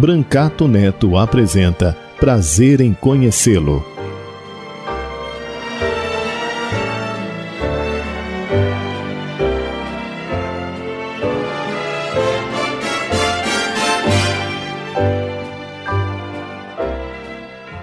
Brancato 0.00 0.68
Neto 0.68 1.16
apresenta 1.16 1.92
Prazer 2.20 2.80
em 2.80 2.94
Conhecê-lo. 2.94 3.84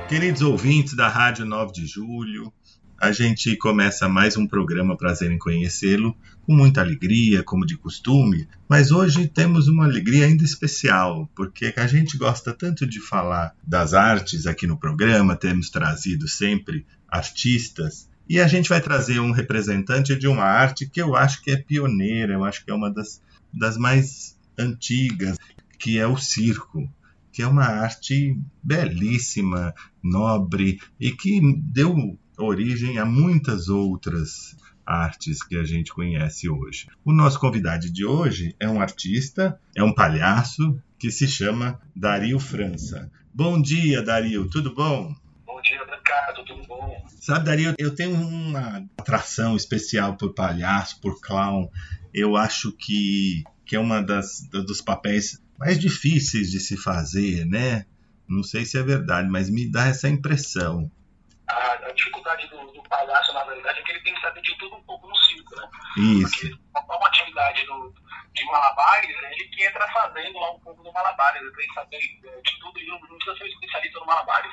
Queridos 0.08 0.42
ouvintes 0.42 0.96
da 0.96 1.10
Rádio 1.10 1.46
9 1.46 1.74
de 1.74 1.86
Julho, 1.86 2.50
a 2.98 3.12
gente 3.12 3.56
começa 3.58 4.08
mais 4.08 4.38
um 4.38 4.48
programa 4.48 4.96
Prazer 4.96 5.32
em 5.32 5.38
Conhecê-lo, 5.38 6.16
com 6.44 6.54
muita 6.54 6.82
alegria, 6.82 7.44
como 7.44 7.66
de 7.66 7.78
costume, 7.78 8.48
mas 8.70 8.92
hoje 8.92 9.28
temos 9.28 9.68
uma 9.68 9.86
alegria 9.86 10.26
ainda 10.26 10.44
especial, 10.44 11.30
porque 11.36 11.74
a 11.76 11.88
gente 11.88 12.18
gosta 12.18 12.54
tanto 12.54 12.86
de 12.86 13.00
falar 13.00 13.54
das 13.66 13.94
artes 13.94 14.48
aqui 14.48 14.66
no 14.66 14.78
programa, 14.78 15.36
temos 15.36 15.70
trazido 15.70 16.28
sempre 16.28 16.86
artistas, 17.08 18.10
e 18.28 18.40
a 18.40 18.48
gente 18.48 18.70
vai 18.70 18.82
trazer 18.82 19.20
um 19.20 19.32
representante 19.32 20.16
de 20.16 20.28
uma 20.28 20.44
arte 20.44 20.90
que 20.90 21.02
eu 21.02 21.16
acho 21.16 21.42
que 21.44 21.52
é 21.52 21.58
pioneira, 21.58 22.34
eu 22.34 22.44
acho 22.44 22.64
que 22.64 22.72
é 22.72 22.74
uma 22.74 22.92
das, 22.92 23.22
das 23.54 23.78
mais 23.78 24.38
antigas, 24.58 25.38
que 25.78 26.00
é 26.00 26.08
o 26.08 26.18
circo 26.18 26.90
que 27.36 27.42
é 27.42 27.48
uma 27.48 27.66
arte 27.66 28.40
belíssima, 28.64 29.76
nobre 30.02 30.80
e 30.98 31.12
que 31.12 31.42
deu 31.58 32.18
origem 32.38 32.98
a 32.98 33.06
muitas 33.06 33.70
outras 33.70 34.56
artes 34.86 35.42
que 35.42 35.58
a 35.58 35.64
gente 35.64 35.92
conhece 35.92 36.48
hoje. 36.48 36.88
O 37.04 37.12
nosso 37.12 37.40
convidado 37.40 37.90
de 37.92 38.06
hoje 38.06 38.56
é 38.60 38.70
um 38.70 38.80
artista, 38.80 39.60
é 39.76 39.84
um 39.84 39.94
palhaço 39.94 40.80
que 41.00 41.12
se 41.12 41.28
chama 41.28 41.80
Dario 41.96 42.40
França. 42.40 43.12
Bom 43.34 43.62
dia, 43.62 44.02
Dario, 44.02 44.48
tudo 44.50 44.74
bom? 44.74 45.16
Bom 45.46 45.62
dia, 45.62 45.80
Ricardo, 45.84 46.46
tudo 46.46 46.66
bom? 46.68 47.04
Sabe, 47.20 47.46
Dario, 47.46 47.74
eu 47.78 47.94
tenho 47.94 48.16
uma 48.16 48.86
atração 48.98 49.56
especial 49.56 50.16
por 50.16 50.34
palhaço, 50.34 51.02
por 51.02 51.20
clown. 51.20 51.70
Eu 52.14 52.36
acho 52.36 52.72
que, 52.72 53.44
que 53.66 53.76
é 53.76 53.80
uma 53.80 54.02
das 54.02 54.48
dos 54.52 54.82
papéis 54.82 55.42
mais 55.58 55.80
difíceis 55.80 56.52
de 56.52 56.60
se 56.60 56.78
fazer, 56.78 57.46
né? 57.46 57.86
Não 58.28 58.44
sei 58.44 58.66
se 58.66 58.78
é 58.78 58.84
verdade, 58.84 59.30
mas 59.30 59.50
me 59.50 59.70
dá 59.70 59.88
essa 59.88 60.10
impressão 60.10 60.92
a, 61.48 61.74
a 61.74 61.92
dificuldade 61.92 62.48
do, 62.48 62.72
do, 62.72 62.84
palhaço, 62.84 63.34
na 63.34 63.44
verdade, 63.44 63.80
é 63.80 63.84
que 63.84 63.92
ele 63.92 64.02
tem 64.02 64.14
que 64.14 64.22
saber 64.22 64.42
de 64.42 64.58
tudo 64.58 64.76
um 64.76 64.84
pouco 64.84 65.08
no 65.08 65.16
circo, 65.16 65.56
né? 65.56 65.70
Isso. 65.98 66.60
Porque 66.74 66.96
uma 66.96 67.08
atividade 67.08 67.66
do, 67.66 67.94
de 68.34 68.46
malabares, 68.46 69.16
é 69.24 69.32
ele 69.34 69.48
que 69.50 69.64
entra 69.66 69.88
fazendo 69.92 70.40
lá 70.40 70.52
um 70.52 70.60
pouco 70.60 70.84
do 70.84 70.92
malabares, 70.92 71.42
ele 71.42 71.52
tem 71.52 71.68
que 71.68 71.74
saber 71.74 71.98
é, 71.98 72.42
de 72.42 72.60
tudo, 72.60 72.80
e 72.80 72.88
não, 72.88 73.00
não 73.00 73.18
precisa 73.18 73.38
ser 73.38 73.48
especialista 73.48 74.00
no 74.00 74.06
malabares, 74.06 74.52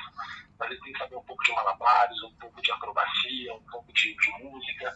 mas 0.59 0.71
ele 0.71 0.81
tem 0.81 0.93
que 0.93 0.99
saber 0.99 1.15
um 1.15 1.23
pouco 1.23 1.43
de 1.43 1.51
malabares, 1.51 2.23
um 2.23 2.35
pouco 2.35 2.61
de 2.61 2.71
acrobacia, 2.71 3.53
um 3.53 3.63
pouco 3.71 3.93
de, 3.93 4.15
de 4.15 4.31
música, 4.43 4.93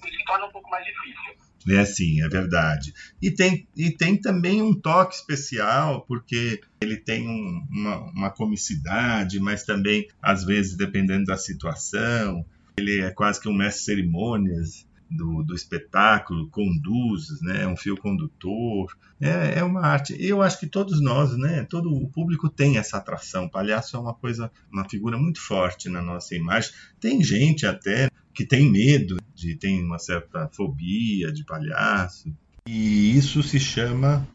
que 0.00 0.24
torna 0.24 0.46
um 0.46 0.50
pouco 0.50 0.70
mais 0.70 0.84
difícil. 0.84 1.46
É 1.68 1.84
sim, 1.84 2.22
é 2.22 2.28
verdade. 2.28 2.94
E 3.20 3.30
tem, 3.30 3.66
e 3.76 3.90
tem 3.90 4.16
também 4.16 4.62
um 4.62 4.72
toque 4.72 5.16
especial, 5.16 6.02
porque 6.02 6.60
ele 6.80 6.96
tem 6.96 7.28
um, 7.28 7.66
uma, 7.70 7.96
uma 8.12 8.30
comicidade, 8.30 9.40
mas 9.40 9.64
também, 9.64 10.06
às 10.22 10.44
vezes, 10.44 10.76
dependendo 10.76 11.24
da 11.24 11.36
situação, 11.36 12.44
ele 12.76 13.00
é 13.00 13.10
quase 13.10 13.40
que 13.40 13.48
um 13.48 13.54
mestre 13.54 13.84
cerimônias 13.84 14.86
do, 15.10 15.42
do 15.42 15.54
espetáculo, 15.54 16.48
conduz, 16.50 17.40
né, 17.40 17.66
um 17.66 17.76
fio 17.76 17.96
condutor, 17.96 18.96
é, 19.20 19.58
é 19.58 19.64
uma 19.64 19.80
arte. 19.80 20.16
Eu 20.18 20.42
acho 20.42 20.58
que 20.58 20.66
todos 20.66 21.00
nós, 21.00 21.36
né, 21.36 21.64
todo 21.68 21.92
o 21.92 22.08
público 22.08 22.48
tem 22.48 22.76
essa 22.76 22.98
atração. 22.98 23.44
O 23.44 23.50
palhaço 23.50 23.96
é 23.96 24.00
uma 24.00 24.14
coisa, 24.14 24.50
uma 24.70 24.88
figura 24.88 25.16
muito 25.16 25.40
forte 25.40 25.88
na 25.88 26.02
nossa 26.02 26.34
imagem. 26.34 26.72
Tem 27.00 27.22
gente 27.22 27.66
até 27.66 28.10
que 28.36 28.44
tem 28.44 28.70
medo, 28.70 29.16
de 29.34 29.56
tem 29.56 29.82
uma 29.82 29.98
certa 29.98 30.46
fobia 30.52 31.32
de 31.32 31.42
palhaço. 31.42 32.30
E 32.66 33.16
isso 33.16 33.42
se 33.42 33.58
chama 33.58 34.28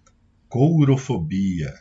courofobia, 0.49 1.71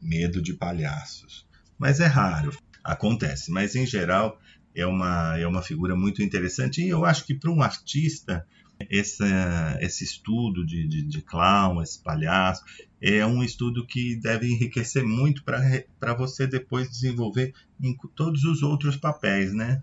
medo 0.00 0.40
de 0.40 0.54
palhaços. 0.54 1.44
Mas 1.76 1.98
é 1.98 2.06
raro, 2.06 2.56
acontece. 2.84 3.50
Mas 3.50 3.74
em 3.74 3.84
geral 3.84 4.38
é 4.76 4.86
uma, 4.86 5.36
é 5.36 5.46
uma 5.46 5.60
figura 5.60 5.96
muito 5.96 6.22
interessante. 6.22 6.80
E 6.80 6.88
eu 6.88 7.04
acho 7.04 7.26
que 7.26 7.34
para 7.34 7.50
um 7.50 7.60
artista, 7.60 8.46
esse, 8.88 9.24
esse 9.80 10.04
estudo 10.04 10.64
de, 10.64 10.86
de, 10.86 11.02
de, 11.02 11.20
clown, 11.20 11.82
esse 11.82 12.00
palhaço, 12.00 12.62
é 13.00 13.26
um 13.26 13.42
estudo 13.42 13.84
que 13.84 14.14
deve 14.14 14.46
enriquecer 14.46 15.04
muito 15.04 15.42
para 15.42 16.14
você 16.14 16.46
depois 16.46 16.88
desenvolver 16.88 17.52
em 17.82 17.96
todos 18.14 18.44
os 18.44 18.62
outros 18.62 18.96
papéis, 18.96 19.52
né? 19.52 19.82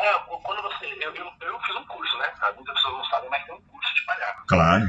É, 0.00 0.18
quando 0.42 0.62
você. 0.62 0.86
Eu, 0.86 1.14
eu, 1.14 1.26
eu 1.26 1.60
fiz 1.60 1.76
um 1.76 1.84
curso, 1.84 2.18
né? 2.18 2.32
Muitas 2.56 2.74
pessoas 2.74 2.94
não 2.94 3.04
sabem, 3.04 3.28
mas 3.28 3.44
tem 3.44 3.54
um 3.54 3.60
curso 3.60 3.94
de 3.94 4.04
palhaço. 4.06 4.39
Claro. 4.50 4.84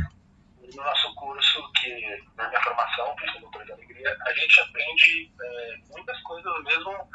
No 0.58 0.84
nosso 0.84 1.14
curso, 1.14 1.72
que 1.74 2.24
na 2.36 2.50
minha 2.50 2.62
formação, 2.64 3.16
que 3.16 3.30
é 3.30 3.40
Doutor 3.42 3.64
de 3.64 3.74
Alegria, 3.74 4.18
a 4.26 4.34
gente 4.34 4.60
aprende 4.60 5.32
é, 5.40 5.78
muitas 5.92 6.20
coisas 6.24 6.64
mesmo 6.64 7.08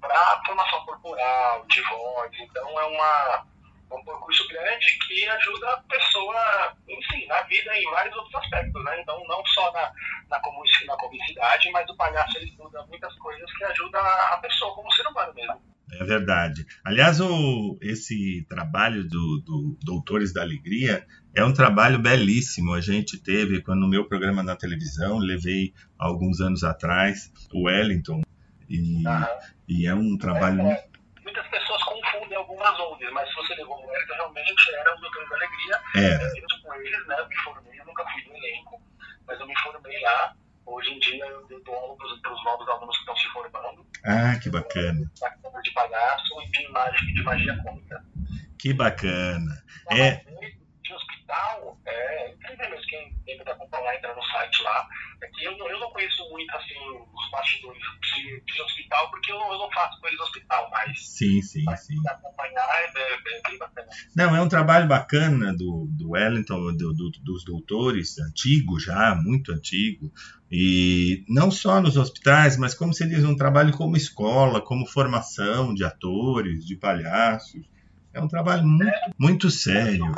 para 0.00 0.42
formação 0.46 0.82
corporal, 0.86 1.66
de 1.66 1.82
voz. 1.82 2.30
Então 2.40 2.80
é 2.80 2.84
uma, 2.86 3.46
um 3.92 4.02
percurso 4.02 4.48
grande 4.48 4.98
que 5.06 5.28
ajuda 5.28 5.74
a 5.74 5.82
pessoa, 5.82 6.74
enfim, 6.88 7.26
na 7.26 7.42
vida 7.42 7.76
em 7.76 7.90
vários 7.90 8.16
outros 8.16 8.34
aspectos, 8.36 8.82
né? 8.82 8.98
Então 9.02 9.22
não 9.28 9.44
só 9.48 9.70
na, 9.72 9.92
na, 10.30 10.40
na 10.86 10.96
comicidade, 10.96 11.70
mas 11.70 11.86
o 11.90 11.96
palhaço 11.98 12.38
ele 12.38 12.46
estuda 12.46 12.82
muitas 12.86 13.14
coisas 13.16 13.52
que 13.58 13.64
ajudam 13.64 14.00
a 14.00 14.38
pessoa 14.38 14.74
como 14.74 14.90
ser 14.92 15.06
humano 15.06 15.34
mesmo. 15.34 15.70
É 15.92 16.04
verdade. 16.04 16.66
Aliás, 16.84 17.20
o, 17.20 17.76
esse 17.82 18.46
trabalho 18.48 19.02
do, 19.08 19.42
do, 19.44 19.78
Doutores 19.82 20.32
da 20.32 20.42
Alegria 20.42 21.04
é 21.34 21.44
um 21.44 21.52
trabalho 21.52 21.98
belíssimo. 21.98 22.74
A 22.74 22.80
gente 22.80 23.18
teve, 23.18 23.62
quando 23.62 23.80
no 23.80 23.88
meu 23.88 24.06
programa 24.06 24.42
na 24.42 24.56
televisão, 24.56 25.18
levei 25.18 25.72
alguns 25.98 26.40
anos 26.40 26.64
atrás 26.64 27.32
o 27.52 27.66
Wellington. 27.66 28.22
E, 28.68 29.02
e 29.68 29.86
é 29.86 29.94
um 29.94 30.16
trabalho. 30.16 30.60
É, 30.62 30.72
é, 30.72 30.88
muitas 31.24 31.46
pessoas 31.48 31.82
confundem 31.84 32.36
algumas 32.36 32.78
ondas, 32.80 33.12
mas 33.12 33.28
se 33.28 33.34
você 33.34 33.54
levou 33.54 33.76
o 33.76 33.86
Wellington, 33.86 34.14
realmente 34.14 34.74
era 34.74 34.96
o 34.96 35.00
Doutores 35.00 35.28
da 35.28 35.36
Alegria. 35.36 35.80
Era. 35.96 36.24
Eu 36.24 36.62
com 36.62 36.74
eles, 36.74 37.06
né? 37.06 37.16
Me 37.28 37.36
formei, 37.36 37.80
eu 37.80 37.86
nunca 37.86 38.04
fui 38.12 38.22
do 38.24 38.36
elenco, 38.36 38.82
mas 39.26 39.40
eu 39.40 39.46
me 39.46 39.58
formei 39.58 40.00
lá. 40.02 40.34
Hoje 40.66 40.90
em 40.90 40.98
dia 41.00 41.24
eu 41.26 41.62
dou 41.64 41.74
aula 41.74 41.96
para 41.96 42.32
os 42.32 42.44
novos 42.44 42.68
alunos 42.68 42.96
que 42.96 43.02
estão 43.02 43.16
se 43.16 43.28
formando. 43.28 43.86
Ah, 44.04 44.38
que 44.40 44.48
bacana. 44.48 45.10
De 45.62 45.72
palhaço 45.72 46.42
e 46.42 46.50
de, 46.50 46.68
mágica, 46.68 47.12
de 47.12 47.22
magia 47.22 47.62
cômica. 47.62 48.04
Que 48.56 48.72
bacana. 48.72 49.62
é... 49.90 50.12
De 50.12 50.59
hospital, 51.30 51.78
é 51.86 52.32
incrível 52.32 52.70
mesmo. 52.70 52.86
Quem, 52.86 53.16
quem 53.24 53.38
puder 53.38 53.52
acompanhar, 53.52 53.96
entrar 53.96 54.14
no 54.14 54.22
site 54.22 54.62
lá. 54.62 54.88
É 55.22 55.26
que 55.28 55.44
eu, 55.44 55.52
eu 55.52 55.80
não 55.80 55.90
conheço 55.90 56.28
muito 56.30 56.50
assim, 56.56 56.74
os 57.12 57.30
bastidores 57.30 57.80
de, 58.02 58.40
de 58.40 58.62
hospital, 58.62 59.10
porque 59.10 59.30
eu, 59.30 59.36
eu 59.36 59.58
não 59.58 59.70
faço 59.70 60.00
coisas 60.00 60.18
no 60.18 60.24
hospital, 60.24 60.68
mas. 60.70 61.16
Sim, 61.16 61.40
sim, 61.42 61.64
sim. 61.76 62.08
acompanhar 62.08 62.68
é, 62.74 62.84
é, 62.84 63.14
é, 63.14 63.42
bem 63.48 63.58
bacana. 63.58 63.88
Não, 64.16 64.36
é 64.36 64.42
um 64.42 64.48
trabalho 64.48 64.88
bacana 64.88 65.54
do, 65.54 65.86
do 65.90 66.10
Wellington, 66.10 66.76
do, 66.76 66.92
do, 66.92 67.10
dos 67.22 67.44
doutores, 67.44 68.18
antigo 68.18 68.78
já, 68.80 69.14
muito 69.14 69.52
antigo 69.52 70.12
e 70.50 71.24
não 71.28 71.48
só 71.48 71.80
nos 71.80 71.96
hospitais, 71.96 72.56
mas 72.56 72.74
como 72.74 72.92
se 72.92 73.06
diz, 73.06 73.22
um 73.24 73.36
trabalho 73.36 73.72
como 73.72 73.96
escola, 73.96 74.60
como 74.60 74.84
formação 74.84 75.72
de 75.72 75.84
atores, 75.84 76.66
de 76.66 76.74
palhaços. 76.74 77.62
É 78.12 78.20
um 78.20 78.26
trabalho 78.26 78.66
muito, 78.66 78.92
muito 79.16 79.50
sério. 79.50 80.12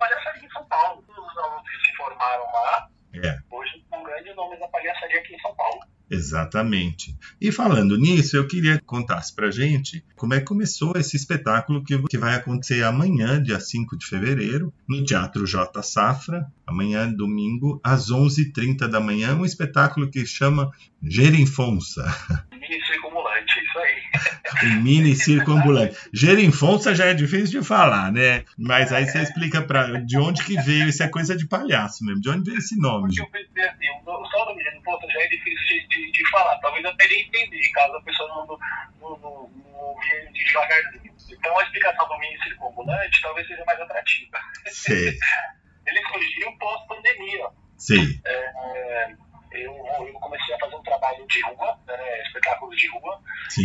Palhaçaria 0.00 0.44
em 0.44 0.50
São 0.50 0.64
Paulo. 0.64 1.04
Os 1.06 1.38
alunos 1.38 1.70
que 1.70 1.90
se 1.90 1.96
formaram 1.96 2.44
lá, 2.52 2.88
é. 3.14 3.38
hoje 3.50 3.84
um 3.92 4.02
grande 4.02 4.32
nome 4.34 4.58
da 4.58 4.66
palhaçaria 4.68 5.20
aqui 5.20 5.34
em 5.34 5.40
São 5.40 5.54
Paulo. 5.54 5.80
Exatamente. 6.10 7.16
E 7.40 7.52
falando 7.52 7.96
nisso, 7.96 8.36
eu 8.36 8.46
queria 8.48 8.78
que 8.78 8.84
contasse 8.84 9.32
pra 9.32 9.50
gente 9.50 10.04
como 10.16 10.34
é 10.34 10.40
que 10.40 10.46
começou 10.46 10.92
esse 10.96 11.16
espetáculo 11.16 11.84
que, 11.84 11.96
que 12.08 12.18
vai 12.18 12.34
acontecer 12.34 12.82
amanhã, 12.82 13.40
dia 13.40 13.60
5 13.60 13.96
de 13.96 14.06
fevereiro, 14.06 14.74
no 14.88 15.04
Teatro 15.04 15.46
J. 15.46 15.80
Safra, 15.82 16.50
amanhã, 16.66 17.08
domingo, 17.12 17.80
às 17.84 18.10
11h30 18.10 18.88
da 18.88 18.98
manhã, 18.98 19.36
um 19.36 19.44
espetáculo 19.44 20.10
que 20.10 20.26
chama 20.26 20.72
Gerinfonça. 21.00 22.02
Mini 22.50 22.84
circumulante, 22.86 23.60
isso 23.60 23.78
aí. 23.78 24.09
Um 24.62 24.82
mini 24.82 25.14
circunambulante. 25.14 25.96
Gerinfonça 26.12 26.94
já 26.94 27.06
é 27.06 27.14
difícil 27.14 27.60
de 27.60 27.66
falar, 27.66 28.12
né? 28.12 28.44
Mas 28.58 28.92
aí 28.92 29.06
você 29.06 29.22
explica 29.22 29.62
pra, 29.62 30.00
de 30.00 30.18
onde 30.18 30.44
que 30.44 30.60
veio, 30.60 30.88
isso 30.88 31.02
é 31.02 31.08
coisa 31.08 31.36
de 31.36 31.46
palhaço 31.46 32.04
mesmo, 32.04 32.20
de 32.20 32.28
onde 32.28 32.50
veio 32.50 32.58
esse 32.58 32.78
nome? 32.78 33.14
Porque 33.14 33.22
eu 33.22 33.30
pensei 33.30 33.68
assim, 33.68 33.86
o 34.04 34.26
só 34.26 34.42
o 34.42 34.46
nome 34.46 34.62
Gerinfonça 34.62 35.06
já 35.08 35.20
é 35.22 35.28
difícil 35.28 35.88
de, 35.88 36.12
de, 36.12 36.30
falar, 36.30 36.58
talvez 36.58 36.84
até 36.84 37.08
nem 37.08 37.22
entender, 37.22 37.70
caso 37.72 37.94
a 37.94 38.02
pessoa 38.02 38.28
não, 38.28 38.46
não, 38.46 38.58
não, 39.00 39.50
não 39.72 39.96
devagarzinho. 40.32 41.14
Então 41.30 41.58
a 41.58 41.62
explicação 41.62 42.08
do 42.08 42.18
mini 42.18 42.42
circunambulante 42.42 43.22
talvez 43.22 43.46
seja 43.46 43.64
mais 43.64 43.80
atrativa. 43.80 44.38
Sei. 44.66 45.16
Ele 45.86 46.06
surgiu 46.06 46.52
pós-pandemia. 46.58 47.48
Sim. 47.76 48.20
É, 48.24 49.14
eu, 49.52 49.72
eu 50.06 50.12
comecei 50.14 50.54
a 50.54 50.58
fazer 50.58 50.76
um 50.76 50.82
trabalho 50.82 51.26
de 51.26 51.42
rua, 51.42 51.78
né, 51.86 52.22
espetáculos 52.22 52.76
de 52.76 52.88
rua, 52.88 53.20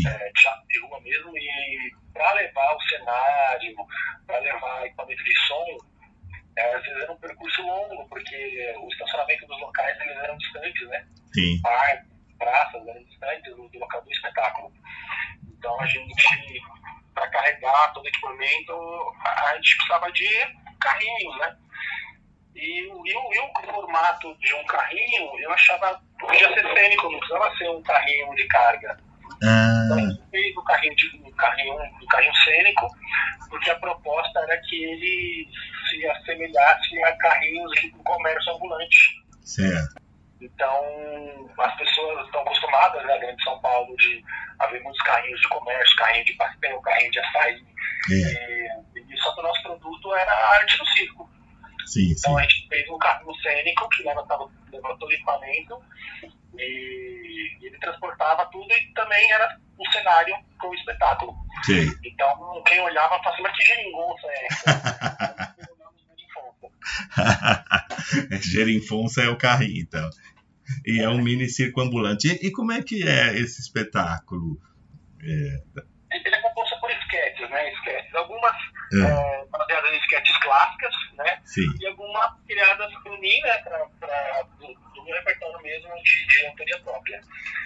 é, 0.08 0.32
teatro 0.32 0.68
de 0.68 0.80
rua 0.82 1.00
mesmo, 1.02 1.38
e 1.38 1.92
para 2.14 2.34
levar 2.34 2.76
o 2.76 2.82
cenário, 2.82 3.76
para 4.26 4.40
levar 4.40 4.86
equipamento 4.86 5.24
de 5.24 5.38
som, 5.48 5.78
é, 6.58 6.76
às 6.76 6.84
vezes 6.84 7.04
era 7.04 7.12
um 7.12 7.18
percurso 7.18 7.62
longo, 7.62 8.08
porque 8.10 8.76
o 8.80 8.88
estacionamento 8.88 9.46
dos 9.46 9.60
locais 9.60 10.00
eles 10.02 10.18
eram 10.18 10.38
distantes, 10.38 10.88
né? 10.88 11.08
Sim. 11.34 11.62
Parques, 11.62 12.16
praças 12.38 12.88
eram 12.88 13.04
distantes 13.04 13.56
do, 13.56 13.68
do 13.70 13.80
local 13.80 14.02
do 14.02 14.12
espetáculo. 14.12 14.74
Então 15.50 15.80
a 15.82 15.86
gente, 15.86 16.62
para 17.14 17.28
carregar 17.30 17.94
todo 17.94 18.06
o 18.06 18.08
equipamento, 18.08 18.74
a, 19.26 19.50
a 19.50 19.56
gente 19.56 19.76
precisava 19.76 20.12
de 20.12 20.30
carrinhos, 20.80 21.38
né? 21.40 21.58
E, 22.56 22.88
o- 22.88 23.06
e, 23.06 23.13
o- 23.16 23.34
e 23.34 23.40
o 23.40 23.72
formato 23.74 24.34
de 24.40 24.54
um 24.56 24.66
carrinho 24.66 25.30
eu 25.40 25.52
achava 25.52 26.02
podia 26.19 26.48
ser 26.54 26.74
cênico, 26.74 27.10
não 27.12 27.19
precisava 27.19 27.56
ser 27.57 27.69
um 27.69 27.81
carrinho 27.84 28.34
de 28.36 28.48
carga. 28.48 28.98
Então 29.36 29.98
Ah, 29.98 30.00
gente 30.00 30.22
fez 30.31 30.56
o 30.57 30.63
carrinho, 30.63 30.96
de, 30.96 31.18
um 31.25 31.31
carrinho, 31.31 31.74
um 31.75 32.07
carrinho 32.07 32.36
cênico, 32.38 32.88
porque 33.50 33.69
a 33.69 33.75
proposta 33.75 34.40
era 34.40 34.57
que 34.62 34.84
ele 34.84 35.48
se 35.90 36.07
assemelhasse 36.07 37.04
a 37.04 37.18
carrinhos 37.18 37.72
de 37.81 37.90
comércio 37.92 38.54
ambulante. 38.54 38.98
certo. 39.44 39.96
Então, 40.42 41.50
as 41.60 41.75
pessoas 41.78 42.25
estão 42.25 42.42
acostumadas, 42.42 43.04
né, 43.06 43.18
dentro 43.19 43.38
de 43.38 43.44
São 43.44 43.60
Paulo, 43.62 43.96
de 43.98 44.24
haver 44.60 44.81
muitos 44.84 45.01
carrinhos 45.01 45.40
de 45.42 45.48
comércio, 45.48 45.96
carrinho 45.96 46.25
de 46.25 46.34
pastel, 46.34 46.81
carrinho 46.81 47.12
de 47.12 47.19
açaí. 47.19 47.66
É, 48.12 48.13
E, 48.96 49.13
e 49.13 49.18
só 49.18 49.34
que 49.34 49.40
o 49.40 49.44
nosso 49.44 49.63
produto 49.63 50.16
era 50.16 50.31
a 50.31 50.50
arte 50.58 50.78
do 50.78 50.86
circo. 50.88 51.30
Sim, 51.86 52.08
sim. 52.08 52.16
Então 52.18 52.38
a 52.38 52.42
gente 52.42 52.68
fez 52.68 52.90
um 52.90 52.98
carrinho 52.98 53.36
cênico 53.42 53.90
que 53.90 54.04
levantava, 54.04 54.50
levava 54.72 54.98
todo 54.98 55.10
o 55.10 55.14
equipamento 55.14 55.82
e 56.58 57.58
ele 57.62 57.78
transportava 57.80 58.46
tudo 58.48 58.72
e 58.72 58.94
também 58.94 59.32
era 59.32 59.58
um 59.80 59.92
cenário 59.92 60.36
com 60.60 60.70
o 60.70 60.76
espetáculo. 60.76 61.36
Sei. 61.64 61.88
Então 62.04 62.64
quem 62.66 62.80
olhava 62.82 63.18
falava 63.20 63.30
assim, 63.30 63.44
mas 63.44 63.58
que 63.58 63.66
geringonça 63.66 64.28
é 64.28 64.48
geringonça. 68.30 68.52
Gerinfonça 68.52 69.22
é 69.24 69.30
o 69.30 69.38
carrinho, 69.38 69.82
então. 69.82 70.10
E 70.86 71.00
é 71.02 71.10
um 71.10 71.22
mini 71.22 71.48
circunambulante. 71.48 72.28
E, 72.28 72.48
e 72.48 72.52
como 72.52 72.72
é 72.72 72.82
que 72.82 73.08
é 73.08 73.38
esse 73.38 73.62
espetáculo? 73.62 74.60
É, 75.22 75.62
Ele 76.12 76.36
é 76.36 76.42
composto 76.42 76.75
né? 77.56 77.74
Esquetes. 77.74 78.13
Algumas 78.16 78.54
é, 78.94 78.98
é, 79.00 79.46
baseadas 79.50 79.92
em 79.92 79.98
esquetes 79.98 80.38
clássicas, 80.40 80.94
né? 81.18 81.42
sim, 81.46 81.66
E 81.80 81.88
algumas 81.88 82.31
criadas 82.48 82.94
por 83.04 83.19
mim, 83.19 83.40
né? 83.42 83.57
Pra, 83.60 83.80
pra, 84.00 84.44
do, 84.60 84.68
do 84.68 85.04
meu 85.06 85.16
repertório 85.16 85.62
mesmo 85.63 85.90
de, 86.04 86.28
de 86.28 86.46
autoria 86.48 86.80
própria. 86.81 87.22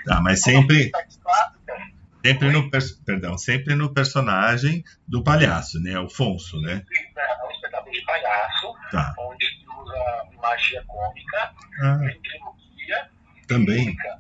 tá, 0.06 0.22
mas 0.22 0.42
sempre, 0.42 0.90
clássicas, 0.92 1.82
sempre 2.26 2.52
no, 2.52 2.70
perdão, 3.06 3.38
sempre 3.38 3.76
no 3.76 3.94
personagem 3.94 4.84
do 5.08 5.24
palhaço, 5.24 5.80
né? 5.82 5.98
O 6.00 6.10
Fonso, 6.10 6.60
né? 6.62 6.84
é 7.18 7.46
um 7.46 7.52
espetáculo 7.52 7.92
de 7.92 8.02
palhaço, 8.06 8.74
Tá. 8.92 9.14
onde 9.20 9.46
se 9.46 9.66
usa 9.68 10.28
magia 10.42 10.84
cômica, 10.88 11.54
Ah, 11.82 11.98
ventriloquia, 11.98 13.10
também. 13.48 13.86
mímica. 13.86 14.20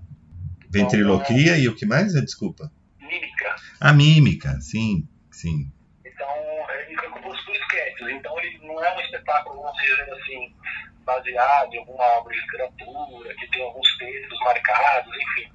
Ventriloquia 0.71 1.57
e 1.57 1.67
o 1.67 1.75
que 1.75 1.85
mais? 1.85 2.15
É, 2.15 2.21
Desculpa. 2.21 2.71
mímica. 2.99 3.55
A 3.81 3.91
mímica, 3.93 4.59
sim, 4.61 5.07
sim. 5.39 5.71
Então, 6.05 6.69
ele 6.71 6.97
foi 6.97 7.09
composto 7.09 7.45
por 7.45 7.55
esquetes. 7.55 8.07
Então, 8.07 8.39
ele 8.39 8.59
não 8.67 8.83
é 8.83 8.95
um 8.95 9.01
espetáculo, 9.01 9.61
vamos 9.61 9.81
dizer 9.81 10.13
assim, 10.13 10.55
baseado 11.05 11.73
em 11.73 11.79
alguma 11.79 12.03
obra 12.19 12.33
de 12.33 12.41
literatura, 12.41 13.35
que 13.35 13.47
tem 13.49 13.63
alguns 13.63 13.97
textos 13.97 14.39
marcados, 14.39 15.15
enfim. 15.15 15.49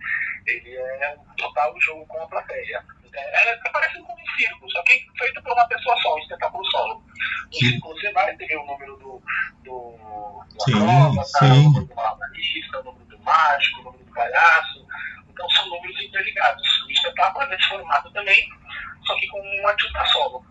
Ele 0.46 0.76
é 0.76 1.16
um 1.19 1.34
total 1.36 1.75
jogo 1.81 2.06
com 2.06 2.22
a 2.22 2.28
plateia. 2.28 2.84
É, 3.14 3.50
é 3.50 3.56
parece 3.72 3.98
como 4.00 4.12
um 4.12 4.36
circo, 4.36 4.70
só 4.70 4.82
que 4.82 5.06
feito 5.19 5.42
por 5.42 5.52
uma 5.52 5.69
pessoa 5.69 5.96
só, 6.02 6.14
um 6.14 6.19
espetáculo 6.19 6.64
solo. 6.66 7.04
No 7.46 7.54
Sim. 7.54 7.70
circo 7.70 7.88
você 7.88 8.12
vai 8.12 8.36
ter 8.36 8.56
o 8.56 8.66
número 8.66 8.96
do, 8.96 9.22
do, 9.62 10.44
Sim, 10.64 10.72
prova, 10.72 11.16
tá? 11.16 11.38
sim. 11.38 11.46
o 11.46 11.62
número 11.64 11.86
do 11.86 11.94
malabarista, 11.94 12.81
o 12.81 12.84
número 12.84 13.04
do 13.06 13.19
mágico, 13.20 13.81
o 13.81 13.84
número 13.84 14.04
do 14.04 14.12
palhaço. 14.12 14.86
Então 15.34 15.50
são 15.50 15.69
números 15.69 16.00
interligados. 16.00 16.62
O 16.86 16.90
espetáculo 16.90 17.44
é 17.44 17.48
desse 17.50 17.69
formato 17.69 18.10
também, 18.12 18.48
só 19.04 19.19
que 19.19 19.26
com 19.28 19.38
um 19.40 19.66
artista 19.69 20.04
solo. 20.06 20.44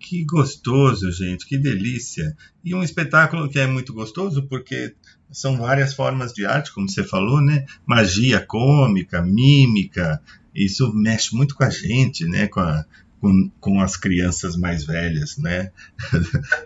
Que 0.00 0.24
gostoso, 0.24 1.10
gente, 1.12 1.46
que 1.46 1.58
delícia. 1.58 2.36
E 2.64 2.74
um 2.74 2.82
espetáculo 2.82 3.48
que 3.50 3.58
é 3.58 3.66
muito 3.66 3.92
gostoso 3.92 4.46
porque 4.48 4.94
são 5.30 5.58
várias 5.58 5.94
formas 5.94 6.32
de 6.32 6.46
arte, 6.46 6.72
como 6.72 6.88
você 6.88 7.04
falou, 7.04 7.40
né? 7.42 7.66
Magia 7.84 8.40
cômica, 8.40 9.20
mímica. 9.22 10.22
Isso 10.54 10.92
mexe 10.94 11.34
muito 11.36 11.54
com 11.54 11.64
a 11.64 11.70
gente, 11.70 12.24
né? 12.26 12.46
Com, 12.46 12.60
a- 12.60 12.84
com, 13.20 13.50
com 13.60 13.80
as 13.82 13.96
crianças 13.96 14.56
mais 14.56 14.84
velhas, 14.86 15.36
né? 15.38 15.72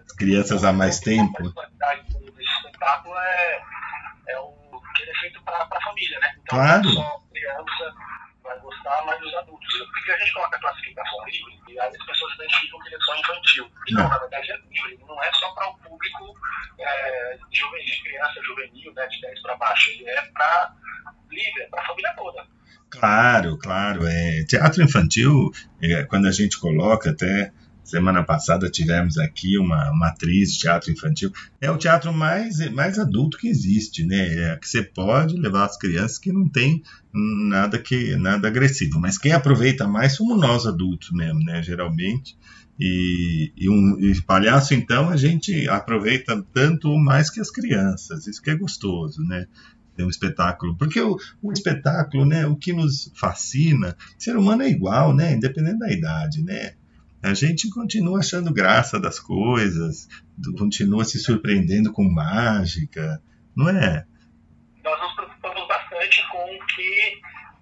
As 0.06 0.12
crianças 0.16 0.62
há 0.62 0.72
mais 0.72 1.00
tempo. 1.00 1.42
Desse 1.42 2.52
espetáculo 2.66 3.14
é, 3.16 3.58
é 4.28 4.38
o 4.38 4.80
que 4.94 5.02
ele 5.02 5.10
é 5.10 5.20
feito 5.20 5.42
para 5.42 5.56
a 5.70 5.80
família, 5.82 6.18
né? 6.20 6.28
Então 6.42 6.58
Claro. 6.58 6.88
Criança 7.64 7.94
vai 8.42 8.58
gostar, 8.60 9.04
mas 9.06 9.20
os 9.22 9.34
adultos. 9.34 9.78
Porque 9.92 10.12
a 10.12 10.18
gente 10.18 10.32
coloca 10.32 10.56
a 10.56 10.60
classificação 10.60 11.24
livre 11.26 11.58
e 11.68 11.80
aí 11.80 11.88
as 11.88 12.06
pessoas 12.06 12.34
identificam 12.34 12.80
que 12.80 12.88
ele 12.88 12.96
é 12.96 13.00
só 13.00 13.16
infantil. 13.16 13.70
E 13.88 13.94
não, 13.94 14.08
na 14.08 14.18
verdade 14.18 14.52
é 14.52 14.56
livre, 14.56 14.98
não 15.06 15.22
é 15.22 15.32
só 15.32 15.52
para 15.52 15.68
o 15.68 15.78
público 15.78 16.34
é, 16.78 17.38
juvenil, 17.52 17.84
de 17.84 18.02
criança 18.02 18.42
juvenil, 18.42 18.94
né, 18.94 19.06
de 19.06 19.20
10 19.20 19.42
para 19.42 19.56
baixo. 19.56 19.90
Ele 19.90 20.08
é 20.08 20.22
para 20.32 20.74
livre, 21.30 21.62
é 21.62 21.66
para 21.68 21.82
a 21.82 21.86
família 21.86 22.14
toda. 22.16 22.46
Claro, 22.90 23.58
claro. 23.58 24.06
É, 24.06 24.44
teatro 24.44 24.82
infantil, 24.82 25.52
é, 25.80 26.02
quando 26.04 26.26
a 26.26 26.32
gente 26.32 26.58
coloca, 26.58 27.10
até 27.10 27.52
semana 27.90 28.22
passada 28.22 28.70
tivemos 28.70 29.18
aqui 29.18 29.58
uma, 29.58 29.90
uma 29.90 30.08
atriz 30.08 30.52
de 30.52 30.60
teatro 30.60 30.90
infantil, 30.90 31.32
é 31.60 31.70
o 31.70 31.76
teatro 31.76 32.12
mais, 32.12 32.58
mais 32.70 32.98
adulto 32.98 33.36
que 33.36 33.48
existe, 33.48 34.04
né? 34.04 34.52
É 34.52 34.56
que 34.56 34.68
você 34.68 34.82
pode 34.82 35.36
levar 35.36 35.64
as 35.64 35.76
crianças 35.76 36.18
que 36.18 36.32
não 36.32 36.48
tem 36.48 36.82
nada 37.12 37.78
que 37.78 38.16
nada 38.16 38.48
agressivo. 38.48 39.00
Mas 39.00 39.18
quem 39.18 39.32
aproveita 39.32 39.86
mais 39.86 40.14
somos 40.14 40.40
nós 40.40 40.66
adultos 40.66 41.10
mesmo, 41.10 41.40
né? 41.40 41.62
Geralmente. 41.62 42.36
E, 42.78 43.52
e 43.56 43.68
um 43.68 44.00
e 44.00 44.22
palhaço, 44.22 44.72
então, 44.72 45.10
a 45.10 45.16
gente 45.16 45.68
aproveita 45.68 46.42
tanto 46.54 46.96
mais 46.96 47.28
que 47.28 47.40
as 47.40 47.50
crianças. 47.50 48.26
Isso 48.26 48.40
que 48.40 48.50
é 48.50 48.56
gostoso, 48.56 49.22
né? 49.22 49.46
Um 49.98 50.08
espetáculo. 50.08 50.74
Porque 50.78 50.98
o, 50.98 51.18
o 51.42 51.52
espetáculo, 51.52 52.24
né? 52.24 52.46
O 52.46 52.56
que 52.56 52.72
nos 52.72 53.12
fascina, 53.14 53.94
ser 54.16 54.34
humano 54.34 54.62
é 54.62 54.70
igual, 54.70 55.14
né? 55.14 55.34
Independente 55.34 55.78
da 55.78 55.92
idade, 55.92 56.42
né? 56.42 56.72
A 57.22 57.34
gente 57.34 57.68
continua 57.70 58.20
achando 58.20 58.52
graça 58.52 58.98
das 58.98 59.18
coisas, 59.20 60.08
continua 60.56 61.04
se 61.04 61.18
surpreendendo 61.18 61.92
com 61.92 62.02
mágica, 62.04 63.22
não 63.54 63.68
é? 63.68 64.06
Nós 64.82 65.00
nos 65.00 65.14
preocupamos 65.14 65.68
bastante 65.68 66.22
com 66.30 66.38
o 66.38 66.66
que 66.66 67.20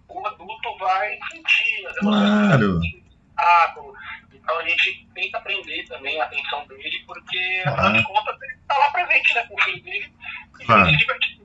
o 0.08 0.26
adulto 0.26 0.78
vai 0.78 1.18
sentir, 1.32 1.86
as 1.88 1.98
Claro. 1.98 2.80
espetáculo. 2.84 3.92
Então 4.32 4.58
a 4.60 4.68
gente 4.68 5.06
tenta 5.14 5.38
aprender 5.38 5.84
também 5.88 6.20
a 6.20 6.24
atenção 6.24 6.66
dele, 6.68 7.02
porque 7.06 7.62
afinal 7.66 7.92
de 7.92 8.02
contas 8.04 8.40
ele 8.42 8.54
está 8.54 8.78
lá 8.78 8.90
presente 8.92 9.34
né, 9.34 9.42
com 9.48 9.54
o 9.54 9.62
filho 9.62 9.82
dele 9.82 10.12
e 10.60 10.64
Claro. 10.64 10.90
se. 10.90 11.38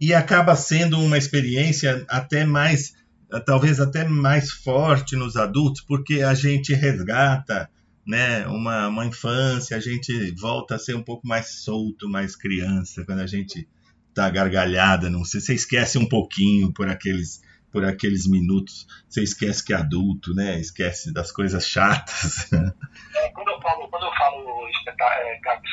E 0.00 0.12
acaba 0.12 0.56
sendo 0.56 0.98
uma 0.98 1.16
experiência 1.16 2.04
até 2.08 2.44
mais, 2.44 2.96
talvez 3.40 3.80
até 3.80 4.04
mais 4.06 4.50
forte 4.50 5.16
nos 5.16 5.36
adultos, 5.36 5.80
porque 5.80 6.22
a 6.22 6.34
gente 6.34 6.74
resgata 6.74 7.70
né, 8.06 8.46
uma, 8.46 8.88
uma 8.88 9.06
infância, 9.06 9.76
a 9.76 9.80
gente 9.80 10.32
volta 10.32 10.74
a 10.74 10.78
ser 10.78 10.94
um 10.94 11.02
pouco 11.02 11.26
mais 11.26 11.62
solto, 11.62 12.08
mais 12.08 12.34
criança, 12.36 13.04
quando 13.04 13.20
a 13.20 13.26
gente 13.26 13.68
tá 14.14 14.28
gargalhada, 14.28 15.08
não 15.08 15.24
sei, 15.24 15.40
você 15.40 15.54
esquece 15.54 15.98
um 15.98 16.06
pouquinho 16.06 16.72
por 16.72 16.88
aqueles 16.88 17.40
por 17.70 17.86
aqueles 17.86 18.28
minutos, 18.28 18.86
você 19.08 19.22
esquece 19.22 19.64
que 19.64 19.72
é 19.72 19.76
adulto, 19.76 20.34
né? 20.34 20.60
Esquece 20.60 21.10
das 21.10 21.32
coisas 21.32 21.66
chatas. 21.66 22.52
É, 22.52 23.28
quando 23.30 23.48
eu 23.48 23.60
falo, 23.62 23.88
quando 23.88 24.04
eu 24.04 24.12
falo 24.12 24.68
é, 24.68 25.40
gags 25.40 25.70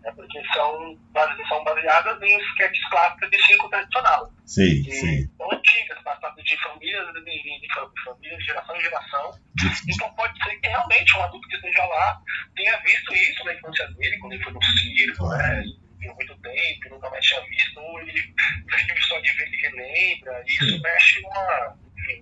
clássicas, 0.00 0.04
é 0.04 0.12
porque 0.12 0.42
são, 0.54 0.98
são 1.48 1.64
baseadas 1.64 2.22
em 2.22 2.40
sketches 2.52 2.88
clássicos 2.88 3.30
de 3.30 3.46
circo 3.46 3.68
tradicional. 3.68 4.32
Sim, 4.46 4.82
que 4.82 4.92
sim. 4.92 5.28
São 5.36 5.52
antigas, 5.52 6.02
passadas 6.02 6.44
de 6.44 6.62
famílias, 6.62 7.06
de, 7.12 7.20
de, 7.22 7.60
de 7.60 8.04
famílias, 8.04 8.44
geração 8.44 8.76
em 8.76 8.80
geração. 8.80 9.30
Então 9.88 10.14
pode 10.14 10.42
ser 10.42 10.56
que 10.56 10.68
realmente 10.68 11.16
um 11.16 11.22
adulto 11.22 11.48
que 11.48 11.56
esteja 11.56 11.84
lá 11.84 12.20
tenha 12.56 12.76
visto 12.78 13.14
isso 13.14 13.44
na 13.44 13.54
infância 13.54 13.86
dele, 13.92 14.18
quando 14.18 14.32
ele 14.32 14.44
foi 14.44 14.52
no 14.52 14.62
circo, 14.62 15.28
né? 15.28 15.62
Viu 15.98 16.14
muito 16.14 16.34
tempo, 16.38 16.88
nunca 16.88 17.10
mais 17.10 17.24
tinha 17.26 17.40
visto, 17.42 17.78
ou 17.78 18.00
ele 18.00 18.12
viu 18.12 19.02
só 19.02 19.20
de 19.20 19.32
ver 19.32 19.48
e 19.52 19.56
relembra, 19.60 20.42
e 20.46 20.50
isso 20.50 20.80
mexe 20.80 21.20
uma, 21.20 21.78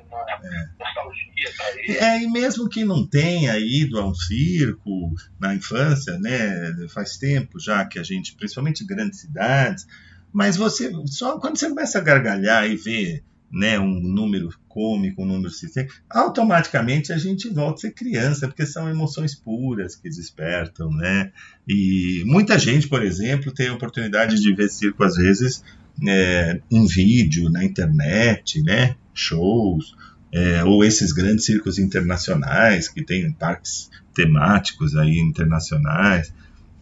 uma 0.08 0.20
é. 0.46 0.68
nostalgia. 0.78 1.98
É, 2.00 2.22
e 2.22 2.30
mesmo 2.30 2.68
que 2.68 2.84
não 2.84 3.06
tenha 3.06 3.58
ido 3.58 3.98
a 3.98 4.06
um 4.06 4.14
circo 4.14 5.14
na 5.38 5.54
infância, 5.54 6.18
né? 6.18 6.88
Faz 6.88 7.16
tempo 7.16 7.58
já 7.58 7.84
que 7.84 7.98
a 7.98 8.02
gente, 8.02 8.34
principalmente 8.34 8.84
grandes 8.84 9.20
cidades, 9.20 9.86
mas 10.32 10.56
você 10.56 10.92
só 11.06 11.38
quando 11.38 11.58
você 11.58 11.68
começa 11.68 11.98
a 11.98 12.02
gargalhar 12.02 12.68
e 12.68 12.76
ver 12.76 13.24
né, 13.50 13.78
um 13.80 14.00
número 14.00 14.50
cômico, 14.68 15.22
um 15.22 15.26
número 15.26 15.50
sistêmico, 15.50 15.94
automaticamente 16.08 17.12
a 17.12 17.18
gente 17.18 17.48
volta 17.48 17.74
a 17.74 17.80
ser 17.80 17.92
criança, 17.92 18.46
porque 18.46 18.66
são 18.66 18.88
emoções 18.88 19.34
puras 19.34 19.96
que 19.96 20.08
despertam, 20.08 20.90
né? 20.90 21.32
E 21.66 22.22
muita 22.26 22.58
gente, 22.58 22.88
por 22.88 23.02
exemplo, 23.02 23.52
tem 23.52 23.68
a 23.68 23.74
oportunidade 23.74 24.40
de 24.40 24.54
ver 24.54 24.68
circo 24.68 25.02
às 25.02 25.16
vezes 25.16 25.64
é, 26.06 26.60
em 26.70 26.86
vídeo, 26.86 27.50
na 27.50 27.64
internet, 27.64 28.62
né? 28.62 28.96
Shows, 29.14 29.96
é, 30.32 30.62
ou 30.64 30.84
esses 30.84 31.12
grandes 31.12 31.44
circos 31.44 31.78
internacionais 31.78 32.88
que 32.88 33.02
tem 33.02 33.30
parques 33.32 33.90
temáticos 34.14 34.96
aí 34.96 35.18
internacionais. 35.18 36.32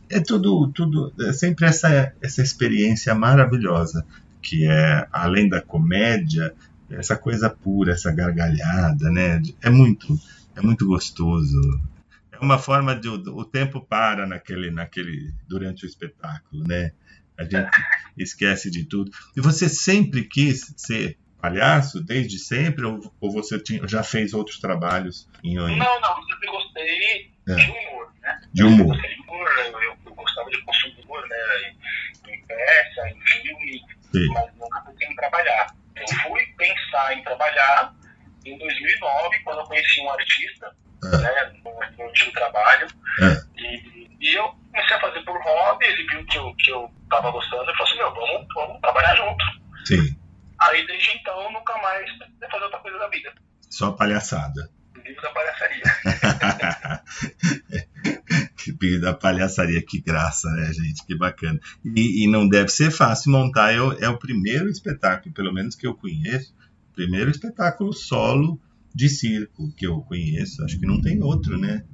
É 0.08 0.20
tudo, 0.20 0.68
tudo, 0.68 1.12
é 1.20 1.32
sempre 1.32 1.66
essa, 1.66 2.12
essa 2.20 2.42
experiência 2.42 3.14
maravilhosa 3.14 4.04
que 4.46 4.64
é 4.64 5.08
além 5.10 5.48
da 5.48 5.60
comédia, 5.60 6.54
essa 6.88 7.16
coisa 7.16 7.50
pura, 7.50 7.92
essa 7.92 8.12
gargalhada, 8.12 9.10
né? 9.10 9.42
É 9.60 9.68
muito, 9.68 10.18
é 10.54 10.60
muito 10.60 10.86
gostoso. 10.86 11.80
É 12.30 12.38
uma 12.38 12.56
forma 12.56 12.94
de 12.94 13.08
o 13.08 13.44
tempo 13.44 13.80
para 13.80 14.24
naquele, 14.24 14.70
naquele 14.70 15.32
durante 15.48 15.84
o 15.84 15.88
espetáculo, 15.88 16.62
né? 16.64 16.92
A 17.38 17.44
gente 17.44 17.70
esquece 18.16 18.70
de 18.70 18.84
tudo. 18.84 19.10
E 19.36 19.40
você 19.40 19.68
sempre 19.68 20.24
quis 20.24 20.72
ser 20.76 21.18
palhaço 21.40 22.02
desde 22.02 22.38
sempre 22.38 22.84
ou, 22.84 23.12
ou 23.20 23.30
você 23.30 23.58
tinha, 23.58 23.86
já 23.86 24.02
fez 24.02 24.32
outros 24.32 24.58
trabalhos 24.58 25.28
em 25.44 25.54
Não, 25.54 25.68
não, 25.68 25.76
eu 25.76 26.24
sempre 26.28 26.48
gostei 26.48 27.30
é. 27.48 27.54
de 27.54 27.70
humor, 27.70 28.12
né? 28.20 28.40
De 28.52 28.64
humor. 28.64 28.96
Eu, 28.96 29.22
humor, 29.22 29.48
eu, 29.82 29.96
eu 30.06 30.14
gostava 30.14 30.50
de 30.50 30.60
consumir 30.62 31.04
humor, 31.04 31.26
né? 31.28 31.36
Em, 32.28 32.32
em 32.32 32.46
peça, 32.46 33.08
em 33.08 33.20
filme, 33.20 33.80
Sim. 34.12 34.26
mas 34.32 34.54
nunca 34.56 34.80
pensei 34.80 35.08
em 35.08 35.14
trabalhar. 35.14 35.76
Eu 35.94 36.16
fui 36.22 36.46
pensar 36.58 37.16
em 37.16 37.22
trabalhar 37.22 37.94
em 38.44 38.58
2009, 38.58 39.40
quando 39.44 39.60
eu 39.60 39.64
conheci 39.64 40.00
um 40.00 40.10
artista, 40.10 40.76
é. 41.04 41.16
né, 41.18 41.60
no, 41.64 41.96
no 41.98 42.04
último 42.04 42.32
trabalho, 42.32 42.86
é. 43.20 43.60
e, 43.60 44.08
e, 44.20 44.34
eu 44.34 44.54
comecei 44.76 44.96
a 44.96 45.00
fazer 45.00 45.22
por 45.24 45.40
hobby, 45.42 45.86
ele 45.86 46.06
viu 46.06 46.26
que 46.26 46.36
eu, 46.38 46.54
que 46.54 46.70
eu 46.70 46.90
tava 47.08 47.30
gostando, 47.30 47.62
e 47.62 47.76
falou 47.76 47.88
assim, 47.88 47.96
meu, 47.96 48.14
vamos, 48.14 48.46
vamos 48.54 48.80
trabalhar 48.80 49.16
junto. 49.16 49.44
Sim. 49.86 50.16
Aí, 50.60 50.86
desde 50.86 51.16
então, 51.16 51.50
nunca 51.52 51.76
mais 51.78 52.10
fazer 52.50 52.64
outra 52.64 52.78
coisa 52.80 52.98
da 52.98 53.08
vida. 53.08 53.32
Só 53.70 53.92
palhaçada. 53.92 54.70
Vivo 55.02 55.20
da 55.22 55.30
palhaçaria. 55.30 55.82
que 58.56 58.98
da 58.98 59.14
palhaçaria, 59.14 59.82
que 59.82 60.00
graça, 60.00 60.50
né, 60.50 60.72
gente? 60.72 61.04
Que 61.06 61.16
bacana. 61.16 61.60
E, 61.84 62.24
e 62.24 62.30
não 62.30 62.48
deve 62.48 62.68
ser 62.68 62.90
fácil 62.90 63.32
montar, 63.32 63.74
o, 63.80 63.92
é 64.02 64.08
o 64.08 64.18
primeiro 64.18 64.68
espetáculo, 64.68 65.34
pelo 65.34 65.52
menos 65.52 65.74
que 65.74 65.86
eu 65.86 65.94
conheço, 65.94 66.54
primeiro 66.94 67.30
espetáculo 67.30 67.92
solo 67.92 68.60
de 68.94 69.08
circo 69.08 69.72
que 69.76 69.86
eu 69.86 70.00
conheço. 70.00 70.64
Acho 70.64 70.80
que 70.80 70.86
não 70.86 71.00
tem 71.00 71.22
outro, 71.22 71.58
né? 71.58 71.84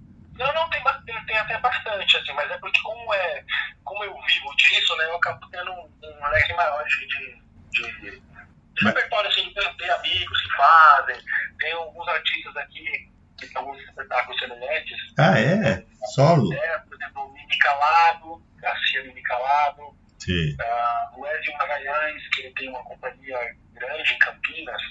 Não, 0.42 0.52
não, 0.54 0.70
tem, 0.70 0.82
tem, 1.06 1.26
tem 1.26 1.36
até 1.36 1.58
bastante, 1.58 2.16
assim, 2.16 2.32
mas 2.32 2.50
é 2.50 2.58
porque 2.58 2.80
como, 2.82 3.14
é, 3.14 3.44
como 3.84 4.04
eu 4.04 4.14
vivo 4.26 4.56
disso, 4.56 4.96
né, 4.96 5.04
eu 5.04 5.16
acabo 5.16 5.48
tendo 5.50 5.70
um, 5.70 5.90
um 6.02 6.28
leque 6.28 6.52
maior 6.54 6.84
de, 6.84 7.06
de, 7.06 7.42
de, 7.70 8.20
de 8.20 8.84
repertório, 8.84 9.30
assim, 9.30 9.52
ter 9.78 9.90
amigos 9.90 10.42
que 10.42 10.56
fazem, 10.56 11.16
tem 11.58 11.72
alguns 11.72 12.08
artistas 12.08 12.56
aqui 12.56 13.12
que 13.38 13.46
tem 13.46 13.56
alguns 13.56 13.80
espetáculos 13.82 14.38
semelhantes. 14.38 14.96
Ah, 15.18 15.38
é? 15.38 15.84
Solo? 16.14 16.52
É, 16.52 16.78
por 16.80 16.94
exemplo, 16.94 17.22
o 17.24 17.32
Mimi 17.32 17.58
Calado, 17.58 18.42
Garcia 18.56 19.02
Mimi 19.04 19.22
Calado. 19.22 19.96
Sim. 20.18 20.54
Uh, 20.54 21.20
o 21.20 21.26
Edil 21.26 21.52
Magalhães, 21.54 22.28
que 22.28 22.42
ele 22.42 22.54
tem 22.54 22.68
uma 22.68 22.82
companhia 22.84 23.56
grande 23.72 24.12
em 24.12 24.18
Campinas, 24.18 24.82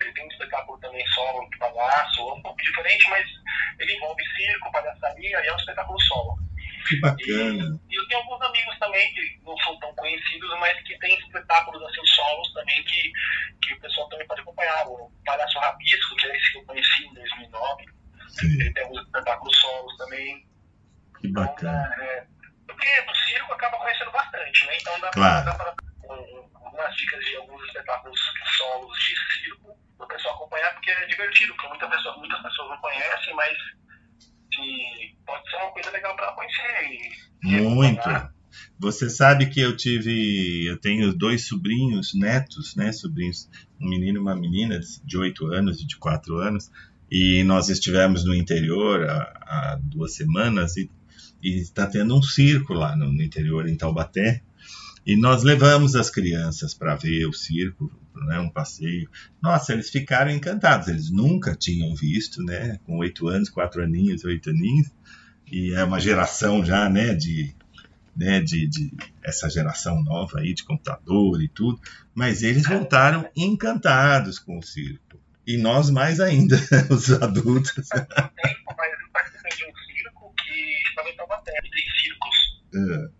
ele 0.00 0.12
tem 0.12 0.24
um 0.24 0.28
espetáculo 0.28 0.78
também 0.78 1.06
solo 1.08 1.48
de 1.50 1.58
palhaço, 1.58 2.20
é 2.20 2.32
um 2.32 2.42
pouco 2.42 2.62
diferente, 2.62 3.10
mas 3.10 3.26
ele 3.78 3.94
envolve 3.94 4.22
circo, 4.36 4.72
palhaçaria 4.72 5.40
e 5.42 5.46
é 5.46 5.52
um 5.52 5.56
espetáculo 5.56 6.00
solo. 6.02 6.38
Que 6.88 7.00
bacana. 7.00 7.80
E, 7.88 7.94
e, 7.94 7.96
eu 7.96 8.08
tenho 8.08 8.20
alguns 8.20 8.40
amigos 8.42 8.78
também 8.78 9.14
que 9.14 9.40
não 9.44 9.56
são 9.58 9.78
tão 9.78 9.94
conhecidos, 9.94 10.50
mas 10.60 10.80
que 10.82 10.98
têm 10.98 11.18
espetáculos 11.18 11.82
assim, 11.82 12.06
solos 12.06 12.52
também 12.54 12.82
que, 12.84 13.12
que 13.62 13.74
o 13.74 13.80
pessoal 13.80 14.08
também 14.08 14.26
pode 14.26 14.40
acompanhar. 14.40 14.86
O 14.86 15.10
Palhaço 15.24 15.58
Rabisco, 15.58 16.16
que 16.16 16.26
é 16.26 16.36
esse 16.36 16.52
que 16.52 16.58
eu 16.58 16.64
conheci 16.64 17.04
em 17.04 17.14
2009, 17.14 17.84
Sim. 18.28 18.60
ele 18.60 18.72
tem 18.72 18.82
alguns 18.84 19.02
espetáculos 19.02 19.56
solos 19.58 19.96
também. 19.96 20.48
Que 21.20 21.28
bacana. 21.28 21.90
Então, 21.94 22.04
é, 22.04 22.26
porque 22.66 23.00
no 23.02 23.14
circo 23.16 23.52
acaba 23.52 23.78
conhecendo 23.78 24.10
bastante, 24.12 24.66
né? 24.66 24.76
Então 24.80 25.00
dá 25.00 25.10
claro. 25.10 25.56
para 25.56 25.74
algumas 26.54 26.96
dicas 26.96 27.24
de 27.24 27.36
alguns 27.36 27.64
espetáculos 27.66 28.20
solos 28.56 28.98
de 28.98 29.14
circo 29.42 29.78
para 29.96 30.04
o 30.04 30.08
pessoal 30.08 30.34
acompanhar, 30.36 30.72
porque 30.74 30.90
é 30.90 31.06
divertido, 31.18 31.52
porque 31.54 31.68
muitas 31.68 31.90
pessoas, 31.90 32.16
muitas 32.18 32.42
pessoas 32.42 32.68
não 32.70 32.76
conhecem, 32.78 33.34
mas 33.34 33.56
que 34.52 35.16
pode 35.26 35.50
ser 35.50 35.56
uma 35.56 35.72
coisa 35.72 35.90
legal 35.90 36.14
para 36.14 36.32
conhecer. 36.32 37.18
E, 37.42 37.60
Muito. 37.60 38.38
Você 38.78 39.10
sabe 39.10 39.46
que 39.46 39.60
eu 39.60 39.76
tive, 39.76 40.66
eu 40.66 40.78
tenho 40.78 41.12
dois 41.12 41.46
sobrinhos, 41.46 42.14
netos, 42.14 42.74
né, 42.74 42.92
sobrinhos, 42.92 43.48
um 43.80 43.88
menino 43.88 44.18
e 44.18 44.20
uma 44.20 44.34
menina 44.34 44.80
de 45.04 45.18
8 45.18 45.46
anos 45.52 45.80
e 45.80 45.86
de 45.86 45.96
4 45.96 46.36
anos, 46.38 46.70
e 47.10 47.42
nós 47.44 47.68
estivemos 47.68 48.24
no 48.24 48.34
interior 48.34 49.08
há, 49.08 49.22
há 49.46 49.78
duas 49.80 50.14
semanas 50.14 50.76
e 50.76 50.90
está 51.42 51.86
tendo 51.86 52.16
um 52.16 52.22
circo 52.22 52.72
lá 52.72 52.96
no, 52.96 53.12
no 53.12 53.22
interior, 53.22 53.68
em 53.68 53.76
Taubaté, 53.76 54.42
e 55.06 55.16
nós 55.16 55.42
levamos 55.42 55.94
as 55.94 56.10
crianças 56.10 56.74
para 56.74 56.96
ver 56.96 57.26
o 57.26 57.32
circo, 57.32 57.90
né, 58.26 58.38
um 58.38 58.48
passeio. 58.48 59.08
Nossa, 59.42 59.72
eles 59.72 59.90
ficaram 59.90 60.30
encantados. 60.30 60.88
Eles 60.88 61.10
nunca 61.10 61.54
tinham 61.54 61.94
visto, 61.94 62.42
né? 62.42 62.78
Com 62.84 62.98
oito 62.98 63.28
anos, 63.28 63.48
quatro 63.48 63.82
aninhos, 63.82 64.24
oito 64.24 64.50
aninhos. 64.50 64.90
E 65.50 65.72
é 65.74 65.84
uma 65.84 66.00
geração 66.00 66.64
já, 66.64 66.88
né? 66.88 67.14
De, 67.14 67.54
né, 68.16 68.40
de, 68.40 68.66
de 68.66 68.92
essa 69.22 69.48
geração 69.48 70.02
nova 70.02 70.40
aí 70.40 70.54
de 70.54 70.64
computador 70.64 71.42
e 71.42 71.48
tudo. 71.48 71.80
Mas 72.14 72.42
eles 72.42 72.66
voltaram 72.66 73.28
encantados 73.36 74.38
com 74.38 74.58
o 74.58 74.62
circo. 74.62 75.20
E 75.46 75.56
nós 75.56 75.88
mais 75.88 76.20
ainda, 76.20 76.56
os 76.90 77.10
adultos. 77.10 77.72
Tem, 77.72 78.06
mas 78.76 79.00
eu 79.00 79.10
participei 79.12 79.56
de 79.56 79.64
um 79.64 79.76
circo 79.76 80.34
que 80.36 80.88
estava 80.88 81.08
em 81.08 81.16
Taubaté. 81.16 81.52
Tem 81.52 81.82
circos. 82.02 83.08
É 83.14 83.18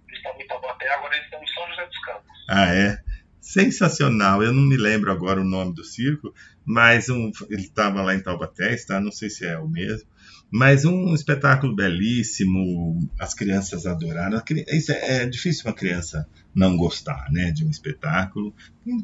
até 0.79 0.95
agora 0.95 1.15
eles 1.15 1.25
estão 1.25 1.43
em 1.43 1.47
São 1.49 1.69
José 1.69 1.87
dos 1.87 1.99
Campos. 2.01 2.45
Ah, 2.49 2.75
é? 2.75 3.03
Sensacional. 3.49 4.43
Eu 4.43 4.53
não 4.53 4.61
me 4.61 4.77
lembro 4.77 5.11
agora 5.11 5.41
o 5.41 5.45
nome 5.45 5.75
do 5.75 5.83
circo, 5.83 6.35
mas 6.67 7.09
um, 7.09 7.33
ele 7.49 7.63
estava 7.63 8.03
lá 8.03 8.15
em 8.15 8.21
Taubaté, 8.21 8.75
está, 8.75 9.01
não 9.01 9.11
sei 9.11 9.31
se 9.31 9.47
é 9.47 9.59
o 9.59 9.67
mesmo. 9.67 10.07
Mas 10.51 10.85
um 10.85 11.15
espetáculo 11.15 11.75
belíssimo, 11.75 13.09
as 13.19 13.33
crianças 13.33 13.87
adoraram. 13.87 14.43
Isso 14.71 14.93
é, 14.93 15.23
é 15.23 15.27
difícil 15.27 15.65
uma 15.65 15.73
criança 15.73 16.29
não 16.55 16.77
gostar, 16.77 17.33
né, 17.33 17.51
de 17.51 17.65
um 17.65 17.71
espetáculo, 17.71 18.55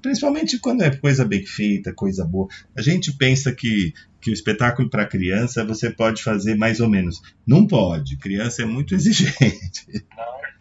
principalmente 0.03 0.59
quando 0.59 0.83
é 0.83 0.95
coisa 0.95 1.25
bem 1.25 1.47
feita, 1.47 1.95
coisa 1.95 2.23
boa. 2.23 2.47
A 2.77 2.83
gente 2.83 3.17
pensa 3.17 3.51
que 3.51 3.95
que 4.21 4.31
o 4.31 4.33
espetáculo 4.33 4.89
para 4.89 5.07
criança 5.07 5.65
você 5.65 5.91
pode 5.91 6.23
fazer 6.23 6.55
mais 6.55 6.81
ou 6.81 6.89
menos. 6.89 7.21
Não 7.47 7.67
pode, 7.67 8.17
criança 8.19 8.63
é 8.63 8.67
muito 8.67 8.95
exigente. 8.97 9.87
Não, 9.89 10.17
na 10.17 10.23
hora. 10.23 10.55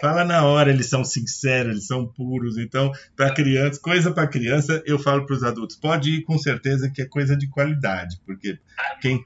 Fala 0.00 0.24
na 0.24 0.44
hora, 0.44 0.70
eles 0.70 0.88
são 0.88 1.04
sinceros, 1.04 1.72
eles 1.72 1.86
são 1.86 2.06
puros. 2.06 2.58
Então, 2.58 2.92
para 3.16 3.32
criança, 3.32 3.80
coisa 3.80 4.12
para 4.12 4.26
criança, 4.26 4.82
eu 4.84 4.98
falo 4.98 5.24
para 5.24 5.36
os 5.36 5.42
adultos, 5.42 5.76
pode 5.76 6.10
ir 6.10 6.22
com 6.22 6.36
certeza 6.38 6.90
que 6.90 7.02
é 7.02 7.06
coisa 7.06 7.36
de 7.36 7.48
qualidade, 7.48 8.20
porque 8.26 8.58
quem 9.00 9.24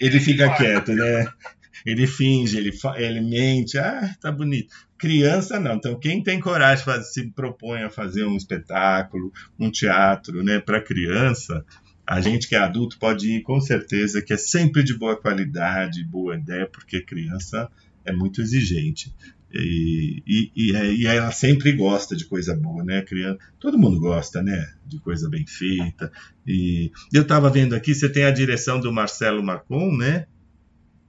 ele 0.00 0.20
fica 0.20 0.54
quieto, 0.56 0.92
né? 0.92 1.26
ele 1.84 2.06
finge, 2.06 2.58
ele, 2.58 2.70
ele 2.96 3.20
mente, 3.20 3.78
ah, 3.78 4.14
tá 4.20 4.30
bonito. 4.30 4.74
Criança 4.98 5.58
não. 5.58 5.76
Então, 5.76 5.98
quem 5.98 6.22
tem 6.22 6.40
coragem 6.40 6.84
de 6.84 7.12
se 7.12 7.30
propõe 7.30 7.82
a 7.82 7.90
fazer 7.90 8.24
um 8.24 8.36
espetáculo, 8.36 9.32
um 9.58 9.70
teatro, 9.70 10.42
né, 10.42 10.60
para 10.60 10.80
criança, 10.80 11.64
a 12.06 12.20
gente 12.20 12.48
que 12.48 12.54
é 12.54 12.58
adulto 12.58 12.98
pode 12.98 13.30
ir 13.30 13.42
com 13.42 13.60
certeza 13.60 14.20
que 14.20 14.32
é 14.32 14.36
sempre 14.36 14.82
de 14.82 14.96
boa 14.96 15.16
qualidade, 15.16 16.04
boa 16.04 16.36
ideia, 16.36 16.66
porque 16.66 17.00
criança 17.00 17.70
é 18.10 18.12
muito 18.12 18.40
exigente. 18.40 19.14
E, 19.52 20.22
e, 20.26 20.52
e, 20.54 21.02
e, 21.02 21.06
ela 21.06 21.32
sempre 21.32 21.72
gosta 21.72 22.14
de 22.14 22.24
coisa 22.24 22.54
boa, 22.54 22.84
né? 22.84 23.02
Criança, 23.02 23.38
todo 23.58 23.78
mundo 23.78 23.98
gosta, 23.98 24.42
né? 24.42 24.72
De 24.86 25.00
coisa 25.00 25.28
bem 25.28 25.44
feita. 25.44 26.12
E 26.46 26.92
eu 27.12 27.22
estava 27.22 27.50
vendo 27.50 27.74
aqui, 27.74 27.94
você 27.94 28.08
tem 28.08 28.24
a 28.24 28.30
direção 28.30 28.78
do 28.78 28.92
Marcelo 28.92 29.42
Macon, 29.42 29.96
né? 29.96 30.26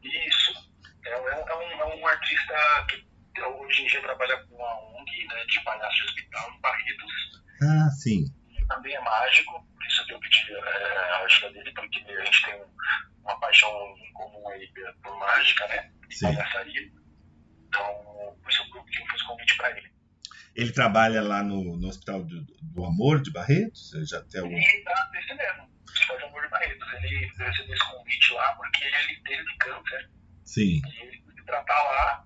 Isso. 0.04 0.70
É, 1.06 1.10
é, 1.10 1.46
é, 1.48 1.56
um, 1.56 1.92
é 1.92 1.96
um, 1.96 2.08
artista 2.08 2.54
que 2.90 3.42
hoje 3.42 3.84
em 3.84 3.88
dia 3.88 4.02
trabalha 4.02 4.38
com 4.48 4.56
uma 4.56 5.00
ONG 5.00 5.28
né, 5.28 5.46
de 5.48 5.64
palhaço 5.64 5.96
de 5.98 6.04
hospital 6.06 6.52
em 6.52 6.62
Barretos. 6.62 7.42
Ah, 7.62 7.90
sim. 7.92 8.26
Também 8.68 8.96
é 8.96 9.02
mágico, 9.02 9.64
que 10.06 10.14
eu 10.14 10.20
pedi 10.20 10.54
é, 10.54 11.14
a 11.14 11.24
ajuda 11.26 11.52
dele, 11.54 11.72
porque 11.74 12.00
a 12.00 12.26
gente 12.26 12.46
tem 12.46 12.62
uma 13.24 13.40
paixão 13.40 13.70
em 13.98 14.14
comum 14.14 14.48
aí 14.50 14.70
por 15.04 15.18
mágica, 15.20 15.68
né? 15.68 15.92
E 16.10 16.20
palhaçaria. 16.20 16.92
Então, 17.68 18.38
por 18.42 18.52
isso 18.52 18.64
eu 18.74 19.06
fiz 19.08 19.22
convite 19.24 19.58
para 19.58 19.78
ele. 19.78 19.92
Ele 20.56 20.72
trabalha 20.72 21.22
lá 21.22 21.42
no, 21.42 21.78
no 21.78 21.88
Hospital 21.88 22.24
do, 22.24 22.46
do, 22.62 22.86
Amor 22.86 23.22
de 23.22 23.32
Barretos? 23.32 23.92
Já 24.10 24.22
tem 24.24 24.42
algum... 24.42 24.54
Ele 24.54 24.84
tá 24.84 25.10
nesse 25.14 25.34
mesmo, 25.34 25.70
Hospital 25.88 26.20
do 26.20 26.26
Amor 26.26 26.42
de 26.44 26.50
Barretos. 26.50 26.94
Ele 26.94 27.32
recebeu 27.38 27.74
esse 27.74 27.90
convite 27.90 28.34
lá 28.34 28.54
porque 28.56 28.84
ele 28.84 29.22
teve 29.24 29.58
câncer. 29.58 30.10
Sim. 30.44 30.82
E 30.86 31.02
ele 31.04 31.22
foi 31.24 31.34
se 31.36 31.46
tratar 31.46 31.84
lá. 31.84 32.26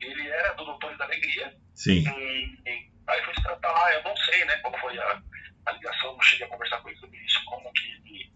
Ele 0.00 0.28
era 0.28 0.54
do 0.54 0.64
Doutores 0.64 0.96
da 0.98 1.04
Alegria. 1.04 1.56
Sim. 1.74 2.04
E, 2.06 2.70
e 2.70 2.92
aí 3.08 3.24
foi 3.24 3.34
se 3.34 3.42
tratar 3.42 3.72
lá. 3.72 3.92
Eu 3.94 4.04
não 4.04 4.16
sei, 4.16 4.44
né, 4.44 4.56
qual 4.58 4.78
foi 4.78 4.96
a, 4.98 5.22
a 5.66 5.72
ligação, 5.72 6.12
não 6.12 6.22
cheguei 6.22 6.46
a 6.46 6.50
conversar 6.50 6.80
com 6.80 6.88
ele 6.88 6.98
sobre 6.98 7.18
isso, 7.18 7.44
como 7.44 7.72
que 7.72 7.86
ele, 7.88 8.32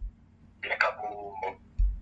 ele 0.65 0.73
acabou 0.75 1.35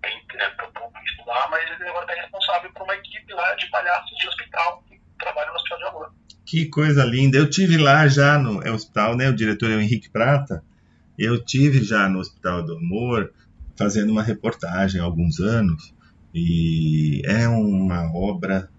é, 0.03 0.49
propondo 0.49 0.97
estudar, 1.05 1.47
mas 1.49 1.63
ele 1.69 1.89
agora 1.89 2.05
está 2.05 2.21
responsável 2.21 2.73
por 2.73 2.83
uma 2.83 2.95
equipe 2.95 3.33
lá 3.33 3.53
de 3.55 3.69
palhaços 3.69 4.17
de 4.17 4.27
hospital 4.27 4.83
que 4.87 4.99
trabalha 5.17 5.49
no 5.49 5.55
Hospital 5.55 5.77
de 5.77 5.83
Amor. 5.85 6.13
Que 6.45 6.65
coisa 6.65 7.05
linda. 7.05 7.37
Eu 7.37 7.49
tive 7.49 7.77
lá 7.77 8.07
já 8.07 8.39
no 8.39 8.63
é, 8.63 8.71
hospital, 8.71 9.15
né? 9.15 9.29
O 9.29 9.35
diretor 9.35 9.69
é 9.69 9.75
o 9.75 9.81
Henrique 9.81 10.09
Prata. 10.09 10.63
Eu 11.17 11.43
tive 11.43 11.83
já 11.83 12.09
no 12.09 12.19
Hospital 12.19 12.63
do 12.63 12.77
Amor 12.77 13.31
fazendo 13.77 14.11
uma 14.11 14.23
reportagem 14.23 14.99
há 14.99 15.03
alguns 15.03 15.39
anos 15.39 15.93
e 16.33 17.21
é 17.25 17.47
uma 17.47 18.11
obra 18.15 18.69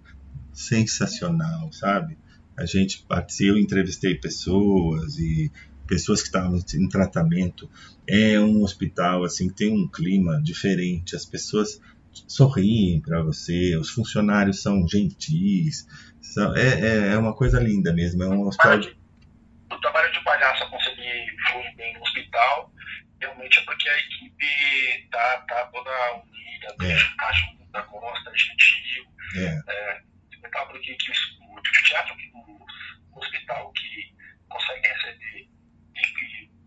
sensacional, 0.52 1.72
sabe? 1.72 2.18
A 2.56 2.66
gente 2.66 3.06
eu 3.40 3.56
entrevistei 3.56 4.14
pessoas 4.14 5.18
e 5.18 5.50
pessoas 5.90 6.20
que 6.20 6.28
estavam 6.28 6.56
em 6.56 6.88
tratamento. 6.88 7.68
É 8.06 8.38
um 8.38 8.62
hospital 8.62 9.24
assim 9.24 9.48
que 9.48 9.56
tem 9.56 9.72
um 9.72 9.88
clima 9.88 10.40
diferente. 10.40 11.16
As 11.16 11.26
pessoas 11.26 11.82
sorriem 12.28 13.00
para 13.00 13.20
você, 13.22 13.76
os 13.76 13.90
funcionários 13.90 14.62
são 14.62 14.86
gentis. 14.86 15.86
São, 16.22 16.56
é, 16.56 16.80
é, 16.80 17.12
é, 17.12 17.18
uma 17.18 17.34
coisa 17.34 17.60
linda 17.60 17.92
mesmo. 17.92 18.22
É 18.22 18.28
um 18.28 18.46
hospital. 18.46 18.78
O 18.78 19.80
trabalho 19.80 20.12
de 20.12 20.22
palhaço 20.22 20.70
conseguir 20.70 21.26
fluir 21.50 21.74
bem 21.76 21.92
no 21.94 22.02
hospital, 22.02 22.72
realmente 23.20 23.58
é 23.58 23.62
porque 23.64 23.88
a 23.88 23.98
equipe 23.98 25.08
tá, 25.10 25.44
tá 25.48 25.66
toda 25.72 25.90
unida, 26.14 26.86
é. 26.86 26.96
tá 27.16 27.32
junta, 27.32 27.82
gosta, 27.82 28.32
gentil. 28.36 29.04
É. 29.36 29.62
É, 29.68 30.02
espetáculo 30.30 30.80
que, 30.80 30.94
que 30.94 31.10
o, 31.10 31.54
o 31.56 31.62
teatro, 31.84 32.14
o, 32.34 32.66
o 33.12 33.18
hospital 33.18 33.72
que 33.72 34.14
consegue 34.48 34.88
receber 34.88 35.49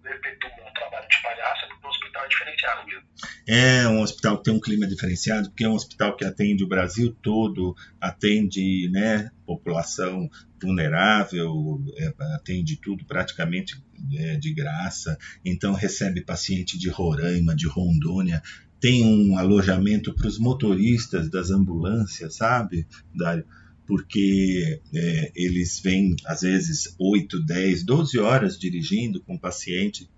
perpetua 0.03 0.69
um 0.69 0.73
trabalho 0.73 1.07
de 1.07 1.21
palhaço, 1.21 1.67
porque 1.67 1.87
o 1.87 1.89
hospital 1.89 2.25
é 2.25 2.27
diferenciado 2.27 2.85
mesmo. 2.85 3.03
É 3.47 3.87
um 3.87 4.01
hospital 4.01 4.37
que 4.37 4.43
tem 4.43 4.53
um 4.53 4.59
clima 4.59 4.85
diferenciado, 4.85 5.49
porque 5.49 5.63
é 5.63 5.69
um 5.69 5.73
hospital 5.73 6.15
que 6.15 6.25
atende 6.25 6.63
o 6.63 6.67
Brasil 6.67 7.15
todo, 7.21 7.75
atende 7.99 8.89
né, 8.91 9.31
população 9.45 10.29
vulnerável, 10.61 11.81
é, 11.97 12.13
atende 12.35 12.77
tudo 12.77 13.05
praticamente 13.05 13.81
é, 14.15 14.37
de 14.37 14.53
graça, 14.53 15.17
então 15.43 15.73
recebe 15.73 16.21
paciente 16.21 16.77
de 16.77 16.89
Roraima, 16.89 17.55
de 17.55 17.67
Rondônia, 17.67 18.41
tem 18.79 19.03
um 19.05 19.37
alojamento 19.37 20.13
para 20.13 20.27
os 20.27 20.37
motoristas 20.37 21.29
das 21.29 21.49
ambulâncias, 21.49 22.35
sabe, 22.35 22.85
Dário? 23.15 23.45
Porque 23.85 24.79
é, 24.93 25.31
eles 25.35 25.79
vêm, 25.79 26.15
às 26.25 26.41
vezes, 26.41 26.95
8, 26.97 27.43
10, 27.43 27.83
12 27.83 28.19
horas 28.19 28.57
dirigindo 28.57 29.21
com 29.21 29.35
o 29.35 29.39
paciente 29.39 30.09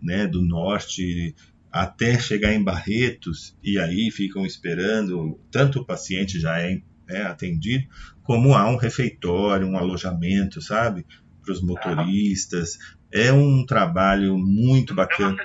né, 0.00 0.26
do 0.26 0.42
norte 0.42 1.34
até 1.70 2.18
chegar 2.18 2.52
em 2.52 2.62
Barretos 2.62 3.56
e 3.62 3.78
aí 3.78 4.10
ficam 4.10 4.44
esperando, 4.44 5.40
tanto 5.50 5.80
o 5.80 5.84
paciente 5.84 6.38
já 6.38 6.60
é, 6.60 6.82
é 7.08 7.22
atendido, 7.22 7.86
como 8.22 8.54
há 8.54 8.68
um 8.68 8.76
refeitório, 8.76 9.66
um 9.66 9.78
alojamento, 9.78 10.60
sabe, 10.60 11.06
para 11.42 11.52
os 11.52 11.62
motoristas. 11.62 12.78
É 13.10 13.32
um 13.32 13.64
trabalho 13.64 14.38
muito 14.38 14.94
bacana. 14.94 15.36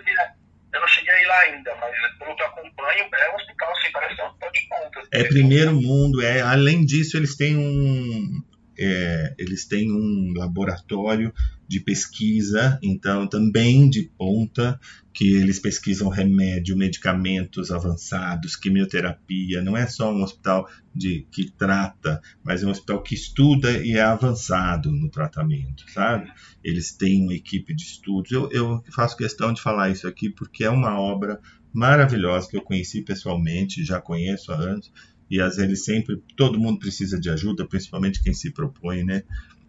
Eu 0.74 0.82
não 0.82 0.88
cheguei 0.88 1.26
lá 1.26 1.40
ainda, 1.42 1.76
mas 1.76 1.96
pelo 2.20 2.36
que 2.36 2.44
eu 2.44 2.48
acompanho, 2.48 3.10
é 3.14 3.32
um 3.32 3.36
hospital 3.36 3.72
assim, 3.72 3.92
parece 3.92 4.22
um 4.22 4.26
hospital 4.26 4.52
de 4.52 4.68
ponta. 4.68 5.04
É 5.12 5.24
primeiro 5.24 5.74
mundo, 5.74 6.22
é. 6.22 6.42
Além 6.42 6.86
disso, 6.86 7.18
eles 7.18 7.36
têm 7.36 7.58
um. 7.58 8.44
É, 8.80 9.34
eles 9.38 9.66
têm 9.66 9.92
um 9.92 10.34
laboratório 10.36 11.34
de 11.68 11.80
pesquisa, 11.80 12.80
então 12.82 13.28
também 13.28 13.90
de 13.90 14.04
ponta, 14.18 14.80
que 15.14 15.36
eles 15.36 15.60
pesquisam 15.60 16.10
remédio, 16.10 16.78
medicamentos 16.78 17.72
avançados, 17.72 18.56
quimioterapia. 18.56 19.62
Não 19.62 19.76
é 19.76 19.86
só 19.88 20.14
um 20.14 20.24
hospital 20.24 20.70
de, 20.94 21.26
que 21.32 21.52
trata, 21.52 22.22
mas 22.44 22.64
é 22.64 22.68
um 22.68 22.70
hospital 22.70 23.02
que 23.02 23.16
estuda 23.16 23.72
e 23.84 23.94
é 23.94 24.02
avançado 24.02 24.92
no 24.92 25.10
tratamento, 25.10 25.84
sabe? 25.92 26.32
Eles 26.64 26.92
têm 26.92 27.24
uma 27.24 27.34
equipe 27.34 27.74
de 27.74 27.84
estudos. 27.84 28.32
Eu, 28.32 28.50
eu 28.52 28.84
faço 28.94 29.18
questão 29.18 29.52
de 29.52 29.62
falar 29.62 29.90
isso 29.90 30.08
aqui 30.08 30.30
porque 30.30 30.64
é 30.64 30.70
uma 30.70 31.00
obra 31.00 31.40
maravilhosa 31.74 32.50
que 32.50 32.58
eu 32.58 32.62
conheci 32.62 33.02
pessoalmente, 33.02 33.84
já 33.84 34.00
conheço 34.00 34.52
há 34.52 34.56
anos, 34.56 34.92
e 35.30 35.42
às 35.42 35.58
vezes 35.58 35.84
sempre 35.84 36.22
todo 36.36 36.60
mundo 36.60 36.80
precisa 36.80 37.20
de 37.20 37.30
ajuda, 37.30 37.66
principalmente 37.66 38.22
quem 38.24 38.34
se 38.34 38.52
propõe, 38.52 39.04
né? 39.04 39.24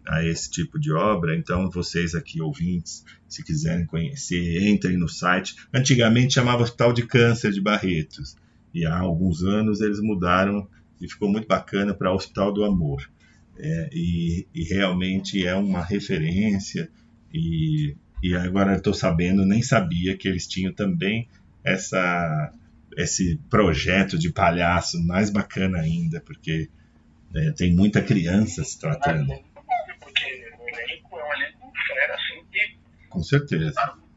a 0.09 0.25
esse 0.25 0.49
tipo 0.49 0.79
de 0.79 0.91
obra. 0.91 1.35
Então, 1.35 1.69
vocês 1.69 2.15
aqui, 2.15 2.41
ouvintes, 2.41 3.05
se 3.27 3.43
quiserem 3.43 3.85
conhecer, 3.85 4.67
entrem 4.67 4.97
no 4.97 5.07
site. 5.07 5.55
Antigamente 5.71 6.33
chamava 6.33 6.63
Hospital 6.63 6.91
de 6.91 7.05
Câncer 7.05 7.51
de 7.51 7.61
Barretos, 7.61 8.35
e 8.73 8.85
há 8.85 8.97
alguns 8.97 9.43
anos 9.43 9.81
eles 9.81 9.99
mudaram 9.99 10.67
e 10.99 11.07
ficou 11.07 11.29
muito 11.29 11.47
bacana 11.47 11.93
para 11.93 12.13
Hospital 12.13 12.51
do 12.51 12.63
Amor. 12.63 13.09
É, 13.57 13.89
e, 13.91 14.47
e, 14.53 14.63
realmente 14.63 15.45
é 15.45 15.53
uma 15.55 15.83
referência. 15.83 16.89
E, 17.33 17.95
e 18.23 18.33
agora 18.33 18.75
estou 18.75 18.93
sabendo, 18.93 19.45
nem 19.45 19.61
sabia 19.61 20.17
que 20.17 20.27
eles 20.27 20.47
tinham 20.47 20.73
também 20.73 21.27
essa, 21.63 22.53
esse 22.97 23.37
projeto 23.49 24.17
de 24.17 24.31
palhaço 24.31 25.01
mais 25.05 25.29
bacana 25.29 25.79
ainda, 25.79 26.21
porque 26.21 26.69
é, 27.35 27.51
tem 27.51 27.73
muita 27.73 28.01
criança 28.01 28.63
se 28.63 28.79
tratando. 28.79 29.33
Com 33.09 33.23
certeza. 33.23 33.73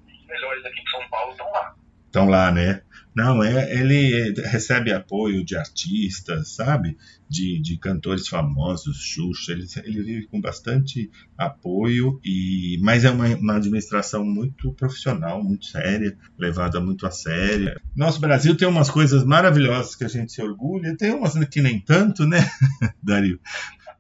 Os 0.07 0.27
melhores 0.27 0.65
aqui 0.65 0.83
de 0.83 0.91
São 0.91 1.09
Paulo 1.09 1.33
estão 1.33 1.51
lá. 1.51 1.77
Estão 2.07 2.29
lá, 2.29 2.53
né? 2.53 2.83
Não, 3.14 3.42
é, 3.42 3.75
ele 3.79 4.33
recebe 4.46 4.92
apoio 4.92 5.44
de 5.44 5.55
artistas, 5.55 6.55
sabe? 6.55 6.96
De, 7.29 7.61
de 7.61 7.77
cantores 7.77 8.27
famosos, 8.27 9.03
Xuxa. 9.03 9.53
Ele, 9.53 9.66
ele 9.85 10.03
vive 10.03 10.27
com 10.27 10.40
bastante 10.40 11.11
apoio, 11.37 12.18
e 12.25 12.79
mas 12.83 13.05
é 13.05 13.11
uma, 13.11 13.27
uma 13.37 13.57
administração 13.57 14.25
muito 14.25 14.72
profissional, 14.72 15.42
muito 15.42 15.66
séria, 15.66 16.16
levada 16.38 16.81
muito 16.81 17.07
a 17.07 17.11
sério. 17.11 17.79
Nosso 17.94 18.20
Brasil 18.20 18.57
tem 18.57 18.66
umas 18.66 18.90
coisas 18.90 19.25
maravilhosas 19.25 19.94
que 19.94 20.05
a 20.05 20.09
gente 20.09 20.33
se 20.33 20.42
orgulha, 20.42 20.96
tem 20.96 21.12
umas 21.12 21.33
que 21.46 21.61
nem 21.61 21.81
tanto, 21.81 22.27
né, 22.27 22.48
Dario? 23.03 23.38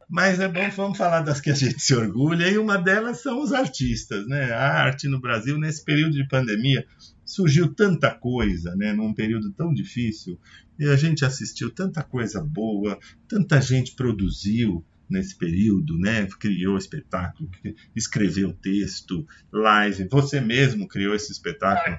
Mas 0.08 0.40
é 0.40 0.46
bom, 0.46 0.68
vamos 0.76 0.98
falar 0.98 1.22
das 1.22 1.40
que 1.40 1.50
a 1.50 1.54
gente 1.54 1.80
se 1.80 1.94
orgulha, 1.94 2.46
e 2.46 2.58
uma 2.58 2.76
delas 2.76 3.22
são 3.22 3.42
os 3.42 3.50
artistas, 3.50 4.26
né? 4.28 4.52
A 4.52 4.82
arte 4.82 5.08
no 5.08 5.18
Brasil, 5.18 5.58
nesse 5.58 5.82
período 5.82 6.12
de 6.12 6.28
pandemia, 6.28 6.86
surgiu 7.32 7.74
tanta 7.74 8.10
coisa, 8.14 8.74
né? 8.76 8.92
Num 8.92 9.14
período 9.14 9.52
tão 9.52 9.72
difícil, 9.72 10.38
e 10.78 10.86
a 10.86 10.96
gente 10.96 11.24
assistiu 11.24 11.70
tanta 11.70 12.02
coisa 12.02 12.42
boa, 12.42 12.98
tanta 13.28 13.60
gente 13.60 13.94
produziu 13.94 14.84
nesse 15.08 15.36
período, 15.36 15.98
né? 15.98 16.26
Criou 16.38 16.76
espetáculo, 16.76 17.50
escreveu 17.96 18.52
texto, 18.52 19.26
live. 19.52 20.08
Você 20.10 20.40
mesmo 20.40 20.86
criou 20.86 21.14
esse 21.14 21.32
espetáculo? 21.32 21.98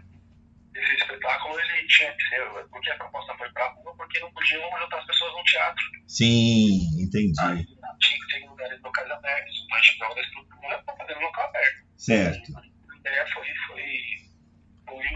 Esse 0.75 0.95
espetáculo 1.01 1.59
ele 1.59 1.87
tinha 1.87 2.11
que 2.13 2.23
ser, 2.29 2.41
porque 2.69 2.89
a 2.89 2.97
proposta 2.97 3.33
foi 3.37 3.49
para 3.51 3.73
rua, 3.73 3.95
porque 3.95 4.19
não 4.19 4.31
podiam 4.31 4.61
juntar 4.79 4.99
as 4.99 5.05
pessoas 5.05 5.33
no 5.33 5.43
teatro. 5.43 5.83
Sim, 6.07 7.01
entendi. 7.01 7.39
Aí 7.41 7.65
tinha 7.99 8.19
que 8.19 8.27
ter 8.27 8.47
lugares 8.47 8.81
locais 8.81 9.09
abertos. 9.09 9.55
Gente 9.55 9.67
precisava 9.69 10.15
da 10.15 10.21
estrutura 10.21 10.83
para 10.83 10.97
fazer 10.97 11.17
um 11.17 11.21
local 11.21 11.49
aberto. 11.49 11.83
Certo. 11.97 12.57
A 12.57 12.97
ideia 12.97 13.25
foi, 13.33 13.47
foi, 13.67 14.22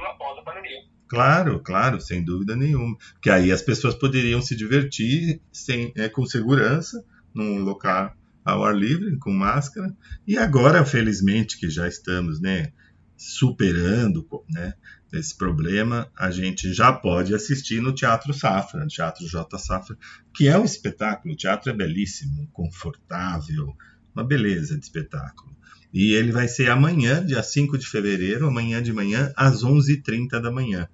após 0.05 0.37
a 0.39 0.41
pandemia. 0.41 0.81
Claro, 1.07 1.59
claro, 1.59 2.01
sem 2.01 2.23
dúvida 2.23 2.55
nenhuma. 2.55 2.97
Que 3.21 3.29
aí 3.29 3.51
as 3.51 3.61
pessoas 3.61 3.95
poderiam 3.95 4.41
se 4.41 4.55
divertir 4.55 5.41
sem, 5.51 5.93
é, 5.95 6.09
com 6.09 6.25
segurança 6.25 7.03
num 7.33 7.63
local 7.63 8.13
ao 8.43 8.63
ar 8.63 8.75
livre, 8.75 9.17
com 9.17 9.31
máscara. 9.31 9.95
E 10.25 10.37
agora, 10.37 10.85
felizmente, 10.85 11.59
que 11.59 11.69
já 11.69 11.87
estamos 11.87 12.39
né, 12.39 12.71
superando 13.15 14.27
né, 14.49 14.73
esse 15.11 15.35
problema, 15.35 16.09
a 16.17 16.31
gente 16.31 16.73
já 16.73 16.91
pode 16.91 17.33
assistir 17.33 17.81
no 17.81 17.93
Teatro 17.93 18.33
Safra, 18.33 18.81
no 18.81 18.87
Teatro 18.87 19.27
J. 19.27 19.57
Safra, 19.57 19.97
que 20.33 20.47
é 20.47 20.57
um 20.57 20.65
espetáculo. 20.65 21.33
O 21.33 21.37
teatro 21.37 21.71
é 21.71 21.73
belíssimo, 21.73 22.47
confortável, 22.51 23.75
uma 24.13 24.23
beleza 24.23 24.77
de 24.77 24.83
espetáculo. 24.83 25.55
E 25.93 26.13
ele 26.13 26.32
vai 26.32 26.47
ser 26.47 26.69
amanhã, 26.69 27.26
dia 27.26 27.41
5 27.41 27.78
de 27.78 27.88
fevereiro, 27.88 28.47
amanhã 28.47 28.82
de 28.82 28.91
manhã, 28.91 29.32
às 29.36 29.63
11h30 29.63 30.39
da 30.41 30.52
manhã. 30.52 30.88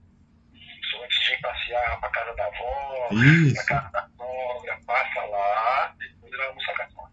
Isso, 0.54 1.04
antes 1.04 1.20
de 1.26 1.42
passear 1.42 2.00
para 2.00 2.10
casa 2.10 2.36
da 2.36 2.46
avó, 2.46 3.24
Isso. 3.24 3.54
para 3.54 3.66
casa 3.66 3.92
da 3.92 4.10
sogra, 4.18 4.80
passa 4.86 5.22
lá, 5.30 5.96
depois 6.00 6.32
vai 6.38 6.48
almoçar 6.48 6.76
com 6.76 6.84
a 6.84 6.90
sogra. 6.90 7.12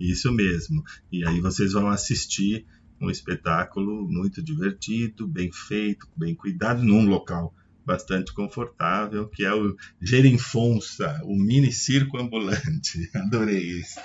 Isso 0.00 0.32
mesmo. 0.32 0.82
E 1.10 1.26
aí 1.26 1.40
vocês 1.40 1.72
vão 1.72 1.88
assistir 1.88 2.66
um 3.00 3.10
espetáculo 3.10 4.08
muito 4.08 4.42
divertido, 4.42 5.26
bem 5.26 5.50
feito, 5.52 6.08
bem 6.16 6.34
cuidado, 6.34 6.82
num 6.82 7.06
local 7.06 7.54
bastante 7.84 8.32
confortável, 8.32 9.28
que 9.28 9.44
é 9.44 9.52
o 9.52 9.76
Gerinfonça, 10.00 11.20
o 11.24 11.36
mini 11.36 11.72
circo 11.72 12.18
ambulante. 12.18 13.10
Adorei 13.14 13.80
isso. 13.80 14.00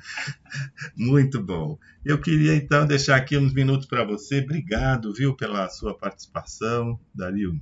Muito 0.96 1.42
bom. 1.42 1.78
Eu 2.04 2.20
queria 2.20 2.54
então 2.54 2.86
deixar 2.86 3.16
aqui 3.16 3.36
uns 3.36 3.52
minutos 3.52 3.86
para 3.86 4.04
você. 4.04 4.40
Obrigado, 4.40 5.12
viu, 5.12 5.34
pela 5.36 5.68
sua 5.68 5.96
participação, 5.96 6.98
Dario. 7.14 7.60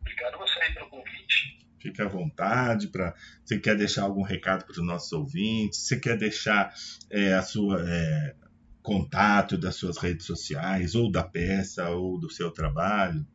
Obrigado 0.00 0.34
a 0.34 0.38
você 0.38 0.72
pelo 0.74 0.88
convite. 0.88 1.58
Fique 1.80 2.02
à 2.02 2.08
vontade 2.08 2.88
para. 2.88 3.14
Você 3.44 3.58
quer 3.58 3.76
deixar 3.76 4.02
algum 4.02 4.22
recado 4.22 4.64
para 4.64 4.72
os 4.72 4.84
nossos 4.84 5.12
ouvintes? 5.12 5.80
Você 5.80 5.98
quer 5.98 6.16
deixar 6.16 6.72
é, 7.10 7.34
a 7.34 7.42
sua 7.42 7.84
é, 7.88 8.34
contato 8.82 9.56
das 9.56 9.76
suas 9.76 9.98
redes 9.98 10.26
sociais, 10.26 10.94
ou 10.94 11.10
da 11.10 11.22
peça, 11.22 11.88
ou 11.90 12.18
do 12.18 12.30
seu 12.30 12.50
trabalho? 12.50 13.26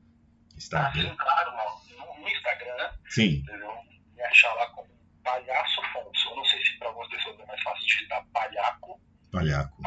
Está 0.57 0.87
Ah, 0.87 0.93
sim, 0.93 1.15
claro, 1.15 1.51
no, 2.21 2.29
Instagram, 2.29 2.91
Sim, 3.09 3.43
me 4.15 4.21
achar 4.23 4.53
lá 4.53 4.67
como 4.67 4.87
Palhaço 5.23 5.81
Fonso. 5.93 6.29
Eu 6.29 6.35
não 6.35 6.45
sei 6.45 6.63
algumas 7.33 7.37
pessoas 7.37 7.39
é 7.39 7.45
mais 7.45 7.61
fácil 7.61 7.85
digitar 7.85 8.25
Palhaco, 8.31 9.01
Palhaco. 9.31 9.81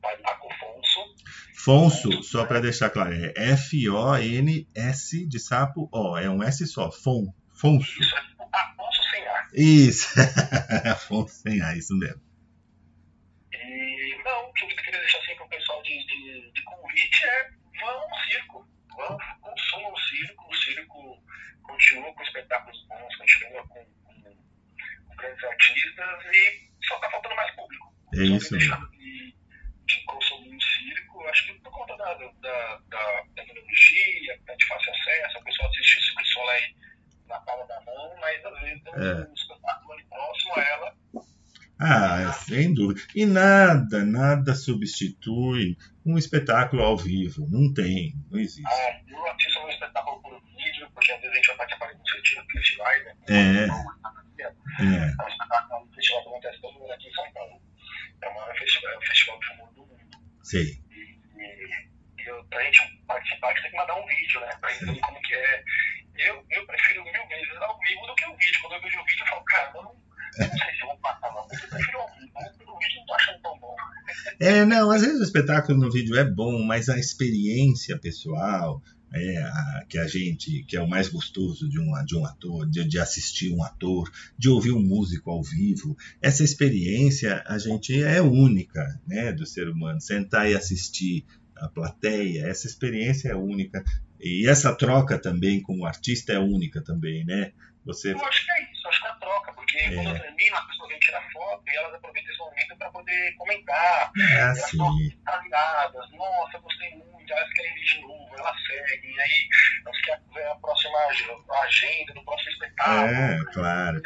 Palhaco 0.00 0.48
Fonso. 0.58 1.14
Fonso, 1.54 2.22
só 2.22 2.46
para 2.46 2.60
deixar 2.60 2.90
claro, 2.90 3.12
é 3.12 3.32
F-O-N-S 3.52 5.26
de 5.26 5.38
sapo 5.38 5.88
O. 5.92 6.16
É 6.16 6.28
um 6.28 6.42
S 6.42 6.66
só. 6.66 6.90
Fon, 6.90 7.32
Fonso. 7.54 8.00
Isso 8.00 8.16
é 8.16 8.20
tipo 8.22 8.48
Afonso 8.52 9.10
sem 9.10 9.26
ar. 9.26 9.48
Isso. 9.54 10.20
Afonso 10.90 11.34
sem 11.34 11.62
A, 11.62 11.76
isso 11.76 11.96
mesmo. 11.96 12.22
E 13.52 14.22
não, 14.24 14.48
o 14.48 14.52
que 14.52 14.64
eu 14.64 14.68
queria 14.68 15.00
deixar 15.00 15.18
assim 15.18 15.34
para 15.36 15.44
o 15.44 15.48
pessoal 15.48 15.82
de, 15.82 16.06
de, 16.06 16.52
de 16.52 16.62
convite 16.64 17.24
é 17.24 17.50
vão 17.80 17.90
ao 17.90 18.18
circo. 18.24 18.68
Vão, 18.96 19.18
consumam 19.40 19.92
o 19.92 19.98
circo. 19.98 20.48
O 20.48 20.56
circo 20.56 21.22
continua 21.62 22.14
com 22.14 22.22
espetáculos 22.22 22.86
bons, 22.88 23.16
continua 23.16 23.68
com, 23.68 23.84
com, 24.04 24.22
com 24.22 25.16
grandes 25.16 25.44
artistas 25.44 26.24
e 26.32 26.69
só 26.90 26.96
está 26.96 27.10
faltando 27.10 27.36
mais 27.36 27.50
público. 27.56 27.94
É 28.14 28.22
isso 28.24 28.54
mesmo. 28.54 28.90
de, 28.90 29.34
de 29.86 30.04
consumir 30.04 30.56
o 30.56 30.60
circo, 30.62 31.24
acho 31.28 31.46
que 31.46 31.54
por 31.60 31.70
conta 31.72 31.96
da, 31.96 32.14
da, 32.14 32.80
da 32.88 33.22
tecnologia, 33.36 34.36
que 34.38 34.44
tá 34.44 34.54
de 34.54 34.66
fácil 34.66 34.92
acesso, 34.92 35.38
a 35.38 35.42
pessoa 35.42 35.68
assiste 35.70 35.98
o 35.98 36.02
Circo 36.02 36.26
Soleil 36.26 36.74
na 37.28 37.40
palma 37.40 37.66
da 37.66 37.80
mão, 37.82 38.14
mas 38.20 38.44
às 38.44 38.60
vezes 38.60 38.82
tem 38.82 38.92
É. 38.94 39.28
um 39.28 39.32
espetáculo 39.34 39.92
ali 39.92 40.04
próximo 40.04 40.52
a 40.56 40.62
ela. 40.62 40.94
Ah, 41.82 42.32
sem 42.32 42.74
dúvida. 42.74 43.00
E 43.14 43.24
nada, 43.24 44.04
nada 44.04 44.54
substitui 44.54 45.78
um 46.04 46.18
espetáculo 46.18 46.82
ao 46.82 46.96
vivo. 46.98 47.46
Não 47.48 47.72
tem, 47.72 48.12
não 48.30 48.38
existe. 48.38 48.66
Ah, 48.66 49.00
eu 49.08 49.30
assisto 49.32 49.60
um 49.60 49.68
espetáculo 49.70 50.20
por 50.20 50.42
vídeo, 50.42 50.90
porque 50.92 51.10
às 51.12 51.20
vezes 51.22 51.32
a 51.32 51.36
gente 51.36 51.46
vai 51.46 51.56
participar 51.56 51.92
de 51.94 52.00
um 52.00 52.04
festival, 52.06 52.44
festivais, 52.52 53.04
né? 53.06 53.14
É. 53.30 53.66
É 54.40 54.84
É, 54.84 55.24
um 55.24 55.28
espetáculo, 55.28 55.84
um 55.84 55.92
festival 55.92 56.22
que 56.22 56.28
acontece 56.28 56.60
todo 56.60 56.84
ano 56.84 56.92
aqui 56.92 57.08
em 57.08 57.12
São 57.14 57.32
Paulo. 57.32 57.62
É 58.22 58.28
o 58.28 58.34
maior 58.34 58.54
festival, 58.58 58.92
é 58.92 58.96
o 58.98 59.02
festival 59.02 59.40
de 59.40 59.52
humor 59.52 59.72
do 59.74 59.86
mundo. 59.86 60.18
sei. 60.42 60.80
E, 61.36 62.22
e 62.22 62.28
eu, 62.28 62.44
pra 62.44 62.62
gente 62.64 63.02
participar, 63.06 63.48
a 63.48 63.50
gente 63.52 63.62
tem 63.62 63.70
que 63.70 63.76
mandar 63.76 63.94
um 63.96 64.06
vídeo, 64.06 64.40
né? 64.40 64.48
Pra 64.60 64.74
entender 64.74 65.00
como 65.00 65.20
que 65.22 65.34
é. 65.34 65.64
Eu, 66.18 66.44
eu 66.50 66.66
prefiro 66.66 67.02
mil 67.04 67.28
vezes 67.28 67.56
ao 67.62 67.78
vivo 67.78 68.06
do 68.06 68.14
que 68.14 68.26
o 68.26 68.36
vídeo. 68.36 68.60
Quando 68.60 68.74
eu 68.74 68.82
vejo 68.82 69.00
o 69.00 69.04
vídeo, 69.04 69.22
eu 69.22 69.26
falo, 69.28 69.44
cara, 69.44 69.72
eu 69.74 69.82
não, 69.82 69.90
eu 70.38 70.48
não 70.48 70.58
sei 70.58 70.74
se 70.74 70.82
eu 70.82 70.86
vou 70.88 70.98
passar, 70.98 71.30
não. 71.32 71.42
Eu 71.42 71.68
prefiro 71.70 71.98
ao 71.98 72.08
vivo. 72.14 72.32
Pelo 72.58 72.78
vídeo 72.78 72.96
não 72.98 73.06
tô 73.06 73.14
achando 73.14 73.40
tão 73.42 73.58
bom. 73.58 73.76
É, 74.40 74.64
não, 74.66 74.90
às 74.90 75.00
vezes 75.00 75.20
o 75.20 75.24
espetáculo 75.24 75.78
no 75.78 75.90
vídeo 75.90 76.18
é 76.18 76.24
bom, 76.24 76.62
mas 76.64 76.88
a 76.90 76.98
experiência 76.98 77.98
pessoal, 77.98 78.82
é, 79.12 79.38
a, 79.42 79.84
que 79.88 79.98
a 79.98 80.06
gente, 80.06 80.62
que 80.64 80.76
é 80.76 80.80
o 80.80 80.88
mais 80.88 81.08
gostoso 81.08 81.68
de 81.68 81.78
um, 81.80 81.92
de 82.04 82.16
um 82.16 82.24
ator, 82.24 82.68
de, 82.68 82.84
de 82.84 82.98
assistir 82.98 83.52
um 83.52 83.62
ator, 83.62 84.10
de 84.38 84.48
ouvir 84.48 84.72
um 84.72 84.82
músico 84.82 85.30
ao 85.30 85.42
vivo, 85.42 85.96
essa 86.20 86.44
experiência 86.44 87.42
a 87.46 87.58
gente 87.58 88.00
é 88.02 88.20
única, 88.22 89.00
né, 89.06 89.32
do 89.32 89.46
ser 89.46 89.68
humano. 89.68 90.00
Sentar 90.00 90.50
e 90.50 90.54
assistir 90.54 91.24
a 91.56 91.68
plateia, 91.68 92.46
essa 92.46 92.66
experiência 92.66 93.30
é 93.30 93.34
única. 93.34 93.84
E 94.20 94.48
essa 94.48 94.74
troca 94.74 95.18
também 95.18 95.60
com 95.60 95.80
o 95.80 95.86
artista 95.86 96.32
é 96.32 96.38
única 96.38 96.82
também, 96.82 97.24
né? 97.24 97.52
Você 97.84 98.12
Eu 98.12 98.24
acho 98.24 98.44
que 98.44 98.52
é 98.52 98.72
isso, 98.72 98.88
acho 98.88 99.00
que 99.00 99.06
é 99.06 99.10
a 99.10 99.14
troca, 99.14 99.52
porque 99.54 99.78
É. 99.78 99.94
quando 99.94 100.08
eu 100.10 100.20
termino, 100.20 100.56
as 100.56 100.66
pessoas 100.66 100.88
vêm 100.90 100.98
tirar 101.00 101.22
foto 101.32 101.62
e 101.66 101.76
elas 101.76 101.94
aproveitam 101.94 102.30
esse 102.30 102.38
momento 102.38 102.76
para 102.76 102.90
poder 102.90 103.34
comentar. 103.36 104.12
é 104.18 104.40
elas 104.40 104.58
extasiadas, 104.58 106.10
nossa, 106.12 106.58
gostei 106.58 106.90
muito, 106.90 107.09
querem 107.54 107.74
vir 107.74 107.84
de 107.84 108.00
novo, 108.02 108.28
elas 108.38 108.56
seguem, 108.66 109.20
aí 109.20 109.48
elas 109.84 110.00
querem 110.02 110.22
ver 110.34 110.46
a 110.46 110.54
próxima 110.56 110.98
agenda 111.64 112.14
do 112.14 112.24
próximo 112.24 112.50
espetáculo. 112.50 113.08
É, 113.08 113.44
claro. 113.52 114.02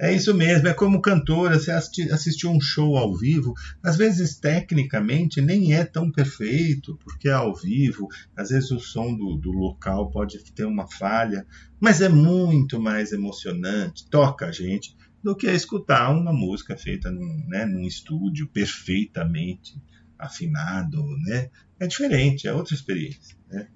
É 0.00 0.12
isso 0.12 0.34
mesmo, 0.34 0.66
é 0.66 0.74
como 0.74 1.00
cantora, 1.00 1.56
você 1.58 1.70
assisti- 1.70 2.10
assistiu 2.10 2.50
um 2.50 2.60
show 2.60 2.96
ao 2.96 3.16
vivo, 3.16 3.54
às 3.84 3.96
vezes 3.96 4.36
tecnicamente 4.36 5.40
nem 5.40 5.74
é 5.74 5.84
tão 5.84 6.10
perfeito, 6.10 6.98
porque 7.04 7.28
é 7.28 7.32
ao 7.32 7.54
vivo, 7.54 8.08
às 8.36 8.48
vezes 8.48 8.70
o 8.72 8.80
som 8.80 9.14
do, 9.14 9.36
do 9.36 9.52
local 9.52 10.10
pode 10.10 10.42
ter 10.54 10.64
uma 10.64 10.90
falha, 10.90 11.46
mas 11.78 12.00
é 12.00 12.08
muito 12.08 12.80
mais 12.80 13.12
emocionante, 13.12 14.08
toca 14.10 14.46
a 14.46 14.50
gente, 14.52 14.96
do 15.22 15.36
que 15.36 15.46
escutar 15.48 16.10
uma 16.10 16.32
música 16.32 16.76
feita 16.76 17.08
num, 17.08 17.44
né, 17.46 17.64
num 17.64 17.86
estúdio 17.86 18.48
perfeitamente 18.48 19.80
afinado, 20.18 21.00
né? 21.24 21.48
É 21.82 21.86
diferente, 21.88 22.46
é 22.46 22.52
outra 22.52 22.74
experiência, 22.74 23.36
né? 23.50 23.66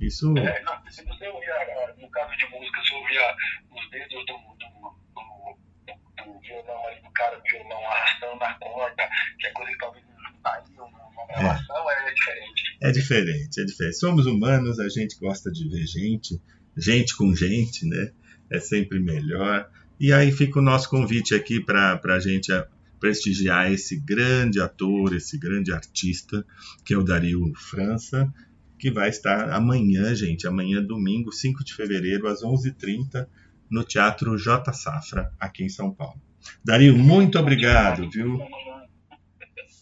Isso, 0.00 0.36
É, 0.36 0.62
não, 0.64 0.90
se 0.90 1.04
você 1.04 1.28
ouvir, 1.28 1.50
a- 1.50 1.94
no 2.00 2.10
caso 2.10 2.36
de 2.36 2.46
música, 2.50 2.80
se 2.82 2.94
ouvir 2.94 3.18
a- 3.18 3.36
os 3.70 3.90
dedos 3.90 4.26
do, 4.26 4.36
do, 4.36 4.94
do, 5.14 6.34
do, 6.34 6.40
violão 6.40 6.86
ali, 6.88 7.00
do 7.00 7.10
cara 7.12 7.36
do 7.36 7.42
violão 7.44 7.86
arrastando 7.86 8.36
na 8.40 8.54
corda, 8.54 9.08
que 9.38 9.46
é 9.46 9.50
coisa 9.52 9.70
que 9.72 9.78
talvez 9.78 10.04
não 10.06 10.34
estaria 10.36 10.76
numa 10.76 11.26
gravação, 11.28 11.90
é, 11.90 12.12
diferente. 12.12 12.62
É 12.82 12.90
diferente, 12.90 13.60
é 13.60 13.64
diferente. 13.64 13.96
Somos 13.98 14.26
humanos, 14.26 14.80
a 14.80 14.88
gente 14.88 15.16
gosta 15.20 15.50
de 15.52 15.68
ver 15.68 15.86
gente, 15.86 16.40
gente 16.76 17.16
com 17.16 17.34
gente, 17.34 17.86
né? 17.88 18.10
É 18.50 18.58
sempre 18.58 18.98
melhor. 18.98 19.70
E 20.00 20.12
aí 20.12 20.32
fica 20.32 20.58
o 20.58 20.62
nosso 20.62 20.90
convite 20.90 21.34
aqui 21.36 21.60
para 21.64 22.00
a 22.04 22.18
gente 22.18 22.52
a- 22.52 22.66
prestigiar 23.04 23.70
esse 23.70 24.00
grande 24.00 24.62
ator, 24.62 25.14
esse 25.14 25.36
grande 25.36 25.70
artista, 25.70 26.42
que 26.82 26.94
é 26.94 26.96
o 26.96 27.02
Dario 27.02 27.52
França, 27.54 28.32
que 28.78 28.90
vai 28.90 29.10
estar 29.10 29.50
amanhã, 29.50 30.14
gente, 30.14 30.46
amanhã, 30.46 30.82
domingo, 30.82 31.30
5 31.30 31.62
de 31.62 31.74
fevereiro, 31.74 32.26
às 32.26 32.40
11h30, 32.42 33.28
no 33.70 33.84
Teatro 33.84 34.38
J. 34.38 34.72
Safra, 34.72 35.30
aqui 35.38 35.62
em 35.62 35.68
São 35.68 35.92
Paulo. 35.92 36.18
Dario, 36.64 36.96
muito 36.96 37.38
obrigado, 37.38 38.08
viu? 38.08 38.38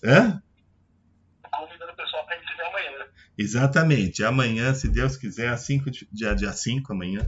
Hã? 0.04 0.42
Exatamente. 3.38 4.24
Amanhã, 4.24 4.74
se 4.74 4.88
Deus 4.88 5.16
quiser, 5.16 5.50
às 5.50 5.60
5 5.60 5.92
de, 5.92 6.08
dia, 6.10 6.34
dia 6.34 6.52
5, 6.52 6.92
amanhã, 6.92 7.24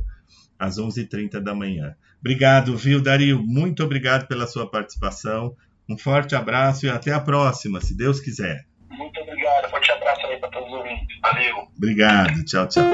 às 0.58 0.76
11h30 0.76 1.38
da 1.38 1.54
manhã. 1.54 1.94
Obrigado, 2.18 2.76
viu, 2.76 3.00
Dario? 3.00 3.40
Muito 3.40 3.84
obrigado 3.84 4.26
pela 4.26 4.48
sua 4.48 4.68
participação. 4.68 5.54
Um 5.86 5.98
forte 5.98 6.34
abraço 6.34 6.86
e 6.86 6.88
até 6.88 7.12
a 7.12 7.20
próxima, 7.20 7.78
se 7.78 7.94
Deus 7.94 8.18
quiser. 8.18 8.64
Muito 8.90 9.20
obrigado. 9.20 9.68
Forte 9.68 9.90
abraço 9.92 10.26
aí 10.26 10.38
para 10.38 10.48
todos 10.48 10.68
os 10.68 10.74
ouvintes. 10.78 11.20
Valeu. 11.20 11.68
Obrigado. 11.76 12.44
Tchau, 12.44 12.66
tchau. 12.68 12.84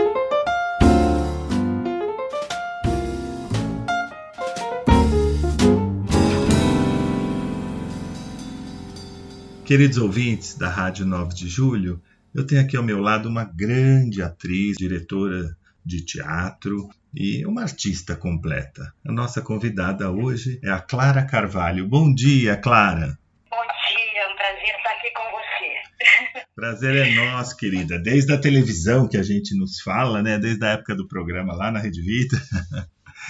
Queridos 9.64 9.98
ouvintes 9.98 10.58
da 10.58 10.68
Rádio 10.68 11.06
9 11.06 11.32
de 11.32 11.48
Julho, 11.48 12.02
eu 12.34 12.44
tenho 12.44 12.60
aqui 12.60 12.76
ao 12.76 12.82
meu 12.82 13.00
lado 13.00 13.28
uma 13.28 13.44
grande 13.44 14.20
atriz, 14.20 14.76
diretora 14.76 15.56
de 15.84 16.04
teatro 16.04 16.88
e 17.14 17.44
uma 17.46 17.62
artista 17.62 18.14
completa. 18.14 18.92
A 19.04 19.12
nossa 19.12 19.40
convidada 19.40 20.10
hoje 20.10 20.60
é 20.62 20.70
a 20.70 20.80
Clara 20.80 21.24
Carvalho. 21.24 21.86
Bom 21.86 22.14
dia, 22.14 22.56
Clara. 22.56 23.18
Bom 23.50 23.56
dia, 23.56 24.22
é 24.22 24.28
um 24.28 24.36
prazer 24.36 24.76
estar 24.76 24.90
aqui 24.90 25.10
com 25.12 25.22
você. 25.30 26.46
Prazer 26.54 26.96
é 26.96 27.14
nosso, 27.14 27.56
querida. 27.56 27.98
Desde 27.98 28.32
a 28.32 28.38
televisão 28.38 29.08
que 29.08 29.16
a 29.16 29.22
gente 29.22 29.56
nos 29.56 29.80
fala, 29.80 30.22
né? 30.22 30.38
Desde 30.38 30.64
a 30.64 30.70
época 30.70 30.94
do 30.94 31.08
programa 31.08 31.54
lá 31.54 31.70
na 31.70 31.80
Rede 31.80 32.02
Vida. 32.02 32.40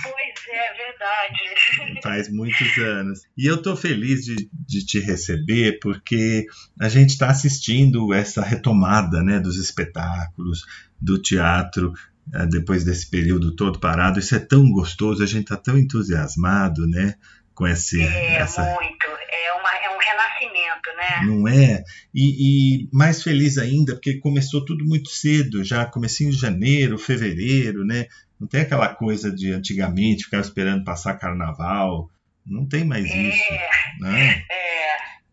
Pois 0.03 0.35
é, 0.53 0.75
verdade. 0.75 2.01
Faz 2.03 2.31
muitos 2.31 2.79
anos. 2.79 3.21
E 3.37 3.47
eu 3.47 3.57
estou 3.57 3.77
feliz 3.77 4.25
de, 4.25 4.51
de 4.53 4.85
te 4.85 4.99
receber 5.01 5.79
porque 5.81 6.47
a 6.79 6.89
gente 6.89 7.11
está 7.11 7.29
assistindo 7.29 8.13
essa 8.13 8.43
retomada 8.43 9.23
né, 9.23 9.41
dos 9.41 9.57
espetáculos, 9.57 10.65
do 11.01 11.21
teatro, 11.21 11.93
depois 12.49 12.85
desse 12.85 13.09
período 13.09 13.55
todo 13.55 13.79
parado. 13.79 14.19
Isso 14.19 14.35
é 14.35 14.38
tão 14.38 14.71
gostoso, 14.71 15.23
a 15.23 15.27
gente 15.27 15.43
está 15.43 15.57
tão 15.57 15.79
entusiasmado 15.79 16.87
né, 16.87 17.14
com 17.55 17.66
esse. 17.66 18.01
É, 18.01 18.37
essa... 18.37 18.62
muito. 18.62 19.07
É, 19.07 19.53
uma, 19.55 19.71
é 19.77 19.90
um 19.90 19.99
renascimento, 19.99 20.90
né? 20.97 21.27
Não 21.27 21.49
é? 21.49 21.85
E, 22.14 22.85
e, 22.85 22.88
mais 22.93 23.23
feliz 23.23 23.59
ainda, 23.59 23.95
porque 23.95 24.19
começou 24.19 24.64
tudo 24.64 24.85
muito 24.85 25.11
cedo, 25.11 25.64
já 25.64 25.85
comecinho 25.85 26.31
de 26.31 26.37
janeiro, 26.37 26.99
fevereiro, 26.99 27.85
né? 27.85 28.07
Não 28.38 28.49
tem 28.49 28.62
aquela 28.62 28.88
coisa 28.88 29.31
de 29.31 29.53
antigamente 29.53 30.25
ficar 30.25 30.40
esperando 30.40 30.85
passar 30.85 31.14
carnaval. 31.14 32.11
Não 32.47 32.66
tem 32.66 32.85
mais 32.85 33.05
É, 33.05 33.29
isso. 33.29 33.53
Né? 34.01 34.45
é. 34.51 34.71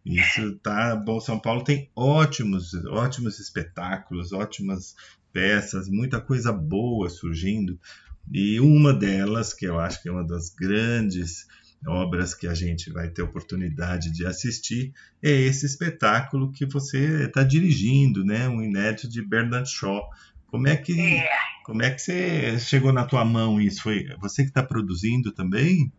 Isso 0.08 0.58
tá 0.60 0.96
bom. 0.96 1.20
São 1.20 1.38
Paulo 1.38 1.64
tem 1.64 1.90
ótimos, 1.94 2.74
ótimos 2.86 3.40
espetáculos, 3.40 4.32
ótimas 4.32 4.96
peças, 5.32 5.88
muita 5.90 6.20
coisa 6.20 6.52
boa 6.52 7.10
surgindo. 7.10 7.80
E 8.32 8.60
uma 8.60 8.94
delas, 8.94 9.54
que 9.54 9.66
eu 9.66 9.80
acho 9.80 10.02
que 10.02 10.10
é 10.10 10.12
uma 10.12 10.26
das 10.26 10.50
grandes 10.50 11.48
obras 11.86 12.34
que 12.34 12.48
a 12.48 12.54
gente 12.54 12.92
vai 12.92 13.08
ter 13.08 13.22
oportunidade 13.22 14.12
de 14.12 14.26
assistir, 14.26 14.94
é 15.24 15.30
esse 15.32 15.66
espetáculo 15.66 16.52
que 16.52 16.66
você 16.66 17.26
está 17.26 17.44
dirigindo, 17.44 18.26
né? 18.26 18.48
Um 18.50 18.62
inédito 18.62 19.08
de 19.08 19.22
Bernard 19.22 19.70
Shaw. 19.70 20.02
Como 20.48 20.68
é 20.68 20.76
que 20.76 21.00
É. 21.00 21.30
como 21.64 21.84
é 21.84 21.92
que 21.92 22.02
você 22.02 22.60
chegou 22.60 22.92
na 22.92 23.06
tua 23.06 23.24
mão 23.24 23.62
isso? 23.62 23.84
Foi 23.84 24.06
você 24.20 24.44
que 24.44 24.50
está 24.50 24.64
produzindo 24.64 25.32
também? 25.32 25.92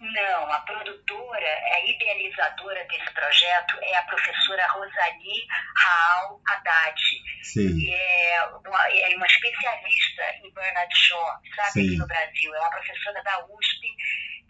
Não, 0.00 0.52
a 0.52 0.60
produtora, 0.60 1.31
a 1.46 1.84
idealizadora 1.86 2.84
desse 2.84 3.12
projeto 3.12 3.78
é 3.82 3.96
a 3.96 4.02
professora 4.02 4.66
Rosali 4.68 5.46
Raal 5.76 6.40
Haddad. 6.48 7.00
Sei. 7.42 7.68
que 7.68 7.94
é 7.94 8.44
uma, 8.46 8.88
é 8.88 9.16
uma 9.16 9.26
especialista 9.26 10.22
em 10.42 10.52
Bernard 10.54 10.96
Shaw, 10.96 11.26
sabe, 11.56 11.72
Sim. 11.72 11.86
aqui 11.86 11.96
no 11.96 12.06
Brasil. 12.06 12.54
É 12.54 12.60
uma 12.60 12.70
professora 12.70 13.22
da 13.22 13.44
USP 13.46 13.96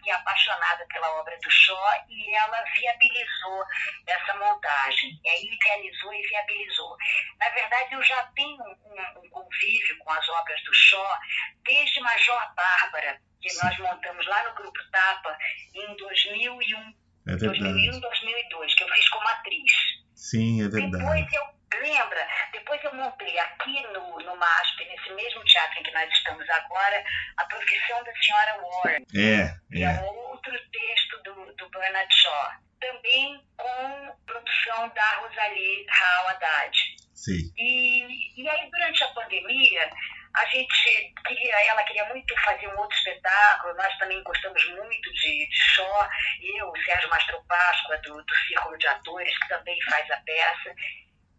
que 0.03 0.11
é 0.11 0.15
apaixonada 0.15 0.85
pela 0.87 1.21
obra 1.21 1.39
do 1.39 1.51
Shaw 1.51 1.79
e 2.09 2.35
ela 2.35 2.63
viabilizou 2.77 3.65
essa 4.07 4.35
montagem. 4.35 5.19
E 5.25 5.29
aí 5.29 5.45
idealizou 5.45 6.13
e 6.13 6.23
viabilizou. 6.29 6.97
Na 7.39 7.49
verdade, 7.51 7.95
eu 7.95 8.03
já 8.03 8.23
tenho 8.35 8.63
um, 8.63 9.21
um 9.25 9.31
convívio 9.31 9.99
com 9.99 10.13
as 10.13 10.29
obras 10.29 10.63
do 10.65 10.75
Shaw 10.75 11.19
desde 11.65 12.01
Major 12.01 12.55
Bárbara, 12.55 13.21
que 13.43 13.55
nós 13.63 13.79
montamos 13.79 14.27
lá 14.27 14.49
no 14.49 14.55
Grupo 14.55 14.79
Tapa 14.91 15.37
em 15.75 15.97
2001, 15.97 16.95
É 17.29 17.37
2001 17.37 17.73
verdade. 17.73 18.01
2002, 18.01 18.75
que 18.75 18.85
eu 18.85 18.89
fiz 18.89 19.09
como 19.11 19.29
atriz. 19.29 19.73
Sim, 20.15 20.65
é 20.65 20.69
verdade. 20.69 20.99
Depois 21.05 21.33
eu, 21.33 21.81
lembra, 21.81 22.29
depois 22.53 22.85
eu 22.85 22.95
montei 22.95 23.39
aqui 23.39 23.83
no, 23.89 24.19
no 24.21 24.37
MASP, 24.37 24.85
nesse 24.85 25.13
mesmo 25.15 25.45
teatro 25.45 25.81
em 25.81 25.83
que 25.83 25.91
nós 25.93 26.11
estamos 26.13 26.49
agora, 26.49 27.05
A 27.39 27.45
Profissão 27.47 28.05
da 28.05 28.13
Senhora 28.15 28.61
Warren, 28.63 29.05
É, 29.15 29.79
é 29.79 29.83
é. 29.83 30.01
outro 30.01 30.53
texto 30.71 31.23
do, 31.25 31.55
do 31.57 31.69
Bernard 31.71 32.15
Shaw. 32.15 32.51
Também 32.81 33.41
com 33.57 34.17
produção 34.27 34.89
da 34.95 35.17
Rosalie 35.21 35.87
Raal 35.89 36.29
Haddad. 36.29 36.79
Sim. 37.15 37.53
E, 37.57 38.43
e 38.43 38.49
aí, 38.49 38.69
durante 38.71 39.05
a 39.05 39.09
pandemia, 39.09 39.91
a 40.35 40.45
gente 40.47 41.15
queria, 41.27 41.71
ela 41.71 41.83
queria 41.85 42.05
muito 42.07 42.35
fazer 42.43 42.67
um 42.69 42.79
outro 42.79 42.97
espetáculo, 42.97 43.75
nós 43.75 43.99
também 43.99 44.23
gostamos 44.23 44.65
muito 44.71 45.13
de, 45.13 45.49
de 45.49 45.61
Shaw, 45.61 46.09
eu, 46.57 46.71
o 46.71 46.85
Sérgio 46.85 47.11
Mastro 47.11 47.43
Páscoa, 47.45 47.99
do, 47.99 48.23
do 48.23 48.37
Círculo 48.47 48.79
de 48.79 48.87
Atores, 48.87 49.39
que 49.39 49.49
também 49.49 49.79
faz 49.83 50.11
a 50.11 50.17
peça. 50.19 50.75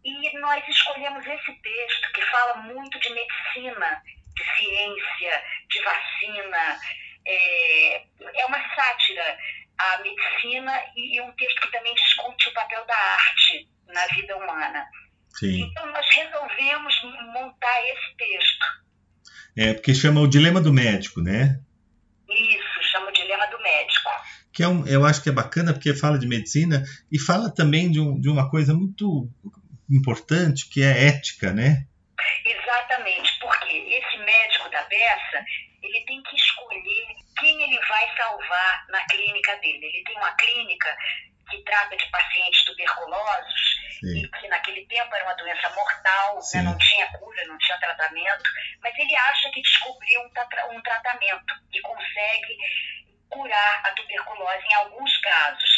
E 0.04 0.38
nós 0.38 0.62
escolhemos 0.68 1.26
esse 1.26 1.52
texto 1.54 2.12
que 2.12 2.22
fala 2.26 2.56
muito 2.56 2.98
de 3.00 3.10
medicina, 3.10 4.02
de 4.36 4.56
ciência, 4.56 5.44
de 5.68 5.82
vacina. 5.82 6.80
É, 7.26 8.04
é 8.34 8.46
uma 8.46 8.74
sátira 8.74 9.38
à 9.78 9.98
medicina 9.98 10.84
e 10.94 11.20
um 11.20 11.32
texto 11.32 11.60
que 11.62 11.72
também 11.72 11.94
discute 11.94 12.48
o 12.48 12.52
papel 12.52 12.84
da 12.84 12.96
arte 12.96 13.68
na 13.88 14.06
vida 14.08 14.36
humana. 14.36 14.86
Sim. 15.38 15.62
Então 15.62 15.86
nós 15.86 16.06
resolvemos 16.14 17.02
montar 17.32 17.82
esse 17.88 18.16
texto. 18.16 18.63
É, 19.56 19.72
porque 19.74 19.94
chama 19.94 20.20
o 20.20 20.28
dilema 20.28 20.60
do 20.60 20.72
médico, 20.72 21.20
né? 21.20 21.60
Isso, 22.28 22.90
chama 22.92 23.08
o 23.08 23.12
dilema 23.12 23.46
do 23.46 23.58
médico. 23.62 24.10
Que 24.52 24.62
é 24.62 24.68
um, 24.68 24.86
eu 24.86 25.04
acho 25.04 25.22
que 25.22 25.28
é 25.28 25.32
bacana 25.32 25.72
porque 25.72 25.94
fala 25.94 26.18
de 26.18 26.26
medicina 26.26 26.82
e 27.10 27.18
fala 27.18 27.52
também 27.52 27.90
de, 27.90 28.00
um, 28.00 28.20
de 28.20 28.28
uma 28.28 28.50
coisa 28.50 28.74
muito 28.74 29.28
importante 29.90 30.68
que 30.68 30.82
é 30.82 31.08
ética, 31.08 31.52
né? 31.52 31.86
Exatamente, 32.44 33.30
porque 33.40 33.72
esse 33.72 34.18
médico 34.18 34.70
da 34.70 34.82
peça, 34.82 35.44
ele 35.82 36.04
tem 36.06 36.22
que 36.22 36.36
escolher 36.36 37.06
quem 37.38 37.62
ele 37.62 37.78
vai 37.88 38.16
salvar 38.16 38.86
na 38.90 39.04
clínica 39.06 39.56
dele. 39.56 39.86
Ele 39.86 40.04
tem 40.04 40.16
uma 40.16 40.32
clínica 40.32 40.96
que 41.50 41.62
trata 41.64 41.96
de 41.96 42.06
pacientes 42.10 42.64
tuberculosos 42.64 43.76
Sim. 44.00 44.18
e 44.24 44.28
que 44.28 44.48
naquele 44.48 44.86
tempo 44.86 45.14
era 45.14 45.24
uma 45.24 45.34
doença 45.36 45.68
mortal, 45.70 46.38
né, 46.54 46.62
não 46.62 46.76
tinha 46.78 47.06
cura, 47.18 47.44
não 47.46 47.58
tinha 47.58 47.78
tratamento, 47.78 48.42
mas 48.80 48.98
ele 48.98 49.16
acha 49.16 49.50
que 49.50 49.62
descobriu 49.62 50.20
um, 50.22 50.30
tra- 50.30 50.66
um 50.70 50.82
tratamento 50.82 51.54
e 51.72 51.80
consegue 51.80 52.56
curar 53.30 53.80
a 53.86 53.90
tuberculose 53.92 54.64
em 54.70 54.74
alguns 54.74 55.16
casos, 55.18 55.70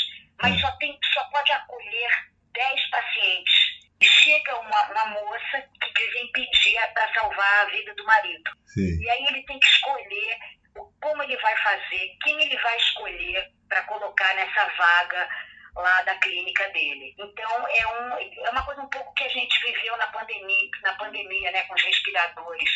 mas 0.43 0.55
Hum. 0.55 0.59
só, 0.59 0.71
tem, 0.73 0.99
só 1.13 1.25
pode 1.31 1.53
acolher 1.53 2.11
10 2.53 2.91
pacientes. 2.91 3.77
Chega 4.03 4.59
uma, 4.61 4.83
uma 4.91 5.07
moça 5.07 5.63
que 5.81 6.07
vem 6.11 6.31
pedir 6.33 6.79
para 6.93 7.13
salvar 7.15 7.63
a 7.63 7.71
vida 7.71 7.95
do 7.95 8.05
marido. 8.05 8.51
Sim. 8.67 9.01
E 9.03 9.09
aí 9.11 9.25
ele 9.31 9.43
tem 9.47 9.59
que 9.59 9.67
escolher 9.67 10.39
como 11.01 11.23
ele 11.23 11.37
vai 11.39 11.57
fazer, 11.63 12.17
quem 12.23 12.43
ele 12.43 12.57
vai 12.59 12.77
escolher 12.77 13.51
para 13.69 13.83
colocar 13.85 14.35
nessa 14.35 14.67
vaga 14.77 15.29
lá 15.77 16.03
da 16.03 16.15
clínica 16.17 16.69
dele. 16.71 17.15
Então 17.19 17.69
é, 17.69 17.87
um, 17.87 18.19
é 18.47 18.51
uma 18.51 18.65
coisa 18.65 18.83
um 18.83 18.89
pouco 18.89 19.13
que 19.15 19.25
a 19.25 19.29
gente 19.29 19.61
viveu 19.61 19.97
na 19.99 20.07
pandemia, 20.09 20.71
na 20.83 20.95
pandemia, 20.95 21.51
né, 21.53 21.63
com 21.65 21.75
os 21.75 21.83
respiradores. 21.83 22.71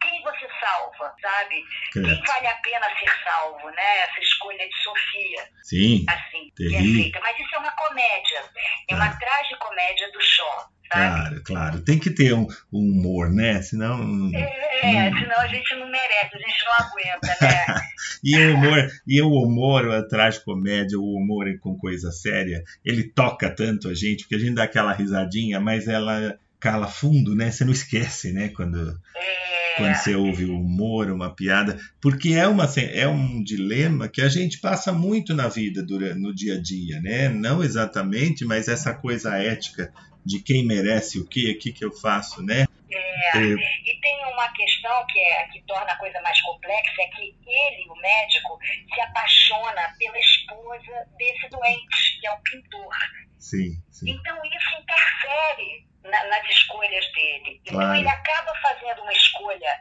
Quem 0.00 0.22
você 0.22 0.48
salva, 0.60 1.14
sabe? 1.20 1.62
Quem 1.92 2.02
vale 2.24 2.46
a 2.46 2.54
pena 2.56 2.86
ser 2.98 3.10
salvo, 3.24 3.68
né? 3.70 3.98
Essa 4.00 4.20
escolha 4.20 4.68
de 4.68 4.76
Sofia, 4.82 5.48
Sim. 5.62 6.06
assim, 6.08 6.50
que 6.56 6.66
é 6.66 6.68
Terrível. 6.70 7.20
Mas 7.22 7.38
isso 7.38 7.54
é 7.54 7.58
uma 7.58 7.72
comédia, 7.72 8.50
é 8.88 8.94
uma 8.94 9.06
Ah. 9.06 9.18
tragicomédia 9.18 10.10
do 10.12 10.20
Shaw? 10.20 10.66
Claro, 10.90 11.42
claro. 11.42 11.80
Tem 11.80 11.98
que 11.98 12.10
ter 12.10 12.32
um, 12.34 12.46
um 12.72 12.90
humor, 12.90 13.32
né? 13.32 13.60
Senão. 13.62 14.30
É, 14.34 15.10
senão 15.10 15.40
a 15.40 15.46
gente 15.48 15.74
não 15.74 15.90
merece, 15.90 16.34
a 16.34 16.38
gente 16.38 16.64
não 16.64 16.72
aguenta, 16.86 17.36
né? 17.40 17.80
E 18.24 18.36
o 18.36 18.54
humor, 18.54 18.90
e 19.06 19.22
o 19.22 19.30
humor, 19.30 19.90
a 19.92 20.02
tragicomédia, 20.02 20.98
o 20.98 21.14
humor 21.16 21.46
com 21.60 21.76
coisa 21.76 22.10
séria, 22.10 22.64
ele 22.84 23.04
toca 23.04 23.48
tanto 23.50 23.88
a 23.88 23.94
gente, 23.94 24.22
porque 24.22 24.36
a 24.36 24.38
gente 24.38 24.54
dá 24.54 24.64
aquela 24.64 24.92
risadinha, 24.92 25.60
mas 25.60 25.86
ela 25.86 26.36
cala 26.58 26.88
fundo, 26.88 27.34
né? 27.34 27.50
Você 27.50 27.64
não 27.64 27.72
esquece, 27.72 28.32
né? 28.32 28.48
Quando, 28.48 28.98
É, 29.14 29.76
quando 29.76 29.94
você 29.94 30.14
ouve 30.16 30.44
o 30.44 30.58
humor, 30.58 31.10
uma 31.10 31.34
piada, 31.34 31.78
porque 32.00 32.30
é, 32.30 32.46
uma, 32.48 32.68
é 32.92 33.06
um 33.06 33.42
dilema 33.42 34.08
que 34.08 34.22
a 34.22 34.28
gente 34.28 34.58
passa 34.58 34.92
muito 34.92 35.34
na 35.34 35.48
vida, 35.48 35.82
durante, 35.82 36.18
no 36.18 36.34
dia 36.34 36.54
a 36.54 36.60
dia, 36.60 37.00
né? 37.00 37.28
Não 37.28 37.62
exatamente, 37.62 38.44
mas 38.44 38.68
essa 38.68 38.94
coisa 38.94 39.36
ética 39.36 39.92
de 40.26 40.42
quem 40.42 40.66
merece 40.66 41.18
o 41.20 41.28
quê, 41.28 41.52
o 41.56 41.58
que, 41.58 41.72
que 41.72 41.84
eu 41.84 41.92
faço, 41.92 42.42
né? 42.42 42.64
é. 42.90 43.38
É, 43.38 43.40
E 43.40 44.00
tem 44.00 44.24
uma 44.32 44.48
questão 44.52 45.04
que, 45.06 45.18
é, 45.18 45.44
que 45.48 45.60
torna 45.66 45.92
a 45.92 45.96
coisa 45.96 46.20
mais 46.22 46.40
complexa, 46.42 47.02
é 47.02 47.06
que 47.08 47.22
ele, 47.46 47.90
o 47.90 47.96
médico, 48.00 48.58
se 48.94 49.00
apaixona 49.00 49.88
pela 49.98 50.18
esposa 50.18 51.06
desse 51.18 51.48
doente, 51.48 52.20
que 52.20 52.26
é 52.26 52.32
um 52.32 52.40
pintor. 52.42 52.94
sim, 53.38 53.70
sim, 53.90 54.10
Então 54.10 54.36
isso 54.44 54.82
interfere 54.82 55.86
na- 56.04 56.24
nas 56.28 56.48
escolhas 56.50 57.04
dele. 57.12 57.60
Então 57.64 57.74
Claro. 57.80 57.98
ele 57.98 58.08
acaba 58.08 58.52
fazendo 58.62 59.02
uma 59.02 59.12
escolha 59.12 59.80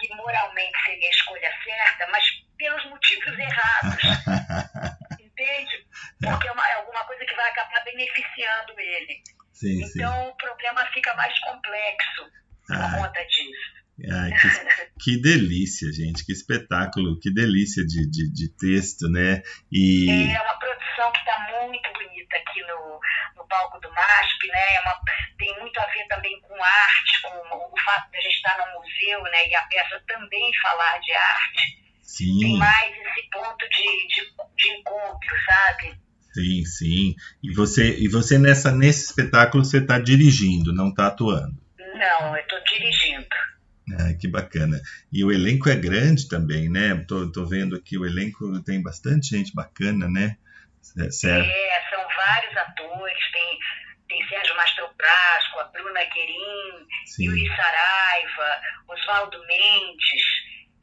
que 0.00 0.14
moralmente 0.14 0.78
seria 0.84 1.08
a 1.08 1.10
escolha 1.10 1.52
certa, 1.64 2.06
mas 2.10 2.24
pelos 2.58 2.84
motivos 2.90 3.38
errados. 3.38 4.02
Entende? 5.20 5.86
Porque 6.20 6.48
é, 6.48 6.52
uma- 6.52 6.68
é 6.68 6.74
alguma 6.74 7.04
coisa 7.06 7.24
que 7.24 7.34
vai 7.34 7.48
acabar 7.50 7.82
beneficiando 7.84 8.78
ele. 8.78 9.22
Sim, 9.54 9.82
então 9.82 10.12
sim. 10.12 10.28
o 10.28 10.36
problema 10.36 10.84
fica 10.92 11.14
mais 11.14 11.38
complexo 11.40 12.22
por 12.66 12.76
Ah, 12.76 12.96
conta 12.98 13.24
disso. 13.26 13.74
Ai, 14.10 14.30
que, 14.32 14.48
que 15.16 15.22
delícia, 15.22 15.90
gente, 15.92 16.24
que 16.26 16.32
espetáculo, 16.32 17.18
que 17.20 17.32
delícia 17.32 17.84
de, 17.86 18.10
de, 18.10 18.32
de 18.32 18.48
texto, 18.58 19.08
né? 19.08 19.40
E 19.70 20.10
É 20.10 20.42
uma 20.42 20.58
produção 20.58 21.12
que 21.12 21.20
está 21.20 21.38
muito 21.60 21.92
bonita 21.92 22.36
aqui 22.36 22.60
no, 22.62 23.00
no 23.36 23.46
palco 23.48 23.78
do 23.80 23.88
MASP, 23.92 24.48
né? 24.48 24.74
É 24.74 24.80
uma- 24.80 25.00
tem 25.38 25.60
muito 25.60 25.78
a 25.78 25.86
ver 25.86 26.06
também 26.08 26.40
com 26.40 26.54
arte, 26.62 27.22
com 27.22 27.28
o 27.72 27.80
fato 27.84 28.10
de 28.10 28.18
a 28.18 28.20
gente 28.20 28.34
estar 28.34 28.58
num 28.58 28.80
museu, 28.80 29.22
né? 29.30 29.48
E 29.48 29.54
a 29.54 29.62
peça 29.66 30.02
também 30.08 30.50
falar 30.60 30.98
de 30.98 31.12
arte. 31.12 31.84
Tem 32.02 32.02
sim, 32.02 32.58
mais 32.58 32.96
esse 32.96 33.28
ponto 33.30 33.68
de, 33.68 34.06
de, 34.08 34.34
de 34.56 34.68
encontro, 34.72 35.36
sabe? 35.46 35.96
Sim, 36.34 36.64
sim. 36.64 37.14
E 37.42 37.54
você, 37.54 37.96
e 37.98 38.08
você 38.08 38.38
nessa, 38.38 38.70
nesse 38.72 39.06
espetáculo 39.06 39.64
você 39.64 39.78
está 39.78 39.98
dirigindo, 39.98 40.74
não 40.74 40.88
está 40.88 41.06
atuando. 41.06 41.56
Não, 41.78 42.36
eu 42.36 42.42
estou 42.42 42.58
dirigindo. 42.64 43.26
Ah, 43.98 44.14
que 44.18 44.26
bacana. 44.26 44.80
E 45.12 45.24
o 45.24 45.30
elenco 45.30 45.68
é 45.68 45.76
grande 45.76 46.28
também, 46.28 46.68
né? 46.68 46.94
Tô, 47.06 47.30
tô 47.30 47.46
vendo 47.46 47.76
aqui, 47.76 47.98
o 47.98 48.06
elenco 48.06 48.62
tem 48.62 48.82
bastante 48.82 49.28
gente 49.36 49.54
bacana, 49.54 50.08
né? 50.08 50.36
Certo. 51.10 51.48
É, 51.48 51.90
são 51.90 52.02
vários 52.16 52.56
atores, 52.56 53.18
tem, 53.32 53.58
tem 54.08 54.28
Sérgio 54.28 54.56
Mastroprasco, 54.56 55.60
a 55.60 55.64
Bruna 55.64 56.04
Querim, 56.06 56.86
Sim. 57.06 57.24
Yuri 57.24 57.46
Saraiva, 57.48 58.60
Oswaldo 58.88 59.38
Mendes, 59.46 60.22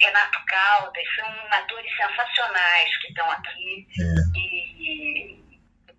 Renato 0.02 0.40
Caldas, 0.48 1.04
são 1.16 1.30
atores 1.52 1.92
sensacionais 1.96 2.98
que 3.02 3.08
estão 3.10 3.32
aqui 3.32 3.88
É. 4.00 4.38
e, 4.38 5.34
e 5.34 5.44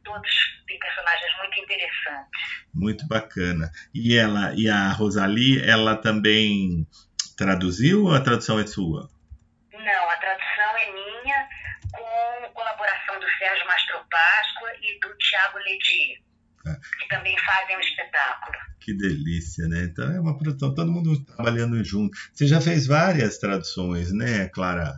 todos 0.04 0.30
têm 0.66 0.78
personagens 0.78 1.36
muito 1.38 1.60
interessantes. 1.60 2.40
Muito 2.74 3.06
bacana. 3.06 3.70
E 3.94 4.16
ela, 4.16 4.52
e 4.56 4.68
a 4.68 4.92
Rosalie, 4.92 5.62
ela 5.68 5.96
também 5.96 6.86
traduziu 7.36 8.04
ou 8.06 8.14
a 8.14 8.20
tradução 8.20 8.58
é 8.58 8.66
sua? 8.66 9.08
Não, 9.72 10.10
a 10.10 10.16
tradução 10.16 10.76
é 10.78 10.92
minha, 10.92 11.48
com 11.92 12.50
colaboração 12.52 13.18
do 13.20 13.26
Sérgio 13.38 13.66
Mastropasqua 13.66 14.72
e 14.80 14.98
do 15.00 15.16
Tiago 15.18 15.58
Ledier. 15.58 16.20
Que 16.64 17.09
também 17.09 17.37
fazem 17.38 17.77
o 17.77 17.81
espetáculo. 17.81 18.57
Que 18.81 18.94
delícia, 18.94 19.68
né? 19.68 19.83
Então 19.85 20.11
é 20.12 20.20
uma 20.20 20.37
produção, 20.37 20.75
todo 20.75 20.90
mundo 20.92 21.25
trabalhando 21.25 21.83
junto. 21.85 22.16
Você 22.33 22.46
já 22.46 22.61
fez 22.61 22.87
várias 22.87 23.38
traduções, 23.38 24.12
né, 24.12 24.48
Clara? 24.48 24.92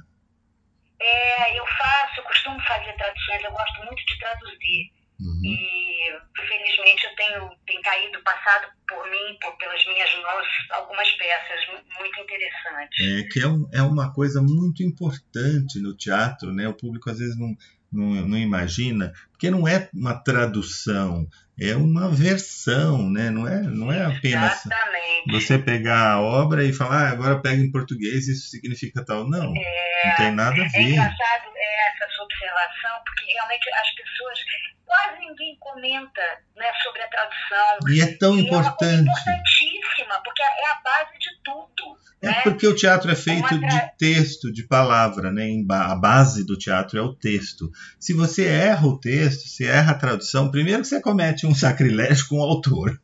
É, 1.00 1.58
eu 1.58 1.64
faço, 1.66 2.20
eu 2.20 2.24
costumo 2.24 2.60
fazer 2.62 2.92
traduções, 2.94 3.44
eu 3.44 3.52
gosto 3.52 3.84
muito 3.84 4.04
de 4.06 4.18
traduzir. 4.18 4.92
Uhum. 5.20 5.40
E, 5.44 6.42
infelizmente, 6.42 7.04
eu 7.04 7.14
tenho, 7.16 7.50
tem 7.66 7.80
caído, 7.82 8.22
passado 8.22 8.66
por 8.88 9.08
mim, 9.10 9.38
por, 9.40 9.56
pelas 9.58 9.84
minhas 9.86 10.10
mãos, 10.16 10.46
algumas 10.70 11.10
peças 11.12 11.66
mu- 11.68 11.98
muito 12.00 12.20
interessantes. 12.20 12.98
É 13.00 13.22
que 13.28 13.40
é, 13.40 13.46
um- 13.46 13.68
é 13.72 13.82
uma 13.82 14.12
coisa 14.12 14.42
muito 14.42 14.82
importante 14.82 15.78
no 15.80 15.96
teatro, 15.96 16.52
né? 16.52 16.66
O 16.68 16.74
público 16.74 17.10
às 17.10 17.18
vezes 17.18 17.38
não, 17.38 17.54
não, 17.92 18.28
não 18.28 18.38
imagina, 18.38 19.12
porque 19.30 19.50
não 19.50 19.68
é 19.68 19.88
uma 19.94 20.14
tradução, 20.14 21.26
é 21.60 21.74
uma 21.76 22.08
versão, 22.10 23.08
né? 23.10 23.30
Não 23.30 23.46
é, 23.46 23.60
não 23.62 23.92
é 23.92 24.04
apenas 24.04 24.64
Exatamente. 24.66 25.30
você 25.32 25.58
pegar 25.58 26.12
a 26.14 26.20
obra 26.20 26.64
e 26.64 26.72
falar, 26.72 27.06
ah, 27.08 27.10
agora 27.10 27.40
pega 27.40 27.62
em 27.62 27.70
português, 27.70 28.26
isso 28.28 28.48
significa 28.48 29.04
tal. 29.04 29.28
Não, 29.28 29.52
não 29.52 30.16
tem 30.16 30.32
nada 30.32 30.60
a 30.60 30.64
É 30.64 30.68
ver. 30.68 30.80
engraçado 30.82 31.44
essa 31.56 32.08
sua 32.14 32.24
observação, 32.24 33.00
porque 33.06 33.32
realmente 33.32 33.68
as 33.72 33.94
pessoas, 33.94 34.38
quase 34.84 35.18
ninguém 35.20 35.56
comenta 35.60 36.20
né, 36.56 36.66
sobre 36.82 37.02
a 37.02 37.08
tradução. 37.08 37.78
E 37.88 38.00
é 38.00 38.16
tão 38.18 38.34
E 38.36 38.40
É 38.40 38.42
importante. 38.42 39.00
importantíssima, 39.08 40.20
porque 40.24 40.42
é 40.42 40.66
a 40.72 40.80
base 40.82 41.18
de 41.18 41.30
tudo. 41.44 42.03
É 42.24 42.28
né? 42.28 42.40
porque 42.42 42.66
o 42.66 42.74
teatro 42.74 43.10
é 43.10 43.14
feito 43.14 43.54
Uma 43.54 43.68
de 43.68 43.96
texto, 43.98 44.50
de 44.50 44.66
palavra, 44.66 45.30
né? 45.30 45.44
A 45.70 45.94
base 45.94 46.44
do 46.44 46.56
teatro 46.56 46.98
é 46.98 47.02
o 47.02 47.14
texto. 47.14 47.70
Se 48.00 48.14
você 48.14 48.46
erra 48.46 48.86
o 48.86 48.98
texto, 48.98 49.46
se 49.46 49.66
erra 49.66 49.92
a 49.92 49.98
tradução, 49.98 50.50
primeiro 50.50 50.80
que 50.82 50.88
você 50.88 51.00
comete 51.00 51.46
um 51.46 51.54
sacrilégio 51.54 52.28
com 52.28 52.38
o 52.38 52.42
autor. 52.42 52.98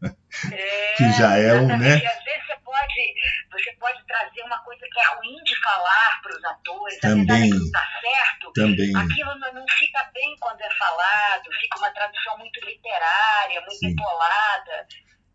É, 0.50 0.94
que 0.96 1.11
já 1.12 1.37
é 1.37 1.54
um, 1.54 1.66
né? 1.66 1.98
E 1.98 2.06
às 2.06 2.24
vezes 2.24 2.46
você 2.46 2.56
pode, 2.64 3.14
você 3.52 3.72
pode 3.80 4.06
trazer 4.06 4.42
uma 4.42 4.59
coisa 4.62 4.80
que 4.80 5.00
é 5.00 5.14
ruim 5.16 5.42
de 5.42 5.61
falar 5.61 6.20
para 6.22 6.37
os 6.37 6.44
atores, 6.44 6.98
Também. 7.00 7.50
apesar 7.50 7.64
estar 7.64 8.00
certo, 8.00 8.52
Também. 8.52 8.96
aquilo 8.96 9.38
não, 9.38 9.52
não 9.54 9.64
fica 9.68 10.09
bem 10.14 10.37
quando 10.38 10.61
é 10.61 10.70
falado, 10.78 11.50
fica 11.61 11.78
uma 11.78 11.90
tradução 11.90 12.38
muito 12.38 12.64
literária, 12.64 13.61
muito 13.61 13.78
Sim. 13.78 13.88
empolada. 13.88 14.87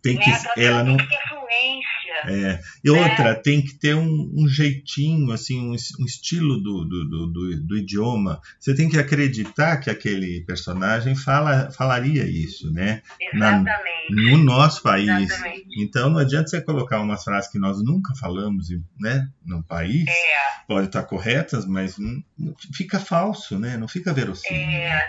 Tem 0.06 0.16
Né? 0.18 0.24
que, 0.24 0.30
A 0.30 0.38
tradução 0.40 0.64
ela 0.64 0.84
não, 0.84 0.98
que 0.98 1.08
ter 1.10 1.20
fluência. 1.28 1.96
É. 2.28 2.60
E 2.84 2.90
outra, 2.90 3.36
tem 3.36 3.62
que 3.62 3.74
ter 3.74 3.96
um, 3.96 4.32
um 4.36 4.48
jeitinho, 4.48 5.32
assim, 5.32 5.60
um, 5.60 5.72
um 6.00 6.06
estilo 6.06 6.62
do, 6.62 6.86
do, 6.86 7.06
do, 7.28 7.58
do- 7.62 7.78
idioma. 7.78 8.40
Você 8.60 8.74
tem 8.76 8.88
que 8.90 8.98
acreditar 8.98 9.78
que 9.78 9.90
aquele 9.90 10.42
personagem 10.46 11.16
fala, 11.16 11.70
falaria 11.72 12.24
isso, 12.26 12.72
né? 12.72 13.02
Na- 13.34 13.58
Exatamente. 13.60 13.86
No 14.32 14.38
nosso 14.38 14.82
país. 14.82 15.10
Exatamente. 15.32 15.66
Então 15.78 16.10
não 16.10 16.20
adianta 16.20 16.48
você 16.48 16.62
colocar 16.62 17.02
umas 17.02 17.24
frases 17.24 17.52
que 17.52 17.60
nós 17.60 17.84
nunca 17.84 18.14
falamos, 18.16 18.68
né? 19.00 19.28
No 19.46 19.64
país. 19.64 20.06
É, 20.08 20.66
Pode 20.68 20.88
estar 20.88 21.04
corretas, 21.04 21.66
mas 21.66 21.98
não- 21.98 22.24
não- 22.38 22.56
fica 22.74 23.00
falso, 23.00 23.60
né? 23.60 23.76
Não 23.78 23.88
fica 23.88 24.14
verossímil. 24.14 24.62
é, 24.62 25.02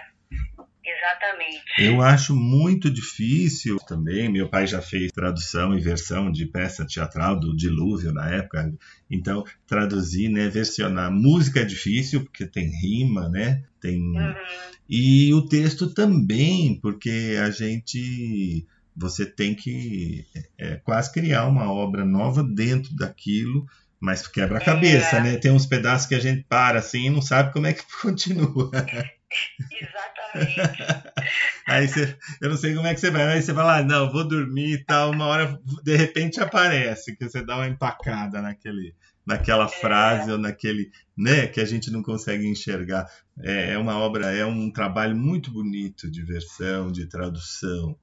exatamente. 1.07 1.63
Eu 1.79 2.01
acho 2.03 2.35
muito 2.35 2.91
difícil 2.91 3.77
também. 3.87 4.29
Meu 4.31 4.49
pai 4.49 4.67
já 4.67 4.81
fez 4.83 5.13
tradução 5.13 5.77
e 5.77 5.81
versão 5.81 6.31
de 6.31 6.47
peça 6.47 6.85
teatral 6.87 7.39
do 7.39 7.57
Dilúvio 7.57 8.13
na 8.13 8.29
época. 8.31 8.73
Então, 9.11 9.45
traduzir, 9.67 10.29
né, 10.29 10.49
versionar. 10.49 11.11
Música 11.13 11.61
é 11.61 11.65
difícil 11.65 12.23
porque 12.25 12.47
tem 12.47 12.69
rima, 12.69 13.29
né? 13.29 13.63
Tem 13.81 14.01
Uhum. 14.01 14.35
e 14.89 15.33
o 15.35 15.43
texto 15.47 15.93
também, 15.93 16.79
porque 16.81 17.37
a 17.43 17.51
gente 17.51 18.67
você 18.99 19.27
tem 19.27 19.55
que 19.55 20.25
é, 20.57 20.77
quase 20.77 21.13
criar 21.13 21.47
uma 21.47 21.71
obra 21.71 22.03
nova 22.05 22.43
dentro 22.43 22.97
daquilo, 22.97 23.67
mas 24.01 24.27
quebra 24.27 24.57
a 24.59 24.65
cabeça, 24.65 25.17
É. 25.17 25.23
né? 25.23 25.37
Tem 25.37 25.51
uns 25.51 25.67
pedaços 25.67 26.07
que 26.09 26.15
a 26.15 26.19
gente 26.19 26.45
para 26.49 26.79
assim 26.79 27.07
e 27.07 27.11
não 27.11 27.21
sabe 27.21 27.53
como 27.53 27.67
é 27.67 27.75
que 27.75 27.83
continua. 28.01 28.71
Exatamente. 28.75 30.16
Aí 31.67 31.89
você, 31.89 32.17
eu 32.41 32.51
não 32.51 32.57
sei 32.57 32.75
como 32.75 32.87
é 32.87 32.95
que 32.95 33.01
você 33.01 33.11
vai, 33.11 33.25
aí 33.27 33.43
você 33.43 33.53
fala, 33.53 33.79
ah, 33.79 33.83
não, 33.83 34.11
vou 34.13 34.27
dormir 34.27 34.75
e 34.75 34.85
tal, 34.85 35.11
uma 35.11 35.27
hora 35.27 35.59
de 35.83 35.97
repente 35.97 36.41
aparece, 36.41 37.17
que 37.17 37.29
você 37.29 37.45
dá 37.45 37.57
uma 37.57 37.67
empacada 37.67 38.41
naquele, 38.41 38.95
naquela 39.27 39.67
frase 39.67 40.31
ou 40.31 40.39
naquele, 40.39 40.91
né, 41.17 41.47
que 41.49 41.61
a 41.61 41.65
gente 41.65 41.91
não 41.91 42.03
consegue 42.03 42.47
enxergar. 42.47 43.07
É, 43.43 43.73
é 43.73 43.79
uma 43.79 43.99
obra, 43.99 44.31
é 44.31 44.47
um 44.47 44.71
trabalho 44.71 45.17
muito 45.17 45.51
bonito 45.51 46.11
de 46.11 46.23
versão, 46.23 46.93
de 46.93 47.07
tradução. 47.07 47.97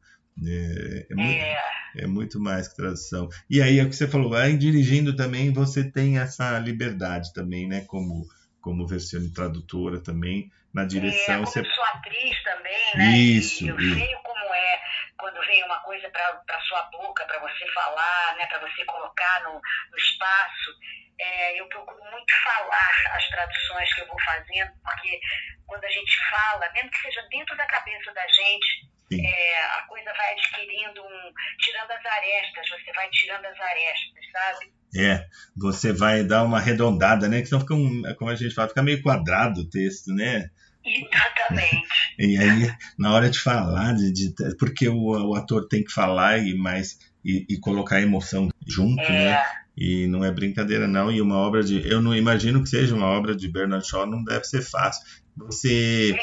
É, 0.45 1.07
é 1.09 1.15
muito, 1.15 1.39
É, 1.39 1.57
é 1.99 2.07
muito 2.07 2.39
mais 2.39 2.67
que 2.67 2.75
tradução. 2.75 3.29
E 3.49 3.62
aí 3.62 3.79
é 3.79 3.83
o 3.83 3.89
que 3.89 3.95
você 3.95 4.07
falou, 4.07 4.33
aí 4.33 4.57
dirigindo 4.57 5.15
também 5.15 5.53
você 5.53 5.83
tem 5.83 6.17
essa 6.17 6.59
liberdade 6.59 7.31
também, 7.33 7.67
né, 7.67 7.81
como 7.81 8.25
como 8.59 8.88
versão 8.88 9.29
tradutora 9.29 9.99
também 9.99 10.49
na 10.73 10.83
é, 10.83 10.86
direção 10.86 11.36
como 11.36 11.47
você 11.47 11.59
eu 11.59 11.65
sou 11.65 11.83
atriz 11.86 12.43
também, 12.43 12.98
né? 12.98 13.06
Isso, 13.12 13.65
E 13.65 13.67
eu 13.69 13.79
isso. 13.79 13.95
sei 13.95 14.15
como 14.23 14.54
é 14.54 14.81
quando 15.17 15.39
vem 15.45 15.63
uma 15.63 15.79
coisa 15.81 16.10
para 16.10 16.62
sua 16.67 16.83
boca, 16.83 17.25
para 17.25 17.39
você 17.39 17.65
falar, 17.73 18.35
né? 18.37 18.45
Para 18.48 18.60
você 18.60 18.83
colocar 18.85 19.43
no, 19.43 19.54
no 19.54 19.98
espaço. 19.98 20.71
É, 21.19 21.60
eu 21.60 21.67
procuro 21.67 22.04
muito 22.12 22.33
falar 22.43 23.15
as 23.15 23.27
traduções 23.29 23.93
que 23.93 24.02
eu 24.02 24.08
vou 24.08 24.19
fazendo, 24.21 24.71
porque 24.83 25.19
quando 25.67 25.83
a 25.85 25.89
gente 25.89 26.17
fala, 26.29 26.71
mesmo 26.73 26.89
que 26.89 27.02
seja 27.02 27.21
dentro 27.29 27.56
da 27.56 27.65
cabeça 27.67 28.12
da 28.13 28.27
gente, 28.27 28.89
é, 29.12 29.62
a 29.77 29.83
coisa 29.87 30.12
vai 30.12 30.33
adquirindo 30.33 31.04
um. 31.04 31.33
tirando 31.60 31.91
as 31.91 32.06
arestas, 32.06 32.69
você 32.69 32.91
vai 32.93 33.10
tirando 33.12 33.45
as 33.45 33.60
arestas, 33.60 34.31
sabe? 34.31 34.73
É, 34.95 35.27
você 35.56 35.93
vai 35.93 36.23
dar 36.23 36.43
uma 36.43 36.58
arredondada, 36.58 37.27
né? 37.27 37.41
Que 37.41 37.48
senão 37.48 37.62
fica, 37.62 37.73
um, 37.75 38.02
como 38.17 38.31
a 38.31 38.35
gente 38.35 38.54
fala, 38.54 38.69
fica 38.69 38.83
meio 38.83 39.02
quadrado 39.02 39.62
o 39.62 39.69
texto, 39.69 40.12
né? 40.13 40.50
Exatamente. 40.86 41.88
E 42.19 42.38
aí, 42.38 42.71
na 42.98 43.12
hora 43.13 43.29
de 43.29 43.40
falar, 43.40 43.94
de, 43.96 44.12
de- 44.13 44.34
porque 44.58 44.88
o, 44.88 44.98
o 45.29 45.36
ator 45.36 45.67
tem 45.67 45.84
que 45.84 45.92
falar 45.92 46.38
e 46.38 46.56
mais 46.56 46.98
e, 47.25 47.46
e 47.50 47.60
colocar 47.60 47.96
a 47.98 48.02
emoção 48.02 48.50
junto, 48.67 49.02
né? 49.02 49.31
É, 49.34 49.44
E 49.75 50.06
não 50.08 50.23
é 50.23 50.31
brincadeira, 50.31 50.88
não. 50.88 51.12
E 51.12 51.19
uma 51.21 51.38
obra 51.38 51.63
de. 51.63 51.81
Eu 51.90 52.02
não 52.02 52.13
imagino 52.15 52.62
que 52.62 52.69
seja 52.69 52.94
uma 52.96 53.08
obra 53.08 53.36
de 53.36 53.52
Bernard 53.52 53.88
Shaw, 53.88 54.06
não 54.06 54.23
deve 54.23 54.44
ser 54.44 54.62
fácil. 54.62 55.02
Você. 55.38 56.15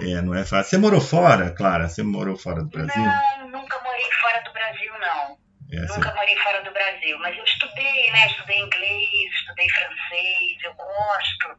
é. 0.00 0.12
É, 0.12 0.22
não 0.22 0.34
é 0.34 0.44
fácil. 0.44 0.70
Você 0.70 0.78
morou 0.78 1.00
fora, 1.00 1.50
Clara? 1.50 1.88
Você 1.88 2.02
morou 2.02 2.36
fora 2.36 2.62
do 2.62 2.70
Brasil? 2.70 3.02
Não, 3.02 3.50
nunca 3.50 3.78
morei 3.82 4.10
fora 4.22 4.40
do 4.42 4.52
Brasil, 4.52 4.92
não. 5.00 5.36
É, 5.70 5.80
Nunca 5.86 6.14
morei 6.14 6.34
fora 6.36 6.62
do 6.64 6.72
Brasil, 6.72 7.18
mas 7.18 7.36
eu 7.36 7.44
estudei, 7.44 8.10
né? 8.12 8.26
Estudei 8.28 8.58
inglês, 8.60 9.32
estudei 9.34 9.66
francês, 9.68 10.56
eu 10.64 10.72
gosto. 10.74 11.58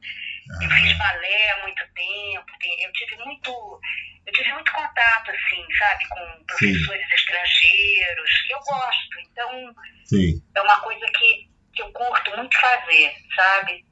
Ah. 0.52 0.64
Eu 0.64 0.70
fiz 0.70 0.98
balé 0.98 1.52
há 1.52 1.64
muito 1.64 1.84
tempo, 1.94 2.46
eu 2.84 2.92
tive 2.94 3.24
muito, 3.24 3.80
eu 4.26 4.34
tive 4.34 4.54
muito 4.54 4.72
contato, 4.72 5.32
assim, 5.32 5.66
sabe, 5.78 6.08
com 6.10 6.46
professores 6.46 7.08
Sim. 7.08 7.16
estrangeiros. 7.16 8.30
Eu 8.50 8.60
gosto, 8.60 9.20
então 9.30 9.76
Sim. 10.06 10.42
é 10.56 10.62
uma 10.62 10.80
coisa 10.82 11.06
que, 11.18 11.50
que 11.74 11.82
eu 11.82 11.92
curto 11.92 12.38
muito 12.38 12.60
fazer, 12.60 13.14
sabe? 13.36 13.86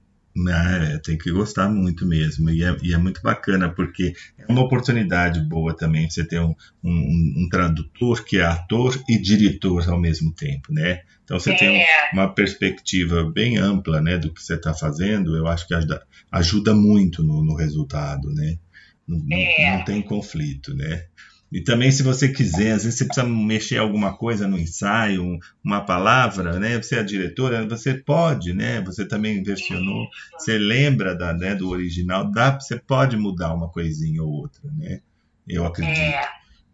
É, 0.45 0.99
tem 0.99 1.17
que 1.17 1.31
gostar 1.31 1.67
muito 1.67 2.05
mesmo. 2.05 2.49
E 2.49 2.63
é, 2.63 2.75
e 2.83 2.93
é, 2.93 2.97
muito 2.97 3.21
bacana, 3.21 3.73
porque 3.73 4.13
é 4.37 4.51
uma 4.51 4.61
oportunidade 4.61 5.39
boa 5.41 5.75
também 5.75 6.09
você 6.09 6.23
ter 6.23 6.39
um, 6.39 6.53
um, 6.83 7.33
um 7.37 7.49
tradutor 7.49 8.23
que 8.23 8.37
é 8.37 8.43
ator 8.43 9.01
e 9.09 9.19
diretor 9.19 9.89
ao 9.89 9.99
mesmo 9.99 10.33
tempo, 10.33 10.71
né? 10.71 11.01
Então 11.27 11.37
você 11.37 11.51
é. 11.51 11.57
tem 11.57 11.85
uma 12.13 12.33
perspectiva 12.33 13.29
bem 13.29 13.57
ampla 13.57 14.01
né, 14.01 14.17
do 14.17 14.33
que 14.33 14.41
você 14.41 14.53
está 14.53 14.73
fazendo, 14.73 15.35
eu 15.35 15.45
acho 15.45 15.67
que 15.67 15.73
ajuda, 15.73 16.07
ajuda 16.31 16.73
muito 16.73 17.21
no, 17.21 17.43
no 17.43 17.53
resultado, 17.53 18.33
né? 18.33 18.57
Não, 19.05 19.17
é. 19.29 19.71
não, 19.71 19.77
não 19.77 19.85
tem 19.85 20.01
conflito, 20.01 20.73
né? 20.73 21.03
E 21.51 21.61
também, 21.61 21.91
se 21.91 22.01
você 22.01 22.29
quiser, 22.29 22.71
às 22.71 22.83
vezes 22.83 22.97
você 22.97 23.05
precisa 23.05 23.27
mexer 23.27 23.77
alguma 23.77 24.15
coisa 24.15 24.47
no 24.47 24.57
ensaio, 24.57 25.37
uma 25.61 25.81
palavra, 25.81 26.59
né? 26.59 26.81
Você 26.81 26.95
é 26.95 26.99
a 26.99 27.03
diretora, 27.03 27.67
você 27.67 27.93
pode, 27.93 28.53
né? 28.53 28.81
Você 28.81 29.05
também 29.05 29.43
versionou, 29.43 30.07
você 30.37 30.57
lembra 30.57 31.13
da, 31.13 31.33
né, 31.33 31.55
do 31.55 31.69
original, 31.69 32.31
dá, 32.31 32.57
você 32.57 32.79
pode 32.79 33.17
mudar 33.17 33.53
uma 33.53 33.69
coisinha 33.69 34.23
ou 34.23 34.29
outra, 34.29 34.71
né? 34.71 35.01
Eu 35.45 35.65
acredito. 35.65 35.99
É. 35.99 36.25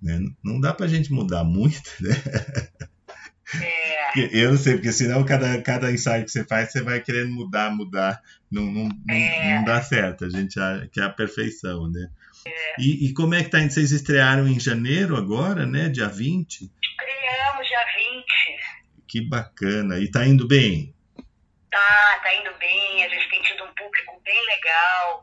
Né? 0.01 0.27
Não 0.43 0.59
dá 0.59 0.73
pra 0.73 0.87
gente 0.87 1.11
mudar 1.11 1.43
muito, 1.43 1.89
né? 2.01 2.09
É. 3.61 3.93
Eu 4.31 4.51
não 4.51 4.57
sei, 4.57 4.75
porque 4.75 4.91
senão 4.91 5.25
cada, 5.25 5.59
cada 5.61 5.91
ensaio 5.91 6.23
que 6.23 6.31
você 6.31 6.45
faz, 6.45 6.71
você 6.71 6.83
vai 6.83 6.99
querendo 6.99 7.31
mudar, 7.31 7.71
mudar. 7.71 8.21
Não, 8.51 8.63
não, 8.63 8.89
é. 9.09 9.49
não, 9.49 9.55
não 9.57 9.63
dá 9.63 9.81
certo. 9.81 10.25
A 10.25 10.29
gente 10.29 10.59
quer 10.91 11.03
a 11.03 11.09
perfeição, 11.09 11.89
né? 11.89 12.09
É. 12.45 12.75
E, 12.77 13.07
e, 13.07 13.13
como 13.13 13.33
é 13.33 13.43
que 13.43 13.49
tá? 13.49 13.59
Vocês 13.59 13.91
estrearam 13.91 14.47
em 14.47 14.59
janeiro 14.59 15.15
agora, 15.15 15.65
né? 15.65 15.89
Dia 15.89 16.07
20? 16.07 16.69
Estreamos 16.81 17.67
dia 17.67 17.85
20. 17.95 18.25
Que 19.07 19.21
bacana. 19.21 19.97
E 19.99 20.11
tá 20.11 20.25
indo 20.25 20.47
bem? 20.47 20.93
Tá, 21.71 22.19
tá 22.21 22.35
indo 22.35 22.53
bem. 22.59 23.05
A 23.05 23.09
gente 23.09 23.29
tem 23.29 23.41
tido 23.41 23.63
um 23.63 23.73
público 23.73 24.21
bem 24.23 24.45
legal. 24.45 25.21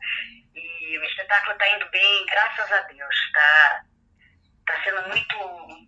E 0.56 0.98
o 0.98 1.04
espetáculo 1.04 1.56
tá 1.58 1.76
indo 1.76 1.88
bem, 1.90 2.26
graças 2.26 2.72
a 2.72 2.80
Deus. 2.82 3.16
Tá, 3.32 3.84
tá 4.70 4.84
sendo 4.84 5.08
muito, 5.08 5.36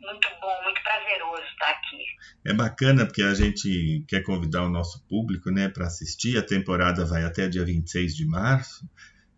muito 0.01 0.29
bom, 0.41 0.63
muito 0.65 0.83
prazeroso 0.83 1.43
estar 1.43 1.71
aqui. 1.71 2.05
É 2.45 2.53
bacana 2.53 3.07
porque 3.07 3.23
a 3.23 3.35
gente 3.35 4.05
quer 4.09 4.23
convidar 4.23 4.65
o 4.65 4.69
nosso 4.69 5.05
público, 5.09 5.51
né, 5.51 5.69
para 5.69 5.87
assistir. 5.87 6.37
A 6.37 6.43
temporada 6.43 7.05
vai 7.05 7.25
até 7.25 7.49
dia 7.49 7.65
26 7.65 8.17
de 8.17 8.27
março 8.27 8.89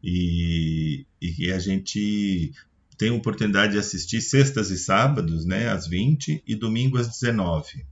e, 0.02 1.06
e 1.20 1.52
a 1.52 1.58
gente 1.58 2.52
tem 2.96 3.10
a 3.10 3.14
oportunidade 3.14 3.72
de 3.72 3.78
assistir 3.78 4.20
sextas 4.20 4.70
e 4.70 4.78
sábados, 4.78 5.44
né, 5.44 5.68
às 5.68 5.86
20 5.86 6.42
e 6.46 6.54
domingo 6.54 6.98
às 6.98 7.08
19. 7.08 7.84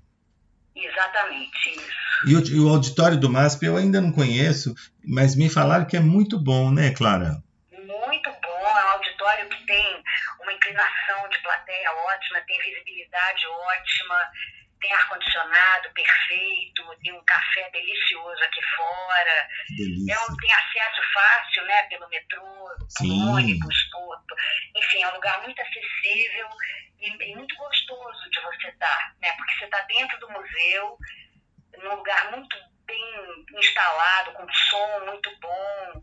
Exatamente 0.74 1.70
isso. 1.70 2.02
E 2.26 2.36
o, 2.36 2.40
e 2.40 2.60
o 2.60 2.68
auditório 2.68 3.18
do 3.18 3.28
MASP 3.28 3.66
eu 3.66 3.76
ainda 3.76 4.00
não 4.00 4.12
conheço, 4.12 4.74
mas 5.04 5.34
me 5.34 5.48
falaram 5.48 5.84
que 5.84 5.96
é 5.96 6.00
muito 6.00 6.38
bom, 6.38 6.70
né, 6.70 6.90
Clara? 6.90 7.42
Muito 7.72 8.30
bom, 8.30 8.66
é 8.66 8.86
um 8.86 8.88
auditório 8.92 9.48
que 9.48 9.66
tem 9.66 10.02
uma 10.40 10.52
inclinação 10.52 11.21
de 11.32 11.38
plateia 11.40 11.92
ótima, 11.92 12.40
tem 12.42 12.58
visibilidade 12.58 13.46
ótima, 13.46 14.30
tem 14.80 14.92
ar-condicionado 14.92 15.90
perfeito, 15.94 16.96
tem 17.02 17.12
um 17.12 17.24
café 17.24 17.70
delicioso 17.70 18.42
aqui 18.42 18.60
fora. 18.76 19.48
É 20.10 20.36
tem 20.40 20.52
acesso 20.52 21.02
fácil, 21.14 21.64
né, 21.64 21.82
pelo 21.84 22.08
metrô, 22.08 22.68
pelo 22.98 23.32
ônibus, 23.32 23.82
por, 23.90 24.18
enfim, 24.76 25.02
é 25.02 25.08
um 25.08 25.14
lugar 25.14 25.42
muito 25.42 25.60
acessível 25.62 26.48
e, 26.98 27.08
e 27.08 27.36
muito 27.36 27.54
gostoso 27.56 28.30
de 28.30 28.40
você 28.40 28.68
estar, 28.68 29.14
né, 29.20 29.32
porque 29.36 29.58
você 29.58 29.64
está 29.64 29.80
dentro 29.82 30.18
do 30.18 30.30
museu, 30.30 30.98
num 31.78 31.94
lugar 31.94 32.30
muito 32.32 32.56
bem 32.84 33.46
instalado, 33.54 34.32
com 34.32 34.52
som 34.52 35.00
muito 35.06 35.30
bom. 35.40 36.02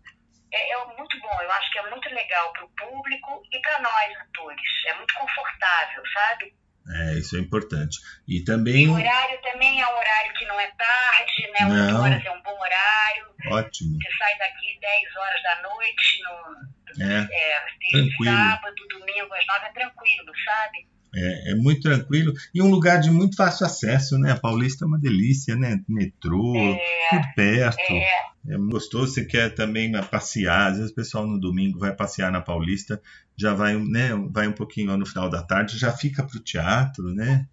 É, 0.51 0.73
é, 0.73 0.85
muito 0.97 1.19
bom, 1.19 1.41
eu 1.41 1.51
acho 1.51 1.71
que 1.71 1.79
é 1.79 1.89
muito 1.89 2.09
legal 2.09 2.53
para 2.53 2.65
o 2.65 2.69
público 2.69 3.43
e 3.51 3.59
para 3.61 3.81
nós 3.81 4.17
atores. 4.21 4.85
É 4.87 4.93
muito 4.95 5.13
confortável, 5.13 6.03
sabe? 6.13 6.53
É, 6.91 7.13
isso 7.19 7.37
é 7.37 7.39
importante. 7.39 7.99
E 8.27 8.43
também. 8.43 8.87
O 8.89 8.93
horário 8.93 9.39
também 9.43 9.79
é 9.79 9.87
um 9.87 9.97
horário 9.97 10.33
que 10.33 10.45
não 10.45 10.59
é 10.59 10.67
tarde, 10.71 11.51
né? 11.59 11.67
8 11.67 11.93
não. 11.93 12.01
horas 12.01 12.25
é 12.25 12.31
um 12.31 12.41
bom 12.41 12.59
horário. 12.59 13.35
Ótimo. 13.51 13.97
Você 14.01 14.17
sai 14.17 14.37
daqui 14.37 14.79
10 14.81 15.15
horas 15.15 15.43
da 15.43 15.61
noite, 15.61 16.23
no, 16.23 17.03
é, 17.05 17.27
é 17.31 17.65
tranquilo. 17.91 18.35
sábado, 18.35 18.87
domingo, 18.89 19.33
às 19.33 19.45
9 19.45 19.65
é 19.65 19.71
tranquilo, 19.71 20.33
sabe? 20.45 20.87
É, 21.13 21.51
é, 21.51 21.55
muito 21.55 21.81
tranquilo 21.81 22.33
e 22.53 22.61
um 22.61 22.69
lugar 22.69 22.99
de 22.99 23.09
muito 23.09 23.35
fácil 23.35 23.65
acesso, 23.65 24.17
né? 24.19 24.31
A 24.31 24.39
Paulista 24.39 24.85
é 24.85 24.87
uma 24.87 24.99
delícia, 24.99 25.55
né? 25.55 25.81
Metrô, 25.87 26.55
é, 26.55 26.79
tudo 27.09 27.27
perto. 27.35 27.91
É. 27.91 28.53
é 28.53 28.57
gostoso. 28.57 29.13
Você 29.13 29.25
quer 29.25 29.55
também 29.55 29.91
passear, 30.03 30.67
às 30.67 30.77
vezes 30.77 30.91
o 30.91 30.95
pessoal 30.95 31.25
no 31.25 31.39
domingo 31.39 31.79
vai 31.79 31.95
passear 31.95 32.31
na 32.31 32.41
Paulista, 32.41 33.01
já 33.35 33.53
vai, 33.53 33.75
né? 33.75 34.09
Vai 34.29 34.47
um 34.47 34.53
pouquinho 34.53 34.95
no 34.97 35.05
final 35.05 35.29
da 35.29 35.41
tarde, 35.41 35.79
já 35.79 35.91
fica 35.91 36.23
para 36.23 36.37
o 36.37 36.41
teatro, 36.41 37.13
né? 37.13 37.47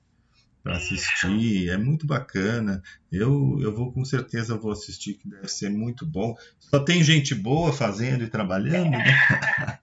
Para 0.63 0.79
assistir, 0.79 1.71
é 1.71 1.77
muito 1.77 2.07
bacana. 2.07 2.83
Eu, 3.11 3.57
eu 3.63 3.73
vou 3.73 3.93
com 3.93 4.05
certeza 4.05 4.59
vou 4.59 4.73
assistir, 4.73 5.15
que 5.15 5.29
deve 5.29 5.49
ser 5.49 5.71
muito 5.71 6.05
bom. 6.05 6.37
Só 6.59 6.81
tem 6.81 7.03
gente 7.05 7.35
boa 7.37 7.73
fazendo 7.73 8.25
e 8.25 8.29
trabalhando, 8.29 8.91
né? 8.91 9.79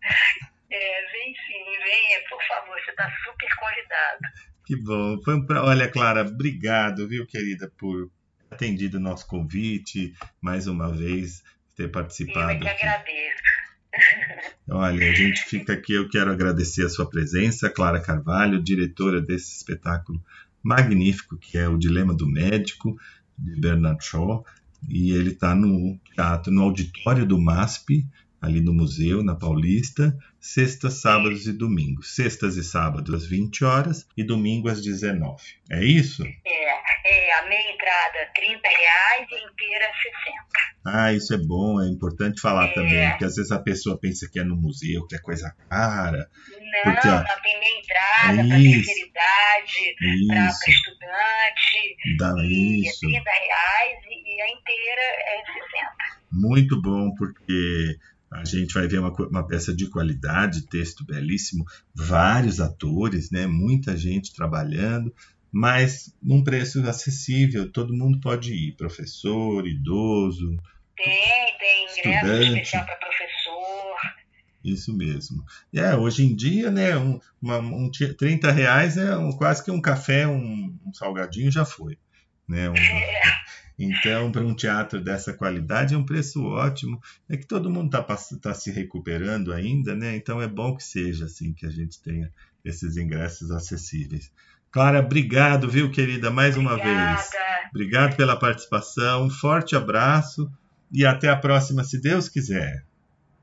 É, 0.75 1.11
vem 1.11 1.35
sim, 1.35 1.63
venha, 1.85 2.19
por 2.27 2.41
favor, 2.47 2.75
você 2.83 2.89
está 2.89 3.07
convidado. 3.93 4.19
Que 4.65 4.75
bom. 4.75 5.21
Foi 5.23 5.35
um 5.35 5.45
pra... 5.45 5.63
Olha, 5.63 5.87
Clara, 5.89 6.21
obrigado, 6.21 7.07
viu, 7.07 7.25
querida, 7.25 7.71
por 7.77 8.09
atendido 8.49 8.97
o 8.97 9.01
nosso 9.01 9.27
convite, 9.27 10.13
mais 10.41 10.67
uma 10.67 10.91
vez, 10.91 11.43
ter 11.75 11.89
participado. 11.89 12.53
Eu 12.53 12.59
que 12.59 12.67
agradeço. 12.67 13.43
Olha, 14.69 15.11
a 15.11 15.13
gente 15.13 15.43
fica 15.43 15.73
aqui, 15.73 15.93
eu 15.93 16.09
quero 16.09 16.31
agradecer 16.31 16.85
a 16.85 16.89
sua 16.89 17.07
presença, 17.07 17.69
Clara 17.69 17.99
Carvalho, 17.99 18.63
diretora 18.63 19.21
desse 19.21 19.55
espetáculo 19.55 20.23
magnífico 20.63 21.37
que 21.37 21.57
é 21.57 21.67
O 21.67 21.77
Dilema 21.77 22.13
do 22.13 22.25
Médico, 22.25 22.97
de 23.37 23.59
Bernard 23.59 24.03
Shaw, 24.03 24.45
e 24.89 25.11
ele 25.11 25.31
está 25.31 25.53
no 25.53 25.99
teatro, 26.15 26.51
no 26.51 26.63
auditório 26.63 27.25
do 27.25 27.39
MASP, 27.39 28.05
ali 28.43 28.59
no 28.59 28.73
museu, 28.73 29.23
na 29.23 29.35
Paulista, 29.35 30.13
sextas, 30.37 30.95
sábados 30.95 31.47
e 31.47 31.53
domingos. 31.53 32.13
Sextas 32.13 32.57
e 32.57 32.63
sábados 32.63 33.15
às 33.15 33.25
20 33.25 33.63
horas 33.63 34.05
e 34.17 34.23
domingo 34.23 34.67
às 34.67 34.81
19. 34.81 35.41
É 35.71 35.81
isso? 35.81 36.23
É, 36.45 37.29
é 37.29 37.39
a 37.39 37.47
meia 37.47 37.71
entrada 37.71 38.29
30 38.35 38.67
reais 38.67 39.27
e 39.31 39.35
inteira 39.35 39.85
60. 39.95 40.63
Ah, 40.85 41.13
isso 41.13 41.33
é 41.33 41.37
bom, 41.37 41.81
é 41.81 41.87
importante 41.87 42.41
falar 42.41 42.65
é. 42.65 42.73
também, 42.73 43.09
porque 43.11 43.23
às 43.23 43.35
vezes 43.35 43.51
a 43.53 43.59
pessoa 43.59 43.97
pensa 43.97 44.29
que 44.29 44.37
é 44.37 44.43
no 44.43 44.57
museu, 44.57 45.07
que 45.07 45.15
é 45.15 45.19
coisa 45.19 45.55
cara. 45.69 46.29
Não, 46.49 46.93
porque, 46.93 47.07
não, 47.07 47.23
tem 47.41 47.59
meia 47.61 47.79
entrada 47.79 48.35
para 48.35 48.57
terceira 48.59 49.07
idade, 49.07 49.95
para 50.27 50.49
estudante. 50.67 52.17
Dá 52.17 52.33
e 52.43 52.81
isso. 52.85 53.05
É 53.05 53.09
30 53.09 53.31
reais 53.31 53.99
e 54.09 54.41
a 54.41 54.49
inteira 54.49 55.01
é 55.01 55.43
60. 55.45 56.23
Muito 56.33 56.81
bom, 56.81 57.13
porque 57.15 57.95
a 58.33 58.45
gente 58.45 58.73
vai 58.73 58.87
ver 58.87 58.99
uma, 58.99 59.11
uma 59.11 59.47
peça 59.47 59.73
de 59.73 59.87
qualidade, 59.89 60.67
texto 60.67 61.05
belíssimo, 61.05 61.65
vários 61.93 62.59
atores, 62.59 63.29
né? 63.29 63.45
muita 63.45 63.95
gente 63.95 64.33
trabalhando, 64.33 65.13
mas 65.51 66.15
num 66.21 66.43
preço 66.43 66.81
acessível, 66.87 67.71
todo 67.71 67.95
mundo 67.95 68.19
pode 68.19 68.53
ir, 68.53 68.75
professor, 68.75 69.67
idoso. 69.67 70.57
Tem, 70.97 71.57
tem 71.59 72.15
ingresso 72.15 72.43
especial 72.43 72.85
para 72.85 72.95
professor. 72.95 73.33
Isso 74.63 74.95
mesmo. 74.95 75.43
É, 75.73 75.95
hoje 75.95 76.25
em 76.25 76.35
dia, 76.35 76.71
né, 76.71 76.97
um, 76.97 77.19
uma, 77.41 77.59
um 77.59 77.91
30 77.91 78.49
reais 78.51 78.97
é 78.97 79.15
um, 79.15 79.31
quase 79.31 79.63
que 79.63 79.69
um 79.69 79.81
café, 79.81 80.25
um, 80.25 80.75
um 80.85 80.93
salgadinho 80.93 81.51
já 81.51 81.65
foi. 81.65 81.97
Né? 82.47 82.69
Um, 82.69 82.75
é. 82.75 83.42
Então, 83.77 84.31
para 84.31 84.43
um 84.43 84.55
teatro 84.55 85.01
dessa 85.01 85.33
qualidade, 85.33 85.93
é 85.93 85.97
um 85.97 86.05
preço 86.05 86.43
ótimo. 86.45 87.01
É 87.29 87.35
que 87.35 87.45
todo 87.45 87.69
mundo 87.69 87.87
está 87.87 88.17
tá 88.41 88.53
se 88.53 88.71
recuperando 88.71 89.51
ainda, 89.51 89.95
né? 89.95 90.15
Então, 90.15 90.41
é 90.41 90.47
bom 90.47 90.75
que 90.75 90.83
seja 90.83 91.25
assim, 91.25 91.53
que 91.53 91.65
a 91.65 91.71
gente 91.71 92.01
tenha 92.01 92.31
esses 92.63 92.97
ingressos 92.97 93.51
acessíveis. 93.51 94.31
Clara, 94.71 94.99
obrigado, 94.99 95.69
viu, 95.69 95.91
querida, 95.91 96.31
mais 96.31 96.57
uma 96.57 96.73
Obrigada. 96.73 97.15
vez. 97.15 97.29
Obrigado 97.69 98.15
pela 98.15 98.37
participação, 98.37 99.25
um 99.25 99.29
forte 99.29 99.75
abraço 99.75 100.51
e 100.91 101.05
até 101.05 101.29
a 101.29 101.35
próxima, 101.35 101.83
se 101.83 102.01
Deus 102.01 102.29
quiser. 102.29 102.83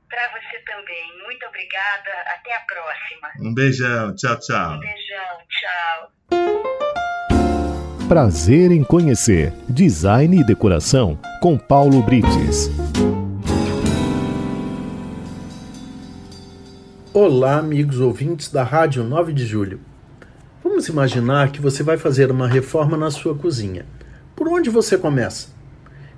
Para 0.08 0.28
você 0.28 0.58
também, 0.64 1.22
muito 1.24 1.46
obrigada, 1.46 2.10
até 2.34 2.56
a 2.56 2.60
próxima. 2.60 3.48
Um 3.48 3.54
beijão, 3.54 4.14
tchau, 4.14 4.38
tchau. 4.40 4.74
Um 4.74 4.80
beijão, 4.80 5.38
tchau. 5.48 7.09
Prazer 8.10 8.72
em 8.72 8.82
conhecer 8.82 9.52
Design 9.68 10.40
e 10.40 10.44
Decoração 10.44 11.16
com 11.40 11.56
Paulo 11.56 12.02
Brites. 12.02 12.68
Olá, 17.14 17.58
amigos 17.58 18.00
ouvintes 18.00 18.50
da 18.50 18.64
Rádio 18.64 19.04
9 19.04 19.32
de 19.32 19.46
Julho. 19.46 19.78
Vamos 20.60 20.88
imaginar 20.88 21.52
que 21.52 21.60
você 21.60 21.84
vai 21.84 21.96
fazer 21.96 22.32
uma 22.32 22.48
reforma 22.48 22.96
na 22.96 23.12
sua 23.12 23.32
cozinha. 23.32 23.86
Por 24.34 24.48
onde 24.48 24.68
você 24.68 24.98
começa? 24.98 25.50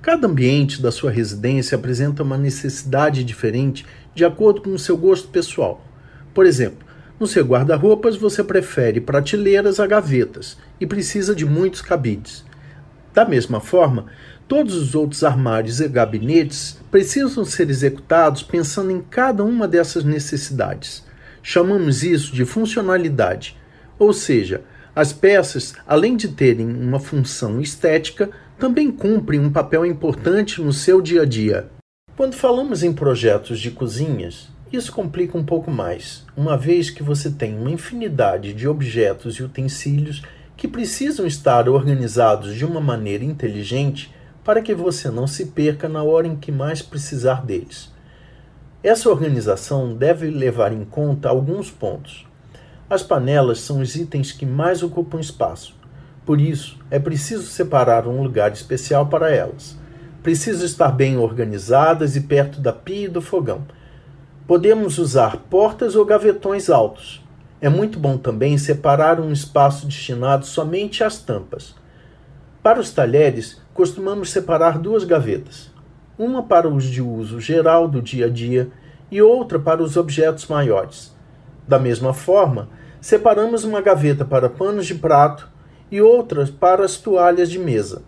Cada 0.01 0.25
ambiente 0.25 0.81
da 0.81 0.91
sua 0.91 1.11
residência 1.11 1.75
apresenta 1.75 2.23
uma 2.23 2.39
necessidade 2.39 3.23
diferente 3.23 3.85
de 4.15 4.25
acordo 4.25 4.63
com 4.63 4.71
o 4.71 4.79
seu 4.79 4.97
gosto 4.97 5.27
pessoal. 5.27 5.85
Por 6.33 6.47
exemplo, 6.47 6.87
no 7.23 7.27
seu 7.27 7.45
guarda-roupas, 7.45 8.17
você 8.17 8.43
prefere 8.43 8.99
prateleiras 8.99 9.79
a 9.79 9.87
gavetas 9.87 10.57
e 10.77 10.85
precisa 10.85 11.33
de 11.33 11.45
muitos 11.45 11.81
cabides. 11.81 12.43
Da 13.13 13.23
mesma 13.23 13.61
forma, 13.61 14.07
todos 14.45 14.75
os 14.75 14.93
outros 14.93 15.23
armários 15.23 15.79
e 15.79 15.87
gabinetes 15.87 16.77
precisam 16.91 17.45
ser 17.45 17.69
executados 17.69 18.43
pensando 18.43 18.91
em 18.91 18.99
cada 18.99 19.41
uma 19.41 19.69
dessas 19.69 20.03
necessidades. 20.03 21.05
Chamamos 21.41 22.03
isso 22.03 22.35
de 22.35 22.43
funcionalidade, 22.43 23.57
ou 23.97 24.11
seja, 24.11 24.61
as 24.93 25.13
peças, 25.13 25.75
além 25.87 26.17
de 26.17 26.27
terem 26.27 26.67
uma 26.67 26.99
função 26.99 27.61
estética, 27.61 28.31
também 28.59 28.91
cumprem 28.91 29.39
um 29.39 29.49
papel 29.49 29.85
importante 29.85 30.61
no 30.61 30.73
seu 30.73 31.01
dia 31.01 31.21
a 31.21 31.25
dia. 31.25 31.69
Quando 32.17 32.35
falamos 32.35 32.83
em 32.83 32.91
projetos 32.91 33.61
de 33.61 33.71
cozinhas, 33.71 34.49
isso 34.73 34.91
complica 34.91 35.37
um 35.37 35.45
pouco 35.45 35.69
mais, 35.69 36.25
uma 36.35 36.57
vez 36.57 36.89
que 36.89 37.03
você 37.03 37.29
tem 37.29 37.55
uma 37.55 37.69
infinidade 37.69 38.53
de 38.53 38.67
objetos 38.67 39.35
e 39.35 39.43
utensílios 39.43 40.23
que 40.57 40.67
precisam 40.67 41.27
estar 41.27 41.69
organizados 41.69 42.55
de 42.55 42.65
uma 42.65 42.81
maneira 42.81 43.23
inteligente 43.23 44.11
para 44.43 44.63
que 44.63 44.73
você 44.73 45.11
não 45.11 45.27
se 45.27 45.45
perca 45.45 45.87
na 45.87 46.01
hora 46.01 46.25
em 46.25 46.35
que 46.35 46.51
mais 46.51 46.81
precisar 46.81 47.45
deles. 47.45 47.91
Essa 48.81 49.11
organização 49.11 49.93
deve 49.93 50.31
levar 50.31 50.73
em 50.73 50.83
conta 50.83 51.29
alguns 51.29 51.69
pontos. 51.69 52.25
As 52.89 53.03
panelas 53.03 53.59
são 53.59 53.79
os 53.79 53.95
itens 53.95 54.31
que 54.31 54.45
mais 54.45 54.81
ocupam 54.81 55.19
espaço, 55.19 55.75
por 56.25 56.41
isso 56.41 56.79
é 56.89 56.97
preciso 56.97 57.43
separar 57.43 58.07
um 58.07 58.23
lugar 58.23 58.51
especial 58.51 59.05
para 59.05 59.29
elas. 59.29 59.77
Precisam 60.23 60.65
estar 60.65 60.89
bem 60.89 61.15
organizadas 61.15 62.15
e 62.15 62.21
perto 62.21 62.59
da 62.59 62.73
pia 62.73 63.05
e 63.05 63.09
do 63.09 63.21
fogão 63.21 63.61
Podemos 64.45 64.97
usar 64.97 65.37
portas 65.49 65.95
ou 65.95 66.03
gavetões 66.03 66.69
altos. 66.69 67.23
É 67.61 67.69
muito 67.69 67.97
bom 67.97 68.17
também 68.17 68.57
separar 68.57 69.17
um 69.17 69.31
espaço 69.31 69.85
destinado 69.85 70.45
somente 70.45 71.01
às 71.01 71.17
tampas. 71.17 71.73
Para 72.61 72.81
os 72.81 72.91
talheres, 72.91 73.61
costumamos 73.73 74.31
separar 74.31 74.77
duas 74.77 75.05
gavetas, 75.05 75.71
uma 76.19 76.43
para 76.43 76.67
os 76.67 76.83
de 76.83 77.01
uso 77.01 77.39
geral 77.39 77.87
do 77.87 78.01
dia 78.01 78.25
a 78.25 78.29
dia 78.29 78.69
e 79.09 79.21
outra 79.21 79.57
para 79.57 79.81
os 79.81 79.95
objetos 79.95 80.47
maiores. 80.47 81.15
Da 81.65 81.79
mesma 81.79 82.13
forma, 82.13 82.67
separamos 82.99 83.63
uma 83.63 83.79
gaveta 83.79 84.25
para 84.25 84.49
panos 84.49 84.85
de 84.85 84.95
prato 84.95 85.49
e 85.89 86.01
outra 86.01 86.45
para 86.47 86.83
as 86.83 86.97
toalhas 86.97 87.49
de 87.49 87.59
mesa. 87.59 88.01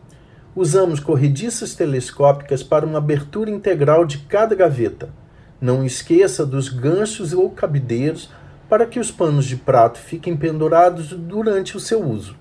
Usamos 0.54 1.00
corrediças 1.00 1.76
telescópicas 1.76 2.62
para 2.62 2.86
uma 2.86 2.98
abertura 2.98 3.50
integral 3.50 4.04
de 4.06 4.18
cada 4.18 4.54
gaveta. 4.54 5.10
Não 5.60 5.86
esqueça 5.86 6.46
dos 6.46 6.68
ganchos 6.68 7.34
ou 7.34 7.50
cabideiros 7.50 8.30
para 8.70 8.86
que 8.86 9.00
os 9.00 9.10
panos 9.10 9.46
de 9.46 9.56
prato 9.56 9.98
fiquem 9.98 10.36
pendurados 10.36 11.10
durante 11.14 11.78
o 11.78 11.80
seu 11.80 12.04
uso. 12.04 12.36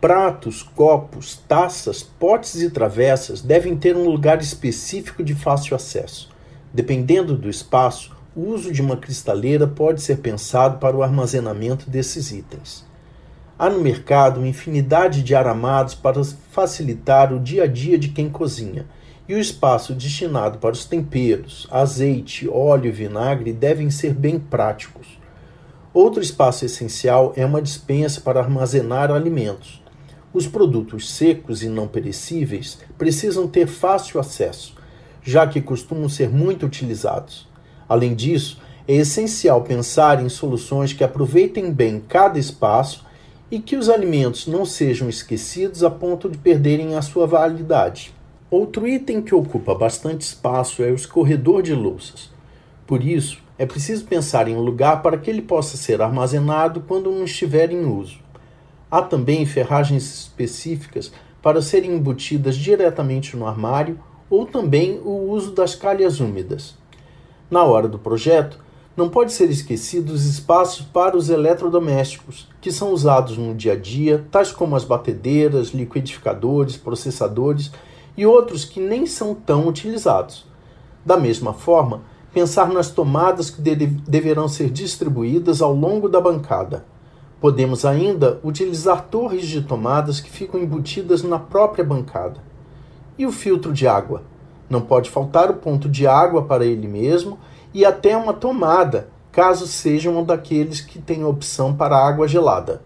Pratos, 0.00 0.62
copos, 0.62 1.42
taças, 1.48 2.02
potes 2.02 2.60
e 2.60 2.70
travessas 2.70 3.40
devem 3.40 3.76
ter 3.76 3.96
um 3.96 4.04
lugar 4.04 4.40
específico 4.40 5.24
de 5.24 5.34
fácil 5.34 5.74
acesso. 5.74 6.30
Dependendo 6.72 7.36
do 7.36 7.48
espaço, 7.48 8.14
o 8.36 8.42
uso 8.42 8.70
de 8.70 8.82
uma 8.82 8.96
cristaleira 8.96 9.66
pode 9.66 10.02
ser 10.02 10.18
pensado 10.18 10.78
para 10.78 10.96
o 10.96 11.02
armazenamento 11.02 11.88
desses 11.88 12.30
itens. 12.30 12.86
Há 13.58 13.68
no 13.70 13.80
mercado 13.80 14.38
uma 14.38 14.46
infinidade 14.46 15.22
de 15.22 15.34
aramados 15.34 15.94
para 15.94 16.22
facilitar 16.52 17.32
o 17.32 17.40
dia 17.40 17.64
a 17.64 17.66
dia 17.66 17.98
de 17.98 18.10
quem 18.10 18.28
cozinha 18.28 18.86
e 19.28 19.34
o 19.34 19.38
espaço 19.38 19.92
destinado 19.92 20.58
para 20.58 20.72
os 20.72 20.86
temperos, 20.86 21.68
azeite, 21.70 22.48
óleo 22.48 22.86
e 22.86 22.90
vinagre 22.90 23.52
devem 23.52 23.90
ser 23.90 24.14
bem 24.14 24.38
práticos. 24.38 25.18
Outro 25.92 26.22
espaço 26.22 26.64
essencial 26.64 27.34
é 27.36 27.44
uma 27.44 27.60
dispensa 27.60 28.22
para 28.22 28.40
armazenar 28.40 29.10
alimentos. 29.10 29.82
Os 30.32 30.46
produtos 30.46 31.10
secos 31.10 31.62
e 31.62 31.68
não 31.68 31.86
perecíveis 31.86 32.78
precisam 32.96 33.46
ter 33.46 33.66
fácil 33.66 34.18
acesso, 34.18 34.74
já 35.22 35.46
que 35.46 35.60
costumam 35.60 36.08
ser 36.08 36.30
muito 36.30 36.64
utilizados. 36.64 37.46
Além 37.86 38.14
disso, 38.14 38.60
é 38.86 38.94
essencial 38.94 39.62
pensar 39.62 40.22
em 40.22 40.28
soluções 40.30 40.94
que 40.94 41.04
aproveitem 41.04 41.70
bem 41.70 42.00
cada 42.00 42.38
espaço 42.38 43.04
e 43.50 43.58
que 43.58 43.76
os 43.76 43.90
alimentos 43.90 44.46
não 44.46 44.64
sejam 44.64 45.08
esquecidos 45.08 45.82
a 45.82 45.90
ponto 45.90 46.30
de 46.30 46.38
perderem 46.38 46.96
a 46.96 47.02
sua 47.02 47.26
validade. 47.26 48.17
Outro 48.50 48.88
item 48.88 49.20
que 49.20 49.34
ocupa 49.34 49.74
bastante 49.74 50.22
espaço 50.22 50.82
é 50.82 50.90
o 50.90 50.94
escorredor 50.94 51.60
de 51.60 51.74
louças. 51.74 52.30
Por 52.86 53.04
isso, 53.04 53.42
é 53.58 53.66
preciso 53.66 54.06
pensar 54.06 54.48
em 54.48 54.56
um 54.56 54.62
lugar 54.62 55.02
para 55.02 55.18
que 55.18 55.28
ele 55.28 55.42
possa 55.42 55.76
ser 55.76 56.00
armazenado 56.00 56.80
quando 56.88 57.10
não 57.10 57.24
estiver 57.24 57.70
em 57.70 57.84
uso. 57.84 58.18
Há 58.90 59.02
também 59.02 59.44
ferragens 59.44 60.20
específicas 60.20 61.12
para 61.42 61.60
serem 61.60 61.94
embutidas 61.94 62.56
diretamente 62.56 63.36
no 63.36 63.46
armário 63.46 64.00
ou 64.30 64.46
também 64.46 64.98
o 65.04 65.30
uso 65.30 65.52
das 65.52 65.74
calhas 65.74 66.18
úmidas. 66.18 66.74
Na 67.50 67.64
hora 67.64 67.86
do 67.86 67.98
projeto, 67.98 68.58
não 68.96 69.10
pode 69.10 69.32
ser 69.32 69.50
esquecido 69.50 70.10
os 70.10 70.24
espaços 70.24 70.86
para 70.86 71.18
os 71.18 71.28
eletrodomésticos, 71.28 72.48
que 72.62 72.72
são 72.72 72.92
usados 72.94 73.36
no 73.36 73.54
dia 73.54 73.74
a 73.74 73.76
dia, 73.76 74.26
tais 74.30 74.50
como 74.50 74.74
as 74.74 74.84
batedeiras, 74.84 75.68
liquidificadores, 75.68 76.78
processadores 76.78 77.70
e 78.18 78.26
outros 78.26 78.64
que 78.64 78.80
nem 78.80 79.06
são 79.06 79.32
tão 79.32 79.68
utilizados. 79.68 80.44
Da 81.06 81.16
mesma 81.16 81.52
forma, 81.52 82.02
pensar 82.34 82.68
nas 82.68 82.90
tomadas 82.90 83.48
que 83.48 83.62
deverão 83.62 84.48
ser 84.48 84.70
distribuídas 84.70 85.62
ao 85.62 85.72
longo 85.72 86.08
da 86.08 86.20
bancada. 86.20 86.84
Podemos 87.40 87.84
ainda 87.84 88.40
utilizar 88.42 89.04
torres 89.04 89.46
de 89.46 89.62
tomadas 89.62 90.18
que 90.18 90.28
ficam 90.28 90.60
embutidas 90.60 91.22
na 91.22 91.38
própria 91.38 91.84
bancada. 91.84 92.40
E 93.16 93.24
o 93.24 93.30
filtro 93.30 93.72
de 93.72 93.86
água? 93.86 94.24
Não 94.68 94.80
pode 94.80 95.08
faltar 95.08 95.48
o 95.48 95.54
ponto 95.54 95.88
de 95.88 96.04
água 96.04 96.42
para 96.42 96.66
ele 96.66 96.88
mesmo 96.88 97.38
e 97.72 97.84
até 97.84 98.16
uma 98.16 98.32
tomada, 98.32 99.10
caso 99.30 99.68
seja 99.68 100.10
um 100.10 100.24
daqueles 100.24 100.80
que 100.80 100.98
tem 100.98 101.24
opção 101.24 101.72
para 101.72 101.96
água 101.96 102.26
gelada. 102.26 102.82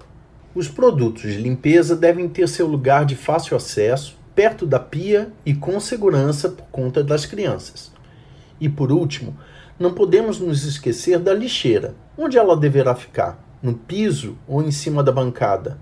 Os 0.54 0.68
produtos 0.68 1.22
de 1.22 1.38
limpeza 1.38 1.96
devem 1.96 2.28
ter 2.28 2.46
seu 2.46 2.66
lugar 2.66 3.06
de 3.06 3.16
fácil 3.16 3.56
acesso 3.56 4.20
perto 4.34 4.66
da 4.66 4.78
pia 4.78 5.32
e 5.44 5.54
com 5.54 5.78
segurança 5.78 6.48
por 6.48 6.64
conta 6.66 7.02
das 7.02 7.26
crianças. 7.26 7.92
E 8.60 8.68
por 8.68 8.92
último, 8.92 9.36
não 9.78 9.92
podemos 9.92 10.38
nos 10.38 10.64
esquecer 10.64 11.18
da 11.18 11.34
lixeira. 11.34 11.94
Onde 12.16 12.38
ela 12.38 12.56
deverá 12.56 12.94
ficar? 12.94 13.42
No 13.62 13.74
piso 13.74 14.36
ou 14.46 14.62
em 14.62 14.70
cima 14.70 15.02
da 15.02 15.12
bancada? 15.12 15.78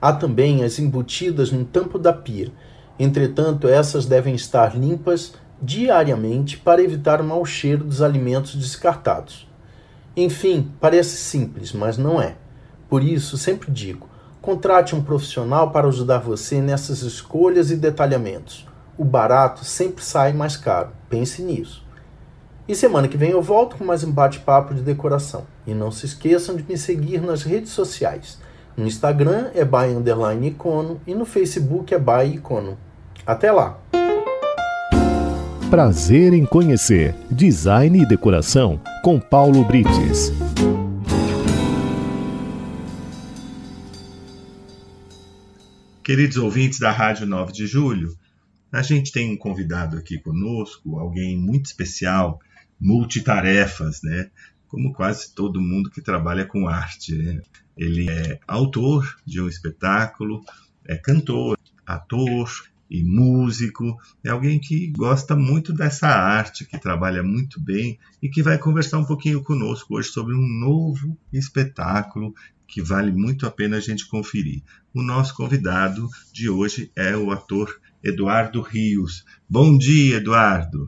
Há 0.00 0.12
também 0.12 0.64
as 0.64 0.78
embutidas 0.78 1.50
no 1.50 1.64
tampo 1.64 1.98
da 1.98 2.12
pia. 2.12 2.52
Entretanto, 2.98 3.68
essas 3.68 4.06
devem 4.06 4.34
estar 4.34 4.76
limpas 4.76 5.34
diariamente 5.60 6.56
para 6.58 6.82
evitar 6.82 7.20
o 7.20 7.24
mau 7.24 7.44
cheiro 7.44 7.84
dos 7.84 8.02
alimentos 8.02 8.54
descartados. 8.54 9.48
Enfim, 10.16 10.70
parece 10.80 11.16
simples, 11.16 11.72
mas 11.72 11.96
não 11.96 12.20
é. 12.20 12.36
Por 12.88 13.02
isso, 13.02 13.36
sempre 13.36 13.70
digo: 13.72 14.08
Contrate 14.44 14.94
um 14.94 15.02
profissional 15.02 15.70
para 15.70 15.88
ajudar 15.88 16.18
você 16.18 16.60
nessas 16.60 17.00
escolhas 17.00 17.70
e 17.70 17.76
detalhamentos. 17.76 18.68
O 18.98 19.02
barato 19.02 19.64
sempre 19.64 20.04
sai 20.04 20.34
mais 20.34 20.54
caro. 20.54 20.90
Pense 21.08 21.40
nisso. 21.40 21.82
E 22.68 22.74
semana 22.74 23.08
que 23.08 23.16
vem 23.16 23.30
eu 23.30 23.40
volto 23.40 23.76
com 23.76 23.84
mais 23.86 24.04
um 24.04 24.12
bate-papo 24.12 24.74
de 24.74 24.82
decoração. 24.82 25.46
E 25.66 25.72
não 25.72 25.90
se 25.90 26.04
esqueçam 26.04 26.56
de 26.56 26.62
me 26.62 26.76
seguir 26.76 27.22
nas 27.22 27.42
redes 27.42 27.70
sociais. 27.70 28.38
No 28.76 28.86
Instagram 28.86 29.46
é 29.54 29.64
by 29.64 29.96
underline 29.96 30.48
icono 30.48 31.00
e 31.06 31.14
no 31.14 31.24
Facebook 31.24 31.94
é 31.94 31.98
by 31.98 32.34
icono. 32.34 32.76
Até 33.26 33.50
lá! 33.50 33.78
Prazer 35.70 36.34
em 36.34 36.44
conhecer 36.44 37.14
Design 37.30 37.98
e 37.98 38.06
Decoração 38.06 38.78
com 39.02 39.18
Paulo 39.18 39.64
Brites. 39.64 40.30
Queridos 46.04 46.36
ouvintes 46.36 46.78
da 46.78 46.90
Rádio 46.90 47.26
9 47.26 47.50
de 47.50 47.66
Julho, 47.66 48.14
a 48.70 48.82
gente 48.82 49.10
tem 49.10 49.32
um 49.32 49.38
convidado 49.38 49.96
aqui 49.96 50.18
conosco, 50.18 50.98
alguém 50.98 51.34
muito 51.34 51.64
especial, 51.64 52.38
multitarefas, 52.78 54.02
né? 54.02 54.30
Como 54.68 54.92
quase 54.92 55.34
todo 55.34 55.62
mundo 55.62 55.90
que 55.90 56.02
trabalha 56.02 56.44
com 56.44 56.68
arte. 56.68 57.14
Né? 57.14 57.40
Ele 57.74 58.10
é 58.10 58.38
autor 58.46 59.16
de 59.24 59.40
um 59.40 59.48
espetáculo, 59.48 60.44
é 60.84 60.94
cantor, 60.94 61.58
ator 61.86 62.50
e 62.90 63.02
músico, 63.02 63.96
é 64.22 64.28
alguém 64.28 64.60
que 64.60 64.88
gosta 64.88 65.34
muito 65.34 65.72
dessa 65.72 66.08
arte, 66.08 66.66
que 66.66 66.78
trabalha 66.78 67.22
muito 67.22 67.58
bem 67.58 67.98
e 68.22 68.28
que 68.28 68.42
vai 68.42 68.58
conversar 68.58 68.98
um 68.98 69.06
pouquinho 69.06 69.42
conosco 69.42 69.96
hoje 69.96 70.10
sobre 70.10 70.34
um 70.34 70.46
novo 70.60 71.16
espetáculo 71.32 72.34
que 72.66 72.82
vale 72.82 73.10
muito 73.10 73.46
a 73.46 73.50
pena 73.50 73.78
a 73.78 73.80
gente 73.80 74.06
conferir. 74.06 74.62
O 74.94 75.02
nosso 75.02 75.34
convidado 75.34 76.08
de 76.32 76.48
hoje 76.48 76.92
é 76.94 77.16
o 77.16 77.32
ator 77.32 77.80
Eduardo 78.00 78.62
Rios. 78.62 79.24
Bom 79.50 79.76
dia, 79.76 80.18
Eduardo. 80.18 80.86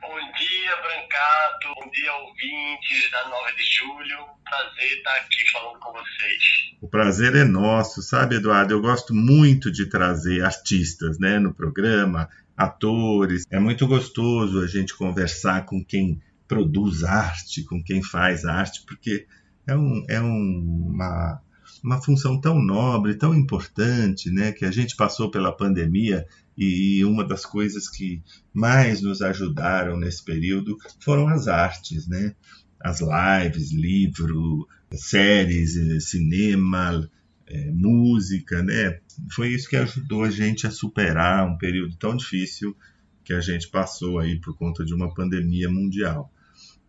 Bom 0.00 0.16
dia, 0.38 0.76
Brancato. 0.76 1.74
Bom 1.74 1.90
dia, 1.90 2.14
ouvintes 2.18 3.10
da 3.10 3.28
9 3.28 3.56
de 3.56 3.64
julho. 3.64 4.26
Prazer 4.44 4.98
estar 4.98 5.16
aqui 5.16 5.50
falando 5.50 5.80
com 5.80 5.90
vocês. 5.90 6.76
O 6.80 6.86
prazer 6.86 7.34
é 7.34 7.42
nosso, 7.42 8.00
sabe, 8.00 8.36
Eduardo? 8.36 8.74
Eu 8.74 8.80
gosto 8.80 9.12
muito 9.12 9.72
de 9.72 9.86
trazer 9.86 10.44
artistas 10.44 11.18
né, 11.18 11.40
no 11.40 11.52
programa, 11.52 12.28
atores. 12.56 13.44
É 13.50 13.58
muito 13.58 13.88
gostoso 13.88 14.62
a 14.62 14.68
gente 14.68 14.96
conversar 14.96 15.64
com 15.64 15.84
quem 15.84 16.22
produz 16.46 17.02
arte, 17.02 17.64
com 17.64 17.82
quem 17.82 18.04
faz 18.04 18.44
arte, 18.44 18.84
porque 18.86 19.26
é, 19.66 19.74
um, 19.74 20.04
é 20.08 20.20
um, 20.20 20.92
uma, 20.94 21.42
uma 21.82 22.00
função 22.02 22.40
tão 22.40 22.60
nobre, 22.60 23.14
tão 23.14 23.34
importante, 23.34 24.30
né, 24.30 24.52
que 24.52 24.64
a 24.64 24.70
gente 24.70 24.96
passou 24.96 25.30
pela 25.30 25.56
pandemia 25.56 26.26
e 26.56 27.04
uma 27.04 27.24
das 27.24 27.46
coisas 27.46 27.88
que 27.88 28.20
mais 28.52 29.00
nos 29.00 29.22
ajudaram 29.22 29.96
nesse 29.96 30.24
período 30.24 30.76
foram 30.98 31.28
as 31.28 31.46
artes, 31.46 32.08
né? 32.08 32.34
As 32.80 33.00
lives, 33.00 33.70
livro, 33.70 34.66
séries, 34.92 35.76
eh, 35.76 36.00
cinema, 36.00 37.08
é, 37.46 37.70
música, 37.70 38.60
né? 38.62 38.98
Foi 39.30 39.50
isso 39.50 39.68
que 39.68 39.76
ajudou 39.76 40.24
a 40.24 40.30
gente 40.30 40.66
a 40.66 40.70
superar 40.70 41.46
um 41.46 41.56
período 41.56 41.96
tão 41.96 42.16
difícil 42.16 42.76
que 43.24 43.32
a 43.32 43.40
gente 43.40 43.68
passou 43.68 44.18
aí 44.18 44.40
por 44.40 44.56
conta 44.56 44.84
de 44.84 44.94
uma 44.94 45.14
pandemia 45.14 45.70
mundial. 45.70 46.32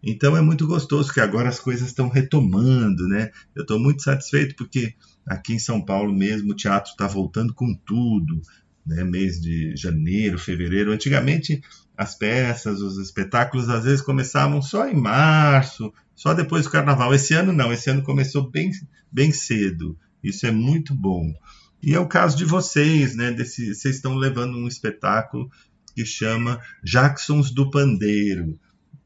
Então 0.01 0.35
é 0.35 0.41
muito 0.41 0.65
gostoso 0.65 1.13
que 1.13 1.19
agora 1.19 1.49
as 1.49 1.59
coisas 1.59 1.87
estão 1.87 2.07
retomando, 2.07 3.07
né? 3.07 3.31
Eu 3.53 3.63
estou 3.63 3.79
muito 3.79 4.01
satisfeito 4.01 4.55
porque 4.55 4.93
aqui 5.25 5.53
em 5.53 5.59
São 5.59 5.83
Paulo 5.83 6.13
mesmo 6.13 6.51
o 6.51 6.55
teatro 6.55 6.91
está 6.91 7.05
voltando 7.05 7.53
com 7.53 7.73
tudo, 7.85 8.41
né? 8.85 9.03
Mês 9.03 9.41
de 9.41 9.75
janeiro, 9.75 10.39
fevereiro. 10.39 10.91
Antigamente 10.91 11.61
as 11.97 12.15
peças, 12.15 12.79
os 12.79 12.97
espetáculos 12.97 13.69
às 13.69 13.83
vezes 13.83 14.01
começavam 14.01 14.61
só 14.61 14.87
em 14.87 14.95
março, 14.95 15.93
só 16.15 16.33
depois 16.33 16.63
do 16.63 16.71
carnaval. 16.71 17.13
Esse 17.13 17.33
ano 17.33 17.51
não, 17.51 17.73
esse 17.73 17.89
ano 17.89 18.01
começou 18.01 18.49
bem, 18.49 18.71
bem 19.11 19.33
cedo. 19.33 19.97
Isso 20.23 20.47
é 20.47 20.51
muito 20.51 20.95
bom. 20.95 21.33
E 21.81 21.93
é 21.93 21.99
o 21.99 22.07
caso 22.07 22.37
de 22.37 22.45
vocês, 22.45 23.15
né? 23.15 23.31
Desse, 23.31 23.75
vocês 23.75 23.95
estão 23.95 24.15
levando 24.15 24.57
um 24.57 24.67
espetáculo 24.67 25.49
que 25.93 26.05
chama 26.05 26.61
Jacksons 26.83 27.51
do 27.51 27.69
Pandeiro 27.69 28.57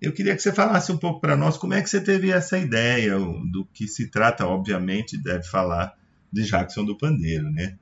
eu 0.04 0.12
queria 0.12 0.36
que 0.36 0.42
você 0.42 0.54
falasse 0.54 0.92
um 0.92 0.98
pouco 0.98 1.22
para 1.22 1.38
nós 1.38 1.58
como 1.58 1.74
é 1.74 1.82
que 1.82 1.90
você 1.90 2.04
teve 2.04 2.30
essa 2.30 2.58
ideia, 2.58 3.18
do 3.18 3.66
que 3.74 3.88
se 3.88 4.12
trata, 4.12 4.46
obviamente, 4.46 5.18
deve 5.18 5.44
falar 5.44 5.98
de 6.32 6.44
Jackson 6.44 6.84
do 6.84 6.98
Pandeiro, 6.98 7.50
né? 7.50 7.80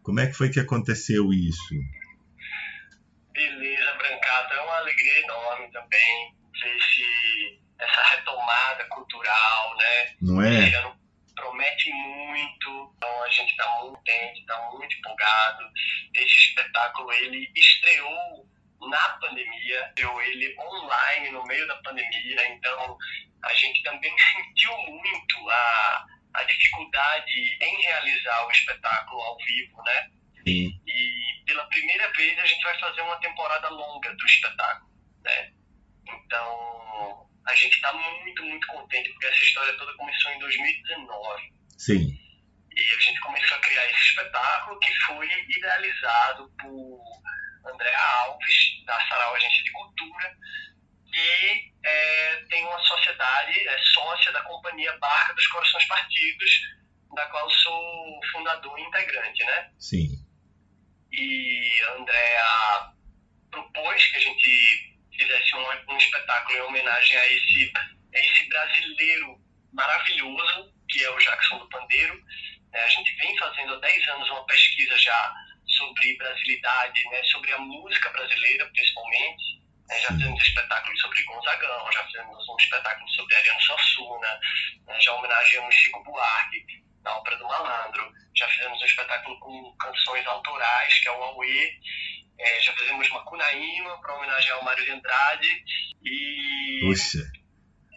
Como 0.00 0.20
é 0.20 0.28
que 0.28 0.34
foi 0.34 0.48
que 0.48 0.60
aconteceu 0.60 1.32
isso? 1.32 1.74
Beleza, 3.32 3.92
Brancata, 3.98 4.54
é 4.54 4.60
uma 4.60 4.76
alegria 4.76 5.22
enorme 5.24 5.72
também 5.72 6.34
ver 6.62 6.76
esse, 6.76 7.58
essa 7.80 8.16
retomada 8.16 8.84
cultural, 8.88 9.76
né? 9.76 10.14
Não 10.22 10.42
é? 10.42 10.68
Esse 10.68 10.74
ano 10.76 10.96
promete 11.34 11.90
muito, 11.92 12.94
então 12.96 13.24
a 13.24 13.28
gente 13.28 13.50
está 13.50 13.66
muito 13.80 13.96
contente, 13.96 14.40
está 14.40 14.70
muito 14.70 14.96
empolgado. 14.96 15.64
Esse 16.14 16.38
espetáculo, 16.38 17.12
ele 17.12 17.50
estreou 17.56 18.46
na 18.88 19.08
pandemia, 19.20 19.92
deu 19.94 20.20
ele 20.22 20.54
online 20.58 21.30
no 21.30 21.44
meio 21.44 21.66
da 21.66 21.76
pandemia, 21.76 22.48
então 22.48 22.96
a 23.44 23.54
gente 23.54 23.82
também 23.82 24.12
sentiu 24.18 24.76
muito 24.88 25.50
a, 25.50 26.06
a 26.34 26.44
dificuldade 26.44 27.58
em 27.60 27.82
realizar 27.82 28.46
o 28.46 28.50
espetáculo 28.50 29.20
ao 29.20 29.36
vivo, 29.38 29.82
né? 29.82 30.10
Sim. 30.46 30.80
E 30.86 31.44
pela 31.44 31.66
primeira 31.66 32.10
vez 32.12 32.38
a 32.38 32.46
gente 32.46 32.62
vai 32.62 32.78
fazer 32.78 33.02
uma 33.02 33.18
temporada 33.20 33.68
longa 33.68 34.14
do 34.14 34.26
espetáculo, 34.26 34.90
né? 35.22 35.52
Então 36.08 37.28
a 37.46 37.54
gente 37.54 37.74
está 37.74 37.92
muito, 37.92 38.44
muito 38.44 38.66
contente 38.68 39.10
porque 39.10 39.26
essa 39.26 39.44
história 39.44 39.76
toda 39.76 39.96
começou 39.96 40.32
em 40.32 40.38
2019. 40.38 41.52
Sim. 41.76 42.18
E 42.76 42.94
a 42.94 43.00
gente 43.00 43.20
começou 43.20 43.56
a 43.56 43.60
criar 43.60 43.90
esse 43.90 44.02
espetáculo 44.02 44.78
que 44.78 44.94
foi 45.06 45.28
idealizado 45.48 46.50
por 46.60 47.00
André 47.64 47.94
Alves, 47.94 48.84
da 48.84 49.00
Sarau 49.08 49.34
Agência 49.34 49.64
de 49.64 49.70
Cultura, 49.72 50.36
que 51.12 51.72
é, 51.84 52.36
tem 52.48 52.64
uma 52.64 52.78
sociedade, 52.80 53.68
é 53.68 53.78
sócia 53.78 54.32
da 54.32 54.42
companhia 54.42 54.96
Barca 54.98 55.34
dos 55.34 55.46
Corações 55.48 55.86
Partidos, 55.86 56.60
da 57.14 57.26
qual 57.26 57.50
sou 57.50 58.20
fundador 58.32 58.78
e 58.78 58.82
integrante, 58.82 59.44
né? 59.44 59.70
Sim. 59.78 60.08
E 61.12 61.82
a 61.82 61.92
Andrea 61.94 62.92
propôs 63.50 64.06
que 64.06 64.16
a 64.16 64.20
gente 64.20 64.96
fizesse 65.18 65.56
um, 65.56 65.92
um 65.92 65.96
espetáculo 65.96 66.56
em 66.56 66.62
homenagem 66.62 67.16
a 67.16 67.26
esse, 67.26 67.72
a 67.76 68.18
esse 68.18 68.48
brasileiro 68.48 69.40
maravilhoso, 69.72 70.72
que 70.88 71.04
é 71.04 71.10
o 71.10 71.18
Jackson 71.18 71.58
do 71.58 71.68
Pandeiro. 71.68 72.22
É, 72.72 72.84
a 72.84 72.88
gente 72.88 73.12
vem 73.16 73.36
fazendo 73.36 73.74
há 73.74 73.80
10 73.80 74.08
anos 74.08 74.30
uma 74.30 74.46
pesquisa 74.46 74.96
já 74.96 75.34
sobre 75.76 76.16
brasilidade, 76.16 77.04
né, 77.10 77.22
sobre 77.24 77.52
a 77.52 77.58
música 77.58 78.10
brasileira, 78.10 78.66
principalmente. 78.66 79.60
Né, 79.88 80.00
já 80.00 80.08
fizemos 80.08 80.42
espetáculos 80.42 81.00
sobre 81.00 81.22
Gonzagão, 81.24 81.92
já 81.92 82.04
fizemos 82.06 82.48
um 82.48 82.56
espetáculo 82.56 83.08
sobre 83.10 83.34
Ariano 83.34 83.60
Suassuna, 83.60 84.40
né, 84.86 85.00
já 85.00 85.12
homenageamos 85.14 85.74
Chico 85.74 86.02
Buarque 86.04 86.64
na 87.02 87.16
Ópera 87.16 87.36
do 87.36 87.48
Malandro, 87.48 88.12
já 88.36 88.46
fizemos 88.48 88.80
um 88.80 88.84
espetáculo 88.84 89.38
com 89.40 89.76
canções 89.76 90.26
autorais, 90.26 90.98
que 91.00 91.08
é 91.08 91.12
o 91.12 91.22
Aue, 91.22 91.80
é, 92.38 92.60
já 92.60 92.72
fizemos 92.74 93.08
Macunaíma 93.10 94.00
para 94.00 94.16
homenagear 94.16 94.60
o 94.60 94.64
Mário 94.64 94.84
de 94.84 94.90
Andrade 94.92 95.64
e 96.02 96.80
Puxa. 96.82 97.30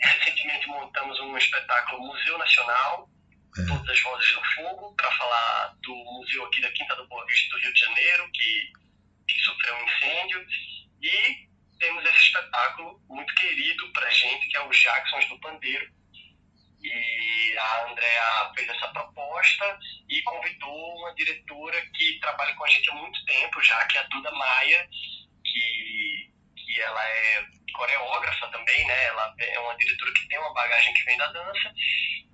recentemente 0.02 0.68
montamos 0.68 1.20
um 1.22 1.38
espetáculo 1.38 2.02
Museu 2.02 2.38
Nacional, 2.38 3.10
é. 3.58 3.66
Todas 3.66 3.90
as 3.90 4.02
Vozes 4.02 4.32
do 4.34 4.42
Fogo, 4.56 4.96
para 4.96 5.12
falar 5.12 5.76
do 5.82 5.96
museu 5.96 6.46
aqui 6.46 6.62
da 6.62 6.72
Quinta 6.72 6.96
do 6.96 7.08
Boa 7.08 7.26
Vista 7.26 7.50
do 7.50 7.62
Rio 7.62 7.74
de 7.74 7.80
Janeiro, 7.80 8.30
que, 8.32 8.72
que 9.28 9.40
sofreu 9.40 9.76
um 9.76 9.84
incêndio. 9.86 10.46
E 11.02 11.48
temos 11.80 12.04
esse 12.06 12.20
espetáculo 12.20 13.00
muito 13.10 13.34
querido 13.36 13.92
para 13.92 14.10
gente, 14.10 14.48
que 14.48 14.58
é 14.58 14.62
o 14.62 14.72
Jacksons 14.72 15.28
do 15.30 15.40
Pandeiro. 15.40 15.92
E 16.82 17.58
a 17.58 17.90
Andrea 17.90 18.52
fez 18.56 18.68
essa 18.70 18.88
proposta 18.90 19.80
e 20.10 20.22
convidou 20.24 20.98
uma 20.98 21.14
diretora 21.16 21.82
que 21.94 22.20
trabalha 22.20 22.54
com 22.56 22.66
a 22.66 22.70
gente 22.70 22.90
há 22.90 22.96
muito 22.96 23.24
tempo 23.26 23.62
já, 23.62 23.86
que 23.86 23.98
é 23.98 24.02
a 24.02 24.08
Duda 24.08 24.32
Maia, 24.32 24.90
que, 25.44 26.13
que 26.66 26.82
ela 26.82 27.06
é 27.06 27.46
coreógrafa 27.74 28.48
também, 28.50 28.86
né? 28.86 29.06
Ela 29.06 29.36
é 29.40 29.60
uma 29.60 29.76
diretora 29.78 30.14
que 30.14 30.28
tem 30.28 30.40
uma 30.40 30.54
bagagem 30.54 30.94
que 30.94 31.04
vem 31.06 31.18
da 31.18 31.28
dança 31.28 31.74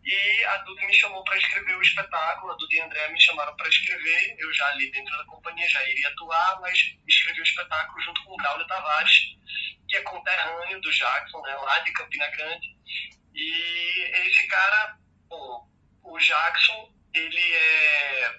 e 0.10 0.46
a 0.46 0.58
Duda 0.58 0.88
me 0.88 0.94
chamou 0.94 1.24
para 1.24 1.38
escrever 1.38 1.76
o 1.76 1.82
espetáculo, 1.82 2.52
a 2.52 2.56
Duda 2.56 2.74
e 2.74 2.80
a 2.80 2.86
André 2.86 3.10
me 3.10 3.22
chamaram 3.22 3.56
para 3.56 3.70
escrever. 3.70 4.36
Eu 4.40 4.52
já 4.54 4.68
ali 4.70 4.90
dentro 4.92 5.16
da 5.16 5.26
companhia 5.26 5.70
já 5.70 5.88
iria 5.88 6.08
atuar, 6.10 6.60
mas 6.62 6.96
escrevi 7.08 7.42
o 7.42 7.44
espetáculo 7.44 8.02
junto 8.02 8.24
com 8.24 8.34
o 8.34 8.38
Braulio 8.38 8.66
Tavares, 8.68 9.38
que 9.88 9.98
é 9.98 10.02
conterrâneo 10.02 10.82
do 10.82 10.92
Jackson, 10.92 11.42
né, 11.42 11.54
lá 11.56 11.80
de 11.80 11.92
Campina 11.94 12.28
Grande. 12.32 12.76
E 13.36 14.12
esse 14.26 14.48
cara, 14.48 14.98
bom, 15.28 15.70
o 16.04 16.18
Jackson, 16.18 16.92
ele 17.14 17.54
é, 17.54 18.36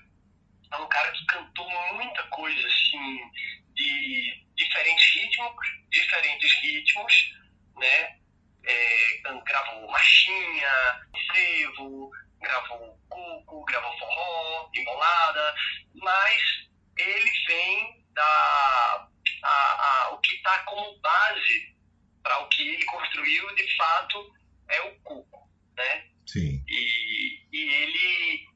é 0.73 0.77
um 0.77 0.89
cara 0.89 1.13
que 1.13 1.25
cantou 1.27 1.71
muita 1.95 2.23
coisa, 2.25 2.67
assim, 2.67 3.31
de 3.75 4.45
diferentes 4.65 5.15
ritmos, 5.15 5.67
diferentes 5.91 6.53
ritmos, 6.63 7.35
né? 7.77 8.21
é, 8.65 9.21
gravou 9.45 9.91
marchinha, 9.91 11.01
frevo, 11.31 12.11
gravou 12.41 13.01
cuco, 13.09 13.65
gravou 13.65 13.99
forró, 13.99 14.71
embolada, 14.75 15.55
mas 15.95 16.43
ele 16.97 17.31
vem 17.47 18.05
da 18.13 19.09
a, 19.43 19.49
a, 19.49 20.11
o 20.13 20.19
que 20.19 20.35
está 20.35 20.59
como 20.65 20.99
base 21.01 21.75
para 22.23 22.39
o 22.41 22.49
que 22.49 22.63
ele 22.63 22.85
construiu 22.85 23.55
de 23.55 23.77
fato 23.77 24.35
é 24.69 24.83
o 24.83 25.01
cuco, 25.01 25.51
né? 25.77 26.07
Sim. 26.27 26.63
E, 26.69 27.47
e 27.53 27.75
ele 27.75 28.49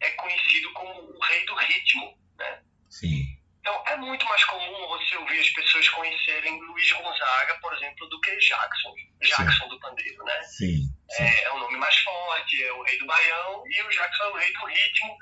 é 0.00 0.10
conhecido 0.12 0.72
como 0.72 0.92
o 0.92 1.20
rei 1.20 1.44
do 1.44 1.54
ritmo, 1.54 2.18
né? 2.38 2.62
Sim. 2.88 3.39
Então, 3.60 3.82
é 3.86 3.96
muito 3.96 4.24
mais 4.26 4.42
comum 4.46 4.88
você 4.88 5.16
ouvir 5.18 5.38
as 5.38 5.50
pessoas 5.50 5.88
conhecerem 5.90 6.58
Luiz 6.60 6.92
Gonzaga, 6.92 7.58
por 7.60 7.72
exemplo, 7.74 8.08
do 8.08 8.20
que 8.20 8.34
Jackson. 8.38 8.94
Jackson 9.20 9.64
sim. 9.64 9.68
do 9.68 9.80
Pandeiro, 9.80 10.24
né? 10.24 10.42
Sim, 10.44 10.76
sim. 11.10 11.22
É, 11.22 11.44
é, 11.44 11.52
o 11.52 11.58
nome 11.58 11.76
mais 11.76 11.94
forte, 11.98 12.62
é 12.62 12.72
o 12.72 12.82
rei 12.82 12.98
do 12.98 13.06
baião, 13.06 13.62
e 13.66 13.82
o 13.82 13.90
Jackson 13.90 14.22
é 14.24 14.28
o 14.28 14.36
rei 14.36 14.52
do 14.52 14.64
ritmo. 14.64 15.16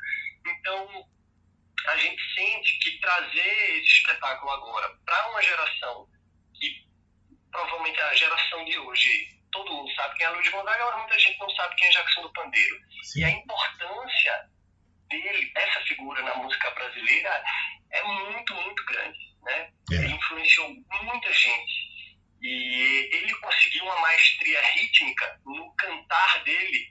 Então, 0.47 1.09
a 1.89 1.97
gente 1.97 2.23
sente 2.35 2.79
que 2.79 3.01
trazer 3.01 3.81
esse 3.81 3.89
espetáculo 3.89 4.53
agora 4.53 4.89
para 5.05 5.31
uma 5.31 5.43
geração 5.43 6.07
que 6.55 6.87
provavelmente 7.51 8.01
a 8.01 8.15
geração 8.15 8.65
de 8.65 8.79
hoje, 8.79 9.37
todo 9.51 9.73
mundo 9.73 9.93
sabe 9.95 10.17
quem 10.17 10.27
é 10.27 10.31
Luiz 10.31 10.49
Gonzaga, 10.49 10.81
agora 10.81 10.99
muita 10.99 11.19
gente 11.19 11.39
não 11.41 11.51
sabe 11.51 11.75
quem 11.75 11.89
é 11.89 11.91
Jackson 11.91 12.23
do 12.23 12.33
Pandeiro. 12.33 12.77
Sim. 13.03 13.21
E 13.21 13.25
a 13.25 13.31
importância 13.31 14.49
dele, 15.09 15.53
essa 15.55 15.81
figura 15.83 16.23
na 16.23 16.35
música 16.37 16.71
brasileira, 16.71 17.43
é 17.91 18.03
muito, 18.03 18.55
muito 18.55 18.85
grande. 18.87 19.19
Né? 19.43 19.71
É. 19.93 19.95
Ele 19.95 20.13
influenciou 20.13 20.69
muita 21.03 21.33
gente. 21.33 21.89
E 22.41 23.11
ele 23.13 23.35
conseguiu 23.37 23.85
uma 23.85 24.01
maestria 24.01 24.61
rítmica 24.75 25.41
no 25.45 25.75
cantar 25.75 26.45
dele, 26.45 26.89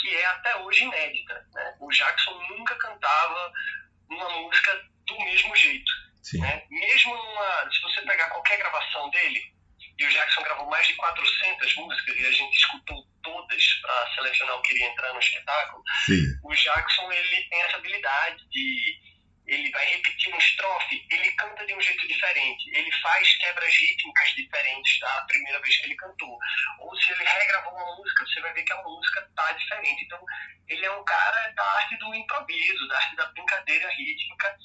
que 0.00 0.16
é 0.16 0.26
até 0.26 0.56
hoje 0.56 0.84
inédita. 0.84 1.46
Né? 1.52 1.76
O 1.80 1.90
Jackson 1.90 2.32
nunca 2.48 2.74
cantava 2.76 3.52
uma 4.08 4.30
música 4.40 4.88
do 5.06 5.18
mesmo 5.18 5.54
jeito. 5.54 5.92
Né? 6.34 6.66
Mesmo 6.70 7.14
numa, 7.14 7.70
se 7.70 7.80
você 7.82 8.02
pegar 8.02 8.30
qualquer 8.30 8.58
gravação 8.58 9.10
dele, 9.10 9.54
e 9.98 10.04
o 10.04 10.10
Jackson 10.10 10.42
gravou 10.42 10.66
mais 10.68 10.86
de 10.86 10.94
400 10.94 11.76
músicas 11.76 12.16
e 12.16 12.26
a 12.26 12.32
gente 12.32 12.56
escutou 12.56 13.06
todas 13.26 13.64
para 13.82 14.14
selecionar 14.14 14.56
o 14.56 14.62
que 14.62 14.72
iria 14.74 14.86
entrar 14.86 15.12
no 15.12 15.18
espetáculo. 15.18 15.82
Sim. 16.06 16.22
O 16.44 16.54
Jackson 16.54 17.10
ele 17.12 17.42
tem 17.48 17.62
essa 17.62 17.76
habilidade 17.76 18.48
de 18.48 19.06
ele 19.46 19.70
vai 19.70 19.84
repetir 19.86 20.28
uma 20.28 20.38
estrofe, 20.38 21.06
ele 21.08 21.30
canta 21.32 21.64
de 21.64 21.72
um 21.72 21.80
jeito 21.80 22.08
diferente, 22.08 22.68
ele 22.76 22.90
faz 23.00 23.36
quebras 23.36 23.72
rítmicas 23.76 24.28
diferentes 24.34 24.98
da 24.98 25.24
primeira 25.28 25.60
vez 25.60 25.76
que 25.76 25.86
ele 25.86 25.94
cantou. 25.94 26.36
Ou 26.80 26.96
se 26.96 27.12
ele 27.12 27.24
regravou 27.24 27.72
uma 27.74 27.96
música, 27.96 28.26
você 28.26 28.40
vai 28.40 28.52
ver 28.54 28.64
que 28.64 28.72
a 28.72 28.82
música 28.82 29.30
tá 29.36 29.52
diferente. 29.52 30.04
Então, 30.04 30.20
ele 30.68 30.84
é 30.84 30.90
um 30.90 31.04
cara 31.04 31.48
da 31.50 31.62
arte 31.76 31.96
do 31.96 32.12
improviso, 32.12 32.88
da 32.88 32.96
arte 32.96 33.14
da 33.14 33.26
brincadeira 33.26 33.88
rítmica 33.90 34.58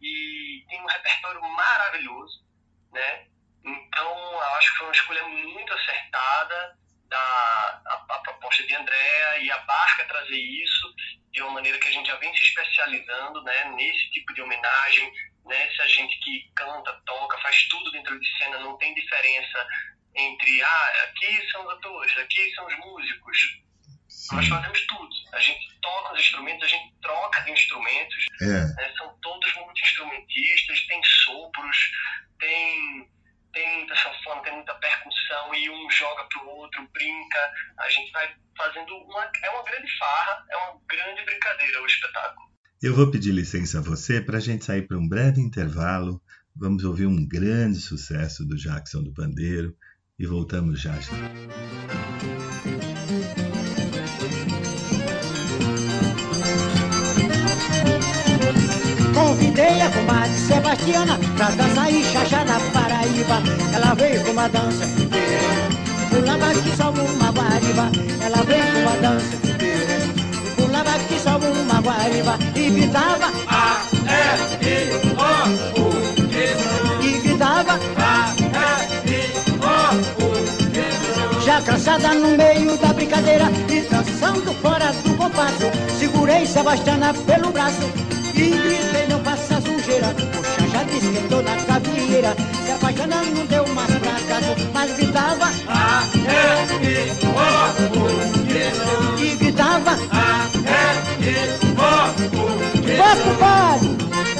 e 0.00 0.64
tem 0.68 0.80
um 0.80 0.86
repertório 0.86 1.42
maravilhoso, 1.42 2.44
né? 2.92 3.26
Então, 3.64 4.32
eu 4.32 4.40
acho 4.54 4.70
que 4.72 4.78
foi 4.78 4.86
uma 4.86 4.94
escolha 4.94 5.26
muito 5.26 5.72
acertada 5.72 6.79
da 7.10 7.82
a, 7.86 8.04
a 8.08 8.18
proposta 8.20 8.66
de 8.66 8.74
Andréa 8.74 9.38
e 9.38 9.50
a 9.50 9.58
Barca 9.58 10.04
trazer 10.06 10.38
isso 10.38 10.94
de 11.32 11.42
uma 11.42 11.52
maneira 11.52 11.78
que 11.78 11.88
a 11.88 11.92
gente 11.92 12.06
já 12.06 12.16
vem 12.16 12.34
se 12.34 12.44
especializando 12.44 13.42
né, 13.42 13.64
nesse 13.76 14.10
tipo 14.10 14.32
de 14.32 14.42
homenagem, 14.42 15.12
né, 15.44 15.68
se 15.74 15.82
a 15.82 15.86
gente 15.86 16.18
que 16.20 16.50
canta, 16.54 16.92
toca, 17.04 17.38
faz 17.38 17.68
tudo 17.68 17.90
dentro 17.92 18.18
de 18.18 18.38
cena, 18.38 18.58
não 18.60 18.76
tem 18.78 18.94
diferença 18.94 19.66
entre, 20.14 20.62
ah, 20.62 21.04
aqui 21.04 21.50
são 21.50 21.66
os 21.66 21.72
atores, 21.74 22.18
aqui 22.18 22.54
são 22.54 22.66
os 22.66 22.76
músicos. 22.78 23.60
Sim. 24.08 24.36
Nós 24.36 24.48
fazemos 24.48 24.86
tudo. 24.86 25.10
A 25.32 25.40
gente 25.40 25.78
toca 25.80 26.14
os 26.14 26.20
instrumentos, 26.20 26.64
a 26.64 26.68
gente 26.68 26.94
troca 27.00 27.40
de 27.42 27.52
instrumentos. 27.52 28.26
É. 28.40 28.44
Né, 28.44 28.94
são 28.98 29.16
todos 29.22 29.54
multi-instrumentistas, 29.54 30.86
tem 30.86 31.00
sopros, 31.04 31.92
tem 32.38 33.08
tem 33.52 33.78
muita 33.78 33.94
sanfona, 33.96 34.42
tem 34.42 34.54
muita 34.54 34.74
percussão 34.74 35.54
e 35.54 35.70
um 35.70 35.90
joga 35.90 36.24
pro 36.24 36.48
outro, 36.48 36.88
brinca. 36.92 37.52
A 37.78 37.90
gente 37.90 38.10
vai 38.12 38.34
fazendo 38.56 38.94
uma. 38.94 39.30
É 39.44 39.50
uma 39.50 39.64
grande 39.64 39.98
farra, 39.98 40.44
é 40.50 40.56
uma 40.56 40.80
grande 40.88 41.24
brincadeira 41.24 41.82
o 41.82 41.86
espetáculo. 41.86 42.50
Eu 42.82 42.94
vou 42.94 43.10
pedir 43.10 43.32
licença 43.32 43.78
a 43.78 43.82
você 43.82 44.20
para 44.20 44.38
a 44.38 44.40
gente 44.40 44.64
sair 44.64 44.86
para 44.86 44.96
um 44.96 45.08
breve 45.08 45.40
intervalo. 45.40 46.20
Vamos 46.56 46.84
ouvir 46.84 47.06
um 47.06 47.26
grande 47.26 47.78
sucesso 47.78 48.46
do 48.46 48.56
Jackson 48.56 49.02
do 49.02 49.12
Pandeiro 49.12 49.76
e 50.18 50.26
voltamos 50.26 50.80
já 50.80 50.98
já. 51.00 52.29
Convidei 59.50 59.82
a 59.82 59.90
comadre 59.90 60.38
Sebastiana 60.38 61.18
pra 61.36 61.50
dançar 61.50 61.92
e 61.92 62.04
chachar 62.04 62.46
na 62.46 62.60
Paraíba. 62.70 63.42
Ela 63.74 63.94
veio 63.94 64.24
com 64.24 64.30
uma 64.30 64.48
dança 64.48 64.86
pulava 66.08 66.54
que 66.54 66.76
só 66.76 66.90
uma 66.90 67.32
guariba. 67.32 67.90
Ela 68.24 68.42
veio 68.44 68.62
com 68.72 68.78
uma 68.78 68.96
dança 68.98 69.36
pulava 70.56 70.98
que 71.00 71.18
só 71.18 71.36
uma 71.36 71.80
guariba 71.80 72.38
e 72.54 72.70
gritava 72.70 73.32
A, 73.48 73.82
E, 74.06 74.66
I, 74.66 74.90
O, 75.18 75.80
U, 75.80 75.90
E 77.04 77.18
gritava 77.18 77.72
A, 77.98 78.32
E, 78.38 79.10
I, 79.10 79.18
O, 79.66 80.22
U, 80.22 81.44
Já 81.44 81.60
cansada 81.62 82.14
no 82.14 82.36
meio 82.36 82.78
da 82.78 82.92
brincadeira 82.92 83.50
e 83.68 83.80
dançando 83.80 84.54
fora 84.62 84.92
do 85.02 85.12
compasso, 85.16 85.64
segurei 85.98 86.46
Sebastiana 86.46 87.12
pelo 87.26 87.50
braço 87.50 88.10
e 88.34 88.50
gritei, 88.50 89.06
não 89.08 89.20
faça 89.20 89.60
sujeira 89.60 90.08
Puxa, 90.32 90.68
já 90.70 90.82
esquentou 90.84 91.42
na 91.42 91.56
cabieira 91.56 92.34
Se 92.64 92.72
apaixonando 92.72 93.30
não 93.32 93.46
deu 93.46 93.66
mais 93.68 93.90
pra 93.96 94.12
casa 94.12 94.56
Mas 94.72 94.92
gritava 94.96 95.46
A, 95.68 96.02
E, 96.14 96.86
I, 96.86 97.10
O, 97.26 97.38
U, 97.98 99.22
E 99.22 99.36
gritava 99.36 99.92
A, 100.10 100.48
E, 100.56 101.26
I, 101.26 101.34
O, 101.76 101.82
U, 102.36 102.50
Vamos, 102.96 103.24
compadre! 103.24 104.39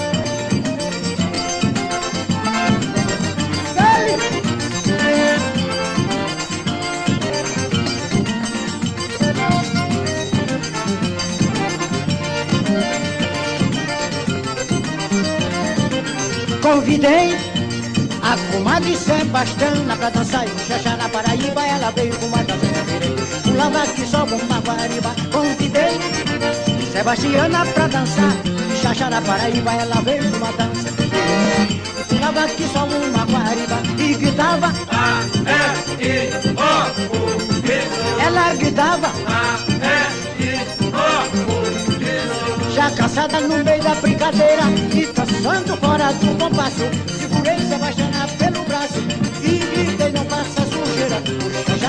Convidei 16.70 17.36
a 18.22 18.36
comadre 18.52 18.96
Sebastiana 18.96 19.96
pra 19.96 20.10
dançar 20.10 20.46
e 20.46 20.68
xaxá 20.68 20.96
na 20.96 21.08
Paraíba. 21.08 21.62
Ela 21.66 21.90
veio 21.90 22.14
com 22.16 22.26
uma 22.26 22.44
dança 22.44 22.66
de 22.66 23.50
pulava 23.50 23.86
que 23.88 24.06
só 24.06 24.24
uma 24.24 24.60
guariba. 24.60 25.12
Convidei 25.32 25.98
Sebastiana 26.92 27.66
pra 27.74 27.88
dançar 27.88 28.34
e 28.72 28.76
xaxá 28.76 29.10
na 29.10 29.20
Paraíba. 29.20 29.72
Ela 29.72 30.00
veio 30.02 30.30
com 30.30 30.36
uma 30.36 30.52
dança 30.52 30.90
pulava 32.08 32.48
que 32.48 32.68
só 32.68 32.84
uma 32.84 33.24
guariba 33.24 33.78
e 33.98 34.14
gritava 34.14 34.72
A, 34.90 35.22
E, 35.98 36.06
I, 36.06 36.30
O, 36.54 38.22
Ela 38.22 38.54
gritava 38.54 39.08
Cansada 43.01 43.40
no 43.40 43.64
meio 43.64 43.82
da 43.82 43.94
brincadeira 43.94 44.64
e 44.94 45.07
dançando 45.07 45.74
fora 45.78 46.12
do 46.12 46.36
compasso. 46.38 46.84
Segurei 47.18 47.59
Sebastiana 47.59 48.28
pelo 48.38 48.62
braço 48.66 49.01
e 49.42 49.59
gritei, 49.59 50.12
não 50.12 50.26
passa 50.26 50.61
sujeira. 50.66 51.79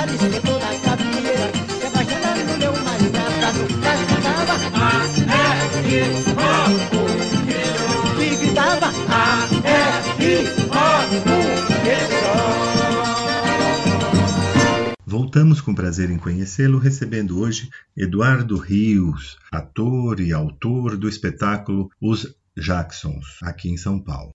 Voltamos 15.32 15.62
com 15.62 15.74
prazer 15.74 16.10
em 16.10 16.18
conhecê-lo, 16.18 16.76
recebendo 16.76 17.40
hoje 17.40 17.70
Eduardo 17.96 18.58
Rios, 18.58 19.38
ator 19.50 20.20
e 20.20 20.30
autor 20.30 20.94
do 20.94 21.08
espetáculo 21.08 21.88
Os 21.98 22.36
Jacksons, 22.54 23.38
aqui 23.42 23.70
em 23.70 23.78
São 23.78 23.98
Paulo. 23.98 24.30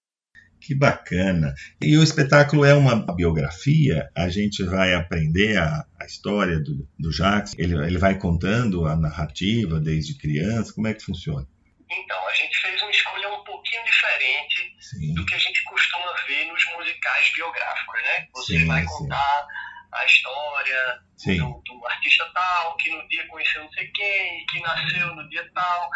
Que 0.60 0.74
bacana! 0.74 1.54
E 1.80 1.96
o 2.00 2.02
espetáculo 2.02 2.66
é 2.66 2.74
uma 2.74 2.96
biografia, 3.14 4.10
a 4.18 4.28
gente 4.28 4.64
vai 4.64 4.96
aprender 4.96 5.58
a, 5.58 5.86
a 6.02 6.06
história 6.08 6.60
do, 6.60 6.90
do 6.98 7.12
Jackson, 7.12 7.58
ele, 7.60 7.76
ele 7.76 8.00
vai 8.00 8.18
contando 8.18 8.88
a 8.88 8.96
narrativa 8.96 9.80
desde 9.80 10.18
criança, 10.18 10.74
como 10.74 10.88
é 10.88 10.96
que 10.96 11.06
funciona? 11.06 11.48
Então, 11.92 12.28
a 12.28 12.34
gente 12.34 12.58
fez 12.58 12.82
uma 12.82 12.90
escolha 12.90 13.30
um 13.30 13.44
pouquinho 13.44 13.86
diferente 13.86 14.76
sim. 14.80 15.14
do 15.14 15.24
que 15.28 15.36
a 15.36 15.38
gente 15.38 15.64
costuma 15.64 16.12
ver 16.28 16.48
nos 16.48 16.66
musicais 16.76 17.32
biográficos, 17.36 18.02
né? 18.02 18.28
Você 18.34 18.58
sim, 18.58 18.66
vai 18.66 18.84
contar 18.84 19.48
sim. 19.48 19.67
A 19.92 20.06
história 20.06 21.00
do, 21.26 21.62
do, 21.66 21.88
artista 21.88 22.30
tal, 22.34 22.76
que 22.78 22.90
no 22.92 23.08
dia 23.08 23.28
conheceu 23.28 23.64
não 23.64 23.72
sei 23.72 23.88
quem, 23.88 24.46
que 24.48 24.60
nasceu 24.62 25.16
no 25.16 25.28
dia 25.30 25.50
tal 25.54 25.90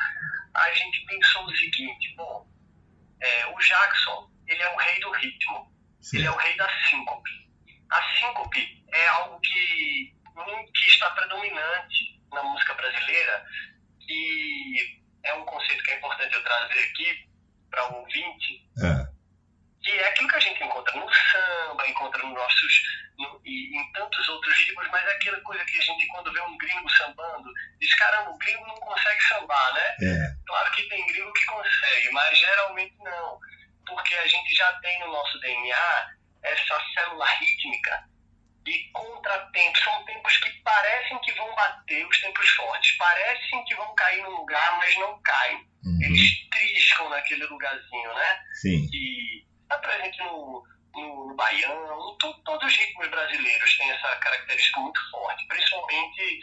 a 0.53 0.73
gente 0.73 1.05
pensou 1.05 1.45
o 1.45 1.55
seguinte, 1.55 2.13
bom, 2.15 2.47
é, 3.21 3.45
o 3.47 3.57
Jackson, 3.57 4.31
ele 4.47 4.61
é 4.61 4.73
o 4.73 4.77
rei 4.77 4.99
do 4.99 5.11
ritmo, 5.11 5.71
Sim. 6.01 6.17
ele 6.17 6.27
é 6.27 6.31
o 6.31 6.35
rei 6.35 6.55
da 6.57 6.67
síncope. 6.89 7.31
A 7.89 8.17
síncope 8.17 8.85
é 8.93 9.07
algo 9.09 9.39
que, 9.41 10.13
que 10.73 10.85
está 10.87 11.09
predominante 11.11 12.21
na 12.31 12.43
música 12.43 12.73
brasileira 12.73 13.45
e 14.07 14.99
é 15.23 15.33
um 15.35 15.45
conceito 15.45 15.83
que 15.83 15.91
é 15.91 15.97
importante 15.97 16.33
eu 16.33 16.43
trazer 16.43 16.79
aqui 16.79 17.29
para 17.69 17.93
o 17.93 17.99
ouvinte, 17.99 18.69
é. 18.83 19.11
Que 19.83 19.91
é 19.91 20.07
aquilo 20.09 20.29
que 20.29 20.35
a 20.35 20.39
gente 20.39 20.63
encontra 20.63 20.99
no 20.99 21.07
samba, 21.11 21.87
encontra 21.87 22.23
nos 22.23 22.33
nossos 22.33 22.81
no, 23.17 23.41
e 23.45 23.77
em 23.77 23.91
tantos 23.93 24.29
outros 24.29 24.55
ritmos, 24.57 24.87
mas 24.91 25.03
é 25.07 25.11
aquela 25.13 25.39
coisa 25.41 25.65
que 25.65 25.77
a 25.77 25.81
gente, 25.81 26.07
quando 26.07 26.31
vê 26.31 26.41
um 26.41 26.57
gringo 26.57 26.89
sambando, 26.91 27.51
diz: 27.79 27.93
caramba, 27.95 28.31
o 28.31 28.37
gringo 28.37 28.67
não 28.67 28.75
consegue 28.75 29.21
sambar, 29.23 29.73
né? 29.73 29.95
É. 30.01 30.35
Claro 30.45 30.71
que 30.71 30.83
tem 30.83 31.07
gringo 31.07 31.33
que 31.33 31.45
consegue 31.45 32.11
mas 32.11 32.37
geralmente 32.37 32.95
não, 32.99 33.39
porque 33.87 34.15
a 34.15 34.27
gente 34.27 34.53
já 34.55 34.71
tem 34.79 34.99
no 34.99 35.11
nosso 35.11 35.39
DNA 35.39 36.09
essa 36.43 36.79
célula 36.93 37.25
rítmica 37.25 38.03
e 38.65 38.91
contratempos. 38.91 39.83
São 39.83 40.05
tempos 40.05 40.37
que 40.37 40.49
parecem 40.61 41.19
que 41.19 41.31
vão 41.33 41.53
bater, 41.55 42.05
os 42.07 42.21
tempos 42.21 42.49
fortes, 42.49 42.97
parecem 42.97 43.63
que 43.65 43.75
vão 43.75 43.93
cair 43.95 44.21
no 44.23 44.31
lugar, 44.31 44.77
mas 44.77 44.95
não 44.97 45.21
caem. 45.21 45.57
Uhum. 45.83 45.99
Eles 46.01 46.49
triscam 46.49 47.09
naquele 47.09 47.45
lugarzinho, 47.45 48.13
né? 48.13 48.43
Sim. 48.61 48.89
E 48.93 49.50
está 49.71 49.77
presente 49.79 50.19
no, 50.19 50.63
no, 50.93 51.27
no 51.27 51.35
baião, 51.35 52.17
to, 52.17 52.33
todos 52.43 52.67
os 52.67 52.77
ritmos 52.77 53.07
brasileiros 53.07 53.77
têm 53.77 53.91
essa 53.91 54.15
característica 54.17 54.79
muito 54.79 55.11
forte, 55.11 55.47
principalmente, 55.47 56.39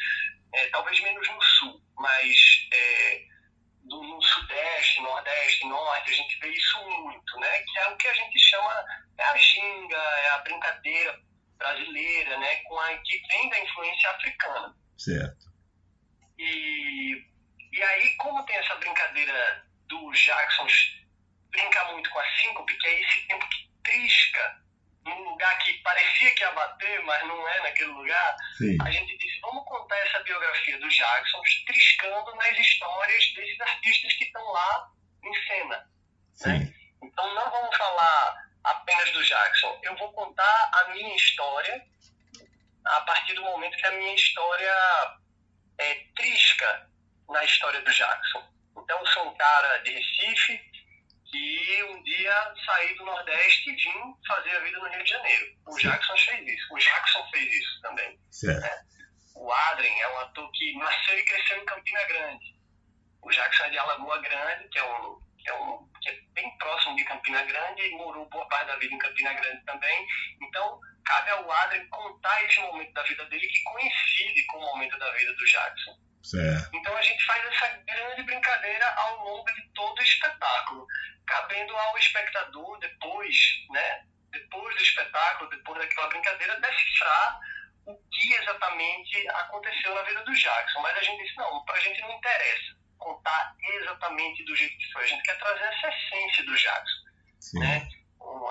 é, 0.55 0.67
talvez 0.69 1.01
menos 1.01 1.29
no 1.29 1.43
sul, 1.43 1.83
mas 1.97 2.69
é, 2.73 3.23
do, 3.85 4.03
no 4.03 4.23
sudeste, 4.23 5.03
nordeste, 5.03 5.67
norte, 5.67 6.11
a 6.11 6.15
gente 6.15 6.39
vê 6.41 6.49
isso 6.49 6.79
muito, 6.85 7.41
né? 7.41 7.63
Que 7.63 7.79
é 7.79 7.89
o 7.89 7.97
que 7.97 8.09
a 8.09 8.15
gente 8.15 8.39
chama 8.39 8.85
é 9.19 9.25
a 9.25 9.37
ginga, 9.37 9.97
é 9.97 10.29
a 10.31 10.39
brincadeira 10.39 11.21
brasileira, 11.59 12.39
né? 12.39 12.57
Com 12.65 12.79
a 12.79 12.97
que 12.99 13.21
vem 13.29 13.49
da 13.51 13.61
influência 13.61 14.11
africana. 14.11 14.75
Certo. 14.97 15.49
E, 16.39 17.25
e 17.73 17.83
aí, 17.83 18.17
como 18.17 18.45
tem 18.47 18.57
essa 18.57 18.77
brincadeira 18.77 19.67
do 19.89 20.13
Jackson 20.13 20.69
brinca 21.51 21.85
muito 21.93 22.11
com 22.11 22.19
a 22.19 22.31
síncope, 22.37 22.77
que 22.77 22.87
é 22.87 23.03
esse 23.03 23.27
tempo 23.27 23.49
que 23.49 23.69
trisca 23.83 24.59
num 25.05 25.31
lugar 25.31 25.59
que 25.59 25.73
parecia 25.79 26.35
que 26.35 26.43
ia 26.43 26.53
bater, 26.53 27.03
mas 27.05 27.27
não 27.27 27.49
é 27.49 27.61
naquele 27.63 27.91
lugar, 27.93 28.37
Sim. 28.57 28.77
a 28.83 28.91
gente 28.91 29.17
disse, 29.19 29.41
vamos 29.41 29.65
contar 29.65 29.97
essa 29.99 30.21
biografia 30.21 30.79
do 30.79 30.89
Jackson 30.89 31.43
triscando 31.67 32.35
nas 32.37 32.59
histórias 32.59 33.33
desses 33.35 33.61
artistas 33.61 34.13
que 34.15 34.25
estão 34.25 34.45
lá 34.53 34.91
em 35.25 35.47
cena. 35.47 35.91
Né? 36.47 36.75
Então 37.03 37.35
não 37.35 37.51
vamos 37.51 37.77
falar 37.77 38.49
apenas 38.65 39.11
do 39.13 39.25
Jackson, 39.25 39.81
eu 39.83 39.97
vou 39.97 40.13
contar 40.13 40.71
a 40.75 40.91
minha 40.91 41.17
história 41.17 41.83
a 42.85 43.01
partir 43.03 43.35
do 43.35 43.43
momento 43.43 43.77
que 43.77 43.87
a 43.87 43.93
minha 43.93 44.15
história 44.15 44.75
é, 45.79 45.95
trisca 46.17 46.89
na 47.29 47.45
história 47.45 47.81
do 47.83 47.93
Jackson. 47.93 48.47
Então 48.77 48.99
eu 48.99 49.07
sou 49.07 49.29
um 49.29 49.37
cara 49.37 49.79
de 49.79 49.91
Recife, 49.91 50.61
que 51.31 51.83
um 51.85 52.03
dia 52.03 52.55
saí 52.65 52.95
do 52.95 53.05
Nordeste 53.05 53.71
e 53.71 53.75
vim 53.75 54.15
fazer 54.27 54.57
a 54.57 54.61
vida 54.61 54.79
no 54.79 54.89
Rio 54.89 55.05
de 55.05 55.11
Janeiro. 55.11 55.47
O. 55.67 55.77
Jackson 55.77 56.17
fez 56.17 56.49
isso. 56.49 56.75
O 56.75 56.79
Jackson 56.79 57.31
fez 57.31 57.53
isso 57.53 57.81
também. 57.83 58.19
Né? 58.43 58.85
O 59.35 59.53
Adrien 59.53 60.01
é 60.01 60.09
um 60.09 60.19
ator 60.21 60.51
que 60.53 60.77
nasceu 60.79 61.19
e 61.19 61.25
cresceu 61.25 61.63
em 61.63 61.67
Campina 61.67 62.05
Grande. 62.05 62.59
O 63.23 63.31
Jackson 63.31 63.65
é 63.65 63.71
de 63.71 63.79
Alagoa 63.79 64.19
Grande, 64.21 64.69
que 64.69 64.79
é 64.79 64.85
um, 64.85 65.21
que 65.39 65.51
é, 65.51 65.55
um, 65.55 65.89
que 66.01 66.09
é 66.09 66.21
bem 66.33 66.59
próximo 66.59 66.97
de 66.97 67.05
Campina 67.05 67.43
Grande 67.45 67.83
e 67.83 67.97
morou 67.97 68.29
boa 68.29 68.49
parte 68.49 68.69
da 68.69 68.77
vida 68.77 68.95
em 68.95 68.99
Campina 68.99 69.35
Grande 69.35 69.65
também. 69.65 70.07
Então, 70.43 70.81
cabe 71.05 71.31
ao 71.31 71.51
Adrien 71.51 71.89
contar 71.89 72.45
esse 72.45 72.61
momento 72.61 72.93
da 72.93 73.03
vida 73.03 73.25
dele 73.27 73.47
que 73.47 73.63
coincide 73.65 74.47
com 74.47 74.59
o 74.59 74.67
momento 74.73 74.99
da 74.99 75.11
vida 75.13 75.35
do 75.35 75.45
Jackson. 75.45 76.08
Certo. 76.29 76.77
Então 76.77 76.95
a 76.95 77.01
gente 77.01 77.25
faz 77.25 77.43
essa 77.47 77.69
grande 77.87 78.23
brincadeira 78.23 78.87
ao 78.97 79.25
longo 79.25 79.51
de 79.55 79.63
todo 79.71 79.99
o 79.99 80.03
espetáculo, 80.03 80.87
cabendo 81.27 81.75
ao 81.75 81.97
espectador 81.97 82.79
depois, 82.81 83.35
né, 83.71 84.05
depois 84.31 84.77
do 84.77 84.83
espetáculo, 84.83 85.49
depois 85.49 85.79
daquela 85.79 86.09
brincadeira, 86.09 86.61
decifrar 86.61 87.41
o 87.87 87.97
que 87.97 88.35
exatamente 88.35 89.27
aconteceu 89.31 89.95
na 89.95 90.03
vida 90.03 90.23
do 90.23 90.35
Jackson. 90.35 90.81
Mas 90.83 90.99
a 90.99 91.03
gente 91.03 91.25
disse, 91.25 91.37
não, 91.37 91.65
para 91.65 91.77
a 91.77 91.81
gente 91.81 92.01
não 92.03 92.13
interessa 92.13 92.77
contar 92.99 93.55
exatamente 93.63 94.45
do 94.45 94.55
jeito 94.55 94.77
que 94.77 94.93
foi, 94.93 95.05
a 95.05 95.07
gente 95.07 95.23
quer 95.23 95.39
trazer 95.39 95.65
essa 95.65 95.89
essência 95.89 96.45
do 96.45 96.55
Jackson, 96.55 97.05
Sim. 97.41 97.61
né? 97.61 97.89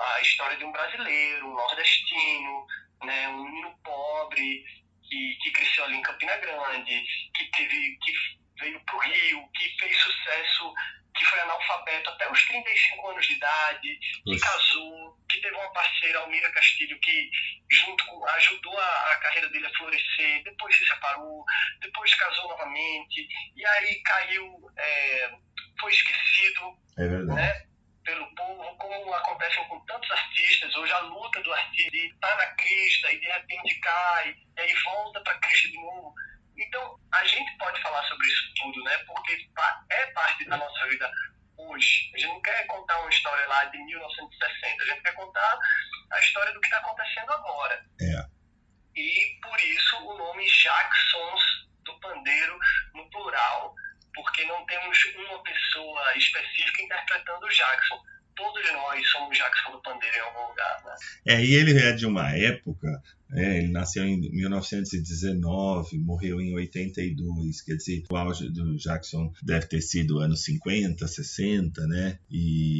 A 0.00 0.20
história 0.20 0.56
de 0.56 0.64
um 0.64 0.72
brasileiro, 0.72 1.46
um 1.46 1.54
nordestino, 1.54 2.66
né, 3.04 3.28
um 3.28 3.44
menino 3.44 3.78
pobre, 3.84 4.64
que, 5.08 5.38
que 5.42 5.50
cresceu 5.52 5.84
ali 5.84 5.96
em 5.96 6.02
Campina 6.02 6.36
Grande, 6.36 7.04
que 7.34 7.44
teve 7.56 7.98
que 8.02 8.12
veio 8.60 8.80
para 8.80 8.96
o 8.96 9.00
Rio, 9.00 9.48
que 9.54 9.76
fez 9.78 9.96
sucesso, 9.96 10.74
que 11.16 11.24
foi 11.24 11.40
analfabeto 11.40 12.10
até 12.10 12.30
os 12.30 12.46
35 12.46 13.08
anos 13.08 13.26
de 13.26 13.34
idade, 13.34 13.98
que 14.24 14.38
casou, 14.38 15.18
que 15.28 15.40
teve 15.40 15.54
uma 15.54 15.72
parceira, 15.72 16.20
Almira 16.20 16.50
Castilho, 16.52 16.98
que 17.00 17.30
junto 17.70 18.04
com, 18.06 18.24
ajudou 18.28 18.78
a, 18.78 19.12
a, 19.12 19.16
carreira 19.16 19.48
dele 19.50 19.66
a 19.66 19.76
florescer, 19.76 20.44
depois 20.44 20.76
se 20.76 20.86
separou, 20.86 21.44
depois 21.80 22.14
casou 22.14 22.48
novamente, 22.48 23.28
e 23.56 23.66
aí 23.66 24.02
caiu, 24.02 24.70
é, 24.76 25.30
foi 25.80 25.92
esquecido. 25.92 26.78
É 26.98 27.08
verdade. 27.08 27.40
Né? 27.40 27.67
Pelo 28.08 28.34
povo, 28.34 28.74
como 28.78 29.12
acontece 29.12 29.56
com 29.68 29.78
tantos 29.80 30.10
artistas. 30.10 30.74
Hoje 30.76 30.92
a 30.92 31.00
luta 31.00 31.42
do 31.42 31.52
artista 31.52 31.90
de 31.90 32.06
estar 32.06 32.28
tá 32.28 32.36
na 32.36 32.46
crista 32.54 33.12
e 33.12 33.20
de 33.20 33.26
repente 33.26 33.80
cai, 33.80 34.34
e 34.56 34.60
aí 34.60 34.74
volta 34.82 35.20
para 35.20 35.34
a 35.34 35.38
crista 35.40 35.68
de 35.68 35.74
novo. 35.74 36.14
Então, 36.56 36.98
a 37.12 37.24
gente 37.26 37.56
pode 37.58 37.80
falar 37.82 38.02
sobre 38.04 38.26
isso 38.26 38.54
tudo, 38.56 38.82
né? 38.82 38.96
Porque 39.06 39.46
é 39.90 40.06
parte 40.06 40.44
da 40.46 40.56
nossa 40.56 40.88
vida 40.88 41.10
hoje. 41.58 42.10
A 42.14 42.18
gente 42.18 42.32
não 42.32 42.40
quer 42.40 42.66
contar 42.66 42.98
uma 42.98 43.10
história 43.10 43.46
lá 43.46 43.64
de 43.66 43.76
1960, 43.76 44.82
a 44.82 44.86
gente 44.86 45.02
quer 45.02 45.14
contar 45.14 45.58
a 46.10 46.20
história 46.20 46.52
do 46.54 46.60
que 46.60 46.66
está 46.66 46.78
acontecendo 46.78 47.30
agora. 47.30 47.84
É. 48.00 48.26
E 48.98 49.38
por 49.42 49.60
isso 49.60 49.96
o 49.98 50.16
nome 50.16 50.46
Jacksons 50.46 51.42
do 51.84 52.00
Pandeiro 52.00 52.58
no 52.94 53.08
plural 53.10 53.74
porque 54.14 54.44
não 54.44 54.64
temos 54.66 54.98
uma 55.16 55.42
pessoa 55.42 56.16
específica 56.16 56.82
interpretando 56.82 57.44
o 57.44 57.48
Jackson. 57.48 58.02
Todos 58.36 58.72
nós 58.72 59.08
somos 59.10 59.36
Jackson 59.36 59.72
do 59.72 59.82
Pandeiro 59.82 60.16
em 60.16 60.20
algum 60.20 60.48
lugar. 60.48 60.84
Né? 60.84 60.94
É, 61.26 61.44
e 61.44 61.54
ele 61.54 61.78
é 61.78 61.92
de 61.92 62.06
uma 62.06 62.30
época 62.36 63.02
é, 63.32 63.58
ele 63.58 63.68
nasceu 63.68 64.04
em 64.04 64.18
1919, 64.18 65.98
morreu 65.98 66.40
em 66.40 66.54
82, 66.54 67.60
quer 67.60 67.74
dizer, 67.76 68.04
o 68.10 68.16
auge 68.16 68.48
do 68.48 68.76
Jackson 68.76 69.32
deve 69.42 69.66
ter 69.66 69.82
sido 69.82 70.18
anos 70.18 70.42
50, 70.44 71.06
60, 71.06 71.86
né? 71.86 72.18
E, 72.30 72.77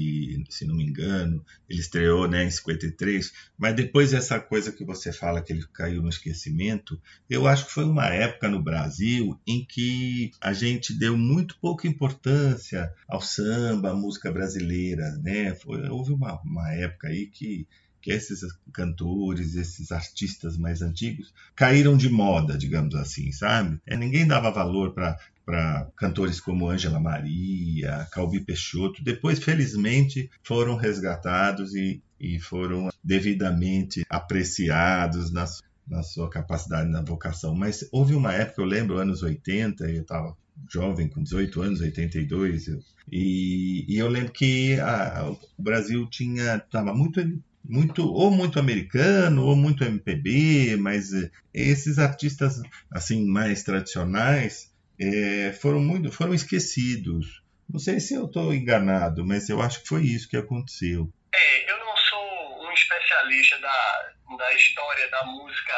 se 0.49 0.65
não 0.65 0.75
me 0.75 0.85
engano, 0.85 1.45
ele 1.69 1.81
estreou 1.81 2.29
né, 2.29 2.45
em 2.45 2.51
53, 2.51 3.33
mas 3.57 3.75
depois 3.75 4.11
dessa 4.11 4.41
coisa 4.41 4.73
que 4.73 4.85
você 4.85 5.13
fala 5.13 5.43
que 5.43 5.53
ele 5.53 5.67
caiu 5.73 6.03
no 6.03 6.09
esquecimento, 6.09 7.01
eu 7.29 7.47
acho 7.47 7.67
que 7.67 7.73
foi 7.73 7.85
uma 7.85 8.07
época 8.07 8.49
no 8.49 8.63
Brasil 8.63 9.39
em 9.47 9.65
que 9.65 10.31
a 10.41 10.53
gente 10.53 10.93
deu 10.93 11.17
muito 11.17 11.59
pouca 11.61 11.87
importância 11.87 12.93
ao 13.07 13.21
samba, 13.21 13.91
à 13.91 13.95
música 13.95 14.31
brasileira, 14.33 15.11
né? 15.23 15.55
Foi, 15.55 15.89
houve 15.89 16.13
uma, 16.13 16.41
uma 16.43 16.73
época 16.73 17.09
aí 17.09 17.27
que 17.27 17.67
que 18.01 18.13
esses 18.13 18.41
cantores, 18.73 19.55
esses 19.55 19.91
artistas 19.91 20.57
mais 20.57 20.83
antigos 20.83 21.33
caíram 21.55 21.97
de 21.97 22.09
moda, 22.09 22.57
digamos 22.57 22.95
assim, 22.95 23.33
sabe? 23.33 23.81
É, 23.87 23.97
ninguém 23.97 24.27
dava 24.27 24.51
valor 24.51 24.93
para 24.93 25.19
para 25.49 25.91
cantores 25.97 26.41
como 26.41 26.69
Ângela 26.69 27.01
Maria, 27.01 28.07
Calbi 28.13 28.39
Peixoto. 28.39 29.03
Depois, 29.03 29.39
felizmente, 29.39 30.31
foram 30.43 30.77
resgatados 30.77 31.75
e, 31.75 32.03
e 32.21 32.39
foram 32.39 32.91
devidamente 33.03 34.05
apreciados 34.11 35.33
na, 35.33 35.47
na 35.89 36.03
sua 36.03 36.29
capacidade, 36.29 36.91
na 36.91 37.01
vocação. 37.01 37.55
Mas 37.55 37.89
houve 37.91 38.15
uma 38.15 38.35
época, 38.35 38.61
eu 38.61 38.67
lembro, 38.67 38.99
anos 38.99 39.23
80, 39.23 39.91
eu 39.91 40.03
estava 40.03 40.37
jovem, 40.71 41.09
com 41.09 41.23
18 41.23 41.63
anos, 41.63 41.81
82, 41.81 42.69
eu, 42.69 42.81
e, 43.11 43.87
e 43.89 43.97
eu 43.97 44.07
lembro 44.07 44.33
que 44.33 44.79
a, 44.79 45.35
o 45.57 45.63
Brasil 45.63 46.07
tinha 46.11 46.57
estava 46.57 46.93
muito 46.93 47.23
muito 47.65 48.03
ou 48.03 48.31
muito 48.31 48.59
americano 48.59 49.45
ou 49.45 49.55
muito 49.55 49.85
MPB, 49.85 50.77
mas 50.79 51.13
eh, 51.13 51.31
esses 51.53 51.99
artistas 51.99 52.63
assim 52.91 53.27
mais 53.27 53.63
tradicionais 53.63 54.68
é, 55.01 55.53
foram 55.53 55.81
muito 55.81 56.11
foram 56.11 56.35
esquecidos. 56.35 57.43
Não 57.69 57.79
sei 57.79 58.01
se 58.01 58.15
eu 58.15 58.27
estou 58.27 58.53
enganado, 58.55 59.25
mas 59.27 59.49
eu 59.49 59.61
acho 59.61 59.83
que 59.83 59.89
foi 59.89 60.03
isso 60.03 60.29
que 60.29 60.37
aconteceu. 60.37 61.13
É, 61.35 61.71
eu 61.71 61.79
não 61.79 61.97
sou 61.97 62.67
um 62.67 62.73
especialista 62.73 63.59
da, 63.59 64.13
da 64.39 64.55
história 64.55 65.09
da 65.11 65.25
música 65.25 65.75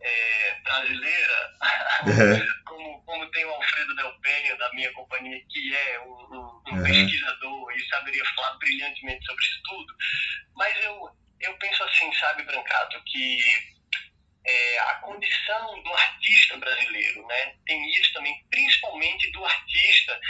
é, 0.00 0.60
brasileira, 0.62 1.52
é. 2.06 2.46
como, 2.66 3.02
como 3.04 3.30
tem 3.30 3.44
o 3.44 3.50
Alfredo 3.50 3.94
Del 3.94 4.20
Penha, 4.20 4.56
da 4.56 4.72
minha 4.74 4.92
companhia, 4.92 5.40
que 5.48 5.74
é 5.74 6.00
um, 6.00 6.10
um, 6.10 6.62
um 6.72 6.82
pesquisador 6.82 7.72
e 7.72 7.88
saberia 7.88 8.24
falar 8.34 8.58
brilhantemente 8.58 9.24
sobre 9.24 9.44
isso 9.44 9.60
tudo. 9.64 9.94
Mas 10.56 10.84
eu, 10.84 11.10
eu 11.40 11.54
penso 11.58 11.82
assim, 11.84 12.12
sabe, 12.14 12.42
Brancato, 12.42 13.00
que 13.06 13.38
é, 14.46 14.78
a 14.78 14.94
condição 14.96 15.82
do 15.82 15.92
artista 15.92 16.56
brasileiro, 16.58 17.26
né? 17.26 17.54
Tem 17.66 17.90
isso 17.92 18.12
também, 18.12 18.44
principalmente 18.50 19.30
do 19.32 19.44
artista 19.44 20.20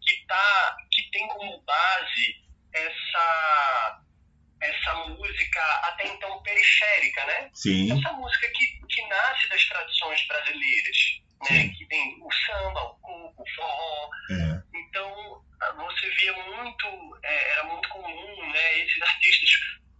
que, 0.00 0.24
tá, 0.26 0.76
que 0.90 1.02
tem 1.10 1.26
como 1.28 1.60
base 1.62 2.36
essa 2.72 4.02
essa 4.60 4.92
música 5.06 5.62
até 5.84 6.08
então 6.08 6.42
periférica, 6.42 7.24
né? 7.26 7.50
Sim. 7.54 7.96
Essa 7.96 8.12
música 8.14 8.48
que, 8.48 8.86
que 8.88 9.06
nasce 9.06 9.48
das 9.48 9.64
tradições 9.68 10.26
brasileiras, 10.26 11.20
né? 11.48 11.68
Que 11.68 11.86
tem 11.86 12.18
o 12.20 12.32
samba, 12.32 12.82
o 12.82 12.94
cuco, 12.96 13.42
o 13.42 13.54
forró. 13.54 14.10
É. 14.30 14.62
Então, 14.74 15.44
você 15.76 16.10
via 16.10 16.32
muito, 16.32 17.18
é, 17.22 17.50
era 17.52 17.64
muito 17.64 17.88
comum, 17.88 18.52
né, 18.52 18.78
esses 18.80 19.00
artistas, 19.00 19.50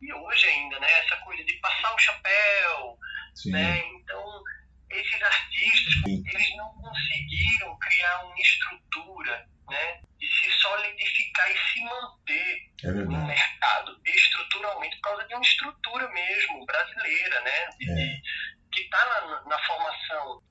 e 0.01 0.13
hoje 0.13 0.47
ainda, 0.47 0.79
né, 0.81 0.87
essa 1.05 1.17
coisa 1.19 1.45
de 1.45 1.53
passar 1.55 1.95
o 1.95 1.99
chapéu, 1.99 2.99
Sim. 3.35 3.51
né, 3.53 3.79
então 3.95 4.43
esses 4.91 5.23
artistas, 5.23 5.95
eles 6.07 6.57
não 6.57 6.73
conseguiram 6.75 7.79
criar 7.79 8.25
uma 8.25 8.41
estrutura, 8.41 9.47
né, 9.69 10.01
de 10.19 10.27
se 10.27 10.51
solidificar 10.61 11.51
e 11.51 11.59
se 11.59 11.81
manter 11.85 12.73
É 12.85 12.87
no 12.89 13.27
mercado 13.27 14.01
estruturalmente 14.07 14.97
por 14.97 15.03
causa 15.11 15.27
de 15.29 15.35
uma 15.35 15.43
estrutura 15.43 16.09
mesmo 16.11 16.65
brasileira, 16.65 17.41
né? 17.43 17.69
de- 17.79 17.91
É. 17.91 18.21
que 18.73 18.81
está 18.81 19.05
na, 19.27 19.45
na 19.45 19.59
formação. 19.67 20.43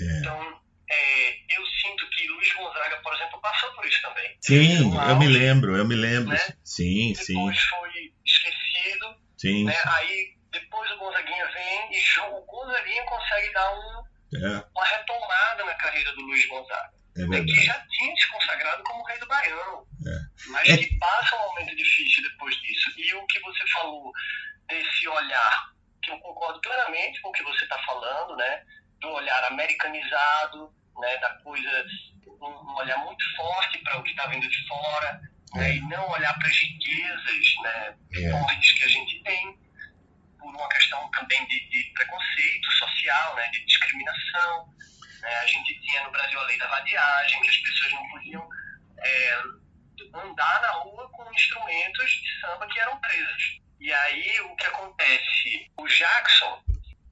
É. 0.00 0.18
Então, 0.18 0.62
é, 0.90 1.30
eu 1.56 1.66
sinto 1.82 2.08
que 2.10 2.26
Luiz 2.28 2.52
Gonzaga, 2.54 2.96
por 3.02 3.14
exemplo, 3.14 3.40
passou 3.40 3.70
por 3.72 3.84
isso 3.86 4.00
também. 4.02 4.36
Sim, 4.40 4.92
eu 5.08 5.16
me 5.16 5.26
lembro, 5.28 5.76
eu 5.76 5.86
me 5.86 5.94
lembro. 5.94 6.30
né? 6.30 6.56
Sim, 6.64 7.14
sim, 7.14 7.34
Depois 7.34 7.60
foi 7.62 8.12
esquecido, 8.24 9.16
sim. 9.36 9.64
né? 9.64 9.76
Aí 9.84 10.36
depois 10.52 10.90
o 10.92 10.98
Gonzaguinha 10.98 11.46
vem 11.52 11.90
e 11.92 12.20
o 12.20 12.40
Gonzaguinha 12.46 13.04
consegue 13.04 13.52
dar 13.52 13.72
um- 13.74 14.02
É, 14.34 14.64
uma 14.74 14.84
retomada 14.84 15.64
na 15.64 15.74
carreira 15.74 16.12
do 16.14 16.20
Luiz 16.22 16.44
Gonzaga. 16.46 16.90
é 17.16 17.20
né, 17.26 17.38
que 17.40 17.46
verdade. 17.46 17.64
já 17.64 17.86
tinha 17.88 18.16
se 18.16 18.28
consagrado 18.28 18.82
como 18.84 19.04
rei 19.04 19.18
do 19.18 19.26
Baião, 19.26 19.86
É. 20.06 20.50
mas 20.50 20.68
É. 20.68 20.76
que 20.76 20.98
passa 20.98 21.36
um 21.36 21.48
momento 21.48 21.74
difícil 21.76 22.22
depois 22.24 22.54
disso. 22.56 22.90
E 22.98 23.14
o 23.14 23.26
que 23.26 23.40
você 23.40 23.66
falou 23.72 24.12
desse 24.68 25.08
olhar, 25.08 25.70
que 26.02 26.10
eu 26.10 26.18
concordo 26.18 26.60
plenamente 26.60 27.20
com 27.22 27.28
o 27.30 27.32
que 27.32 27.42
você 27.44 27.62
está 27.64 27.78
falando, 27.84 28.36
né, 28.36 28.62
do 29.00 29.08
olhar 29.08 29.44
americanizado, 29.44 30.72
né, 30.98 31.16
da 31.18 31.30
coisa, 31.40 31.86
um, 32.26 32.46
um 32.46 32.74
olhar 32.76 32.98
muito 32.98 33.24
forte 33.36 33.78
para 33.78 33.98
o 33.98 34.02
que 34.02 34.10
está 34.10 34.26
vindo 34.26 34.48
de 34.48 34.66
fora, 34.68 35.20
né, 35.54 35.70
É. 35.70 35.76
e 35.76 35.80
não 35.82 36.08
olhar 36.10 36.32
para 36.38 36.48
as 36.48 36.56
riquezas 36.56 37.54
né, 37.62 37.96
É. 38.14 38.18
enormes 38.22 38.72
que 38.72 38.84
a 38.84 38.88
gente 38.88 39.22
tem, 39.22 39.58
por 40.38 40.54
uma 40.54 40.68
questão 40.68 41.10
também 41.10 41.44
de, 41.46 41.68
de 41.68 41.84
preconceito 41.94 42.70
social, 42.72 43.34
né, 43.36 43.48
de 43.50 43.64
discriminação. 43.66 44.74
né. 45.22 45.34
a 45.38 45.46
gente 45.46 45.80
tinha 45.80 46.02
no 46.04 46.10
Brasil 46.10 46.38
a 46.40 46.44
lei 46.44 46.58
da 46.58 46.68
vadiagem, 46.68 47.40
que 47.42 47.48
as 47.48 47.56
pessoas 47.58 47.92
não 47.94 48.08
podiam 48.10 48.48
é, 48.98 49.42
andar 50.14 50.60
na 50.62 50.70
rua 50.72 51.08
com 51.10 51.32
instrumentos 51.34 52.10
de 52.10 52.40
samba 52.40 52.66
que 52.68 52.78
eram 52.78 52.98
presos. 53.00 53.60
E 53.80 53.92
aí 53.92 54.40
o 54.42 54.56
que 54.56 54.66
acontece? 54.66 55.70
O 55.78 55.86
Jackson, 55.86 56.62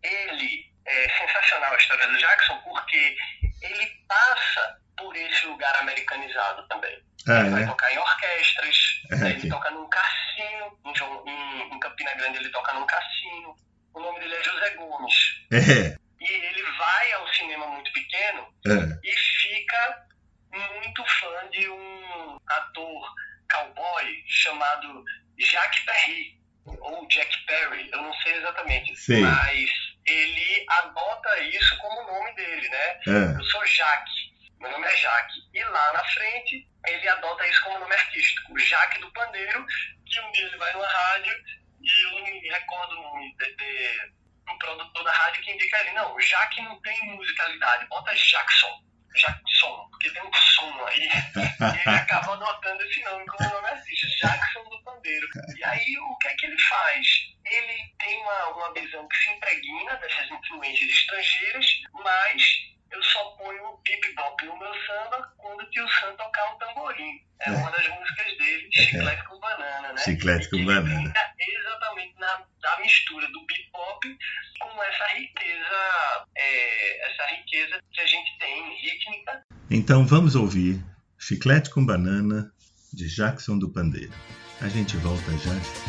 ele 0.02 0.72
é 0.86 1.08
sensacional 1.18 1.72
a 1.72 1.76
história 1.76 2.06
do 2.06 2.18
Jackson 2.18 2.56
porque 2.62 3.16
ele 3.62 3.86
passa 4.08 4.78
por 4.96 5.16
esse 5.16 5.46
lugar 5.46 5.74
americanizado 5.80 6.66
também. 6.68 6.92
ele 7.26 7.50
vai 7.50 7.62
Ah, 7.64 7.66
tocar 7.68 7.92
em 7.92 7.98
orquestras, 7.98 8.76
É, 9.10 9.16
né, 9.16 9.30
ele 9.30 9.48
toca 9.48 9.70
num 9.70 9.88
cassino, 9.88 10.78
em, 11.26 11.74
em- 11.74 11.80
Campina 11.80 12.14
Grande 12.14 12.38
ele 12.38 12.50
toca 12.50 12.72
num 12.74 12.86
cassino. 12.86 13.56
O 13.94 14.00
nome 14.00 14.20
dele 14.20 14.34
é 14.34 14.42
José 14.44 14.70
Gomes. 14.70 15.14
é. 15.52 15.56
É, 15.56 15.96
E 16.20 16.30
ele 16.32 16.62
vai 16.78 17.12
ao 17.12 17.28
cinema 17.34 17.66
muito 17.68 17.92
pequeno 17.92 18.48
é. 18.66 18.98
e 19.08 19.12
fica 19.16 20.06
muito 20.52 21.04
fã 21.04 21.48
de 21.50 21.68
um 21.68 22.36
ator 22.46 23.14
cowboy 23.50 24.24
chamado 24.26 25.04
Jacques 25.38 25.80
Perry, 25.84 26.38
ou 26.66 27.06
Jack 27.08 27.36
Perry, 27.46 27.90
eu 27.92 28.00
não 28.02 28.12
sei 28.20 28.34
exatamente, 28.36 28.96
Sei. 28.96 29.20
mas 29.20 29.70
ele 30.06 30.66
adota 30.68 31.40
isso 31.40 31.76
como 31.78 32.00
o 32.00 32.06
nome 32.06 32.34
dele, 32.34 32.68
né? 32.68 33.00
é. 33.06 33.38
Eu 33.38 33.44
sou 33.44 33.66
Jaque, 33.66 34.32
meu 34.60 34.70
nome 34.70 34.86
é 34.86 34.96
Jaque. 34.96 35.40
E 35.52 35.64
lá 35.64 35.92
na 35.92 36.04
frente, 36.04 36.66
ele 36.86 37.08
adota 37.08 37.46
isso 37.46 37.62
como 37.62 37.78
nome 37.78 37.94
artístico, 37.94 38.58
Jaque 38.58 39.00
do 39.00 39.10
Pandeiro, 39.12 39.66
que 40.06 40.20
um 40.20 40.32
dia 40.32 40.46
ele 40.46 40.56
vai 40.56 40.72
numa 40.72 40.86
rádio 40.86 41.34
e 41.80 42.04
eu 42.04 42.10
não 42.12 42.24
me 42.24 42.48
recordo 42.48 42.92
o 42.98 43.02
nome 43.02 43.36
de, 43.36 43.56
de 43.56 44.10
um 44.48 44.58
produtor 44.58 45.04
da 45.04 45.12
rádio 45.12 45.42
que 45.42 45.52
indica 45.52 45.80
ele, 45.80 45.92
não, 45.92 46.20
Jaque 46.20 46.62
não 46.62 46.80
tem 46.80 47.16
musicalidade, 47.16 47.86
bota 47.86 48.14
Jackson. 48.14 48.84
Jackson, 49.14 49.88
porque 49.90 50.10
tem 50.10 50.22
um 50.22 50.32
som 50.32 50.86
aí, 50.86 51.00
e 51.00 51.88
ele 51.88 51.96
acaba 51.96 52.34
adotando 52.34 52.82
esse 52.82 53.02
nome 53.04 53.26
como 53.26 53.50
nome 53.50 53.68
artístico, 53.68 54.12
Jackson 54.20 54.64
do 54.68 54.82
Pandeiro. 54.82 55.26
E 55.56 55.64
aí, 55.64 55.98
o 55.98 56.16
que 56.18 56.28
é 56.28 56.34
que 56.34 56.46
ele 56.46 56.58
faz? 56.58 57.06
Ele 57.44 57.94
tem 57.98 58.20
uma, 58.22 58.48
uma 58.48 58.74
visão 58.74 59.06
que 59.08 59.16
se 59.16 59.30
impregna 59.30 59.96
dessas 59.96 60.30
influências 60.30 60.90
estrangeiras, 60.90 61.66
mas 61.92 62.73
eu 62.94 63.02
só 63.02 63.24
ponho 63.36 63.64
o 63.64 63.80
bebop 63.84 64.46
no 64.46 64.58
meu 64.58 64.72
samba 64.86 65.32
quando 65.36 65.60
o 65.60 65.70
tio 65.70 65.88
Sam 65.88 66.14
tocar 66.16 66.54
um 66.54 66.58
tamborim. 66.58 67.20
É 67.40 67.50
uma 67.50 67.70
das 67.70 67.88
músicas 67.88 68.38
dele, 68.38 68.68
Chiclete 68.72 69.24
com 69.24 69.38
Banana, 69.40 69.92
né? 69.92 69.98
Chiclete 69.98 70.50
com 70.50 70.64
banana. 70.64 71.12
exatamente 71.38 72.14
na, 72.18 72.42
da 72.62 72.80
mistura 72.80 73.26
do 73.28 73.44
bebop 73.46 74.18
com 74.60 74.82
essa 74.82 75.06
riqueza, 75.18 76.24
é, 76.36 77.10
essa 77.10 77.26
riqueza 77.34 77.80
que 77.92 78.00
a 78.00 78.06
gente 78.06 78.38
tem 78.38 78.76
rítmica 78.76 79.42
Então 79.70 80.06
vamos 80.06 80.34
ouvir 80.36 80.82
Chiclete 81.18 81.70
com 81.70 81.84
Banana, 81.84 82.50
de 82.92 83.08
Jackson 83.08 83.58
do 83.58 83.70
Pandeiro. 83.70 84.12
A 84.60 84.68
gente 84.68 84.96
volta 84.98 85.30
já. 85.38 85.83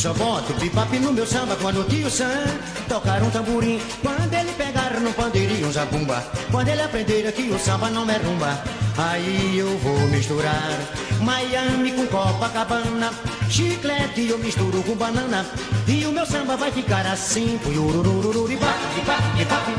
Só 0.00 0.14
boto 0.14 0.54
bebop 0.54 0.98
no 0.98 1.12
meu 1.12 1.26
samba 1.26 1.54
quando 1.56 1.82
o 1.82 1.84
tio 1.84 2.10
Sam 2.10 2.46
tocar 2.88 3.22
um 3.22 3.28
tamborim. 3.28 3.78
Quando 4.00 4.32
ele 4.32 4.50
pegar 4.52 4.98
no 4.98 5.12
pandeirinho 5.12 5.68
um 5.68 5.72
zabumba. 5.72 6.24
Quando 6.50 6.68
ele 6.68 6.80
aprender 6.80 7.30
que 7.32 7.42
o 7.50 7.58
samba 7.58 7.90
não 7.90 8.08
é 8.08 8.16
rumba. 8.16 8.64
Aí 8.96 9.58
eu 9.58 9.76
vou 9.80 10.00
misturar 10.08 10.72
Miami 11.20 11.92
com 11.92 12.06
Copacabana. 12.06 13.12
Chiclete 13.50 14.26
eu 14.26 14.38
misturo 14.38 14.82
com 14.84 14.96
banana. 14.96 15.44
E 15.86 16.06
o 16.06 16.12
meu 16.12 16.24
samba 16.24 16.56
vai 16.56 16.72
ficar 16.72 17.04
assim. 17.04 17.60
Puiururururu, 17.62 18.48
bibap, 18.48 18.78
bibap, 18.94 19.22
bibap. 19.36 19.70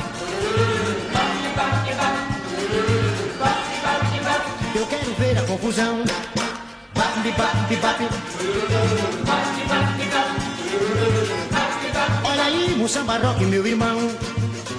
Eu 4.75 4.85
quero 4.85 5.13
ver 5.15 5.37
a 5.39 5.41
confusão. 5.47 6.03
Bap, 6.93 7.19
bibap, 7.23 7.57
bibap. 7.67 9.10
Um 12.81 12.87
samba 12.87 13.19
rock, 13.19 13.45
meu 13.45 13.63
irmão. 13.63 13.95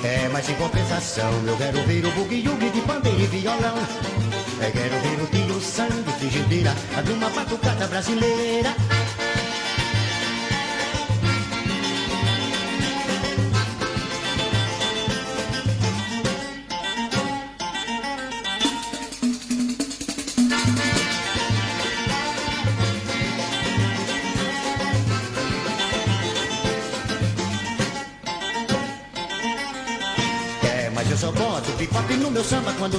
É, 0.03 0.29
mas 0.33 0.49
em 0.49 0.55
compensação, 0.55 1.31
eu 1.47 1.57
quero 1.57 1.81
ver 1.85 2.05
o 2.05 2.11
bugue-yugue 2.11 2.71
de 2.71 2.81
pandeiro 2.81 3.21
e 3.21 3.27
violão. 3.27 3.77
Eu 4.61 4.73
quero 4.73 4.99
ver 5.03 5.23
o 5.23 5.27
tio 5.29 5.61
sangue, 5.61 6.11
frigideira, 6.19 6.75
a 6.97 7.01
de 7.01 7.13
uma 7.13 7.31
batucada 7.31 7.87
brasileira. 7.87 8.75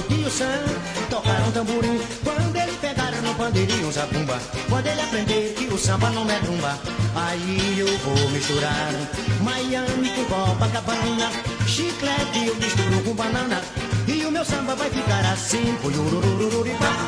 Tio 0.08 0.30
Sam 0.30 0.64
tocar 1.10 1.40
um 1.46 1.50
tamborim. 1.52 2.00
Quando 2.22 2.56
ele 2.56 2.72
pegar 2.80 3.10
no 3.22 3.34
pandeirinho 3.34 3.88
um 3.88 3.92
zabumba. 3.92 4.38
Quando 4.68 4.86
ele 4.86 5.00
aprender 5.00 5.54
que 5.56 5.66
o 5.66 5.78
samba 5.78 6.10
não 6.10 6.28
é 6.30 6.38
rumba. 6.38 6.78
Aí 7.14 7.78
eu 7.78 7.98
vou 7.98 8.30
misturar 8.30 8.92
Miami 9.40 10.10
com 10.10 10.24
Copacabana. 10.24 11.30
Chiclete 11.66 12.46
eu 12.46 12.54
misturo 12.56 13.02
com 13.04 13.14
banana. 13.14 13.60
E 14.06 14.24
o 14.26 14.30
meu 14.30 14.44
samba 14.44 14.74
vai 14.74 14.90
ficar 14.90 15.24
assim. 15.32 15.76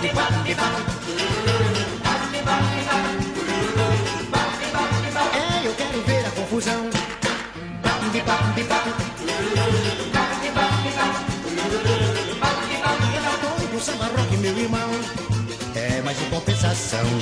Bibap. 0.02 0.32
É, 2.46 3.20
eu 3.20 3.25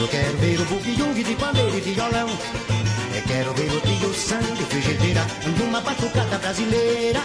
eu 0.01 0.09
quero 0.09 0.37
ver 0.39 0.61
o 0.61 0.65
bugue-yugue 0.65 1.23
de 1.23 1.35
pandeiro 1.37 1.77
e 1.77 1.81
violão. 1.81 2.29
Eu 3.15 3.23
quero 3.23 3.55
ver 3.55 3.71
o 3.71 3.81
tio 3.81 4.15
sangue, 4.15 4.65
frigideira, 4.65 5.25
numa 5.59 5.81
batucada 5.81 6.39
brasileira. 6.39 7.21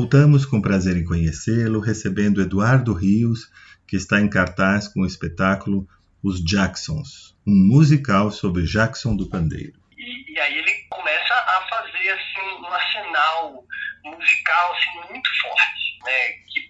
Voltamos 0.00 0.46
com 0.46 0.62
prazer 0.62 0.96
em 0.96 1.04
conhecê-lo, 1.04 1.80
recebendo 1.80 2.40
Eduardo 2.40 2.94
Rios, 2.94 3.50
que 3.84 3.96
está 3.96 4.20
em 4.20 4.30
cartaz 4.30 4.86
com 4.86 5.00
o 5.00 5.04
espetáculo 5.04 5.88
Os 6.22 6.40
Jacksons, 6.40 7.36
um 7.44 7.52
musical 7.52 8.30
sobre 8.30 8.62
Jackson 8.62 9.16
do 9.16 9.28
Pandeiro. 9.28 9.72
E, 9.98 10.34
e 10.34 10.38
aí 10.38 10.56
ele 10.56 10.72
começa 10.88 11.34
a 11.34 11.66
fazer 11.68 12.10
assim, 12.10 12.62
um 12.62 12.66
arsenal 12.66 13.66
musical 14.04 14.72
assim, 14.76 15.12
muito 15.12 15.28
forte, 15.42 15.98
né? 16.04 16.28
que, 16.46 16.67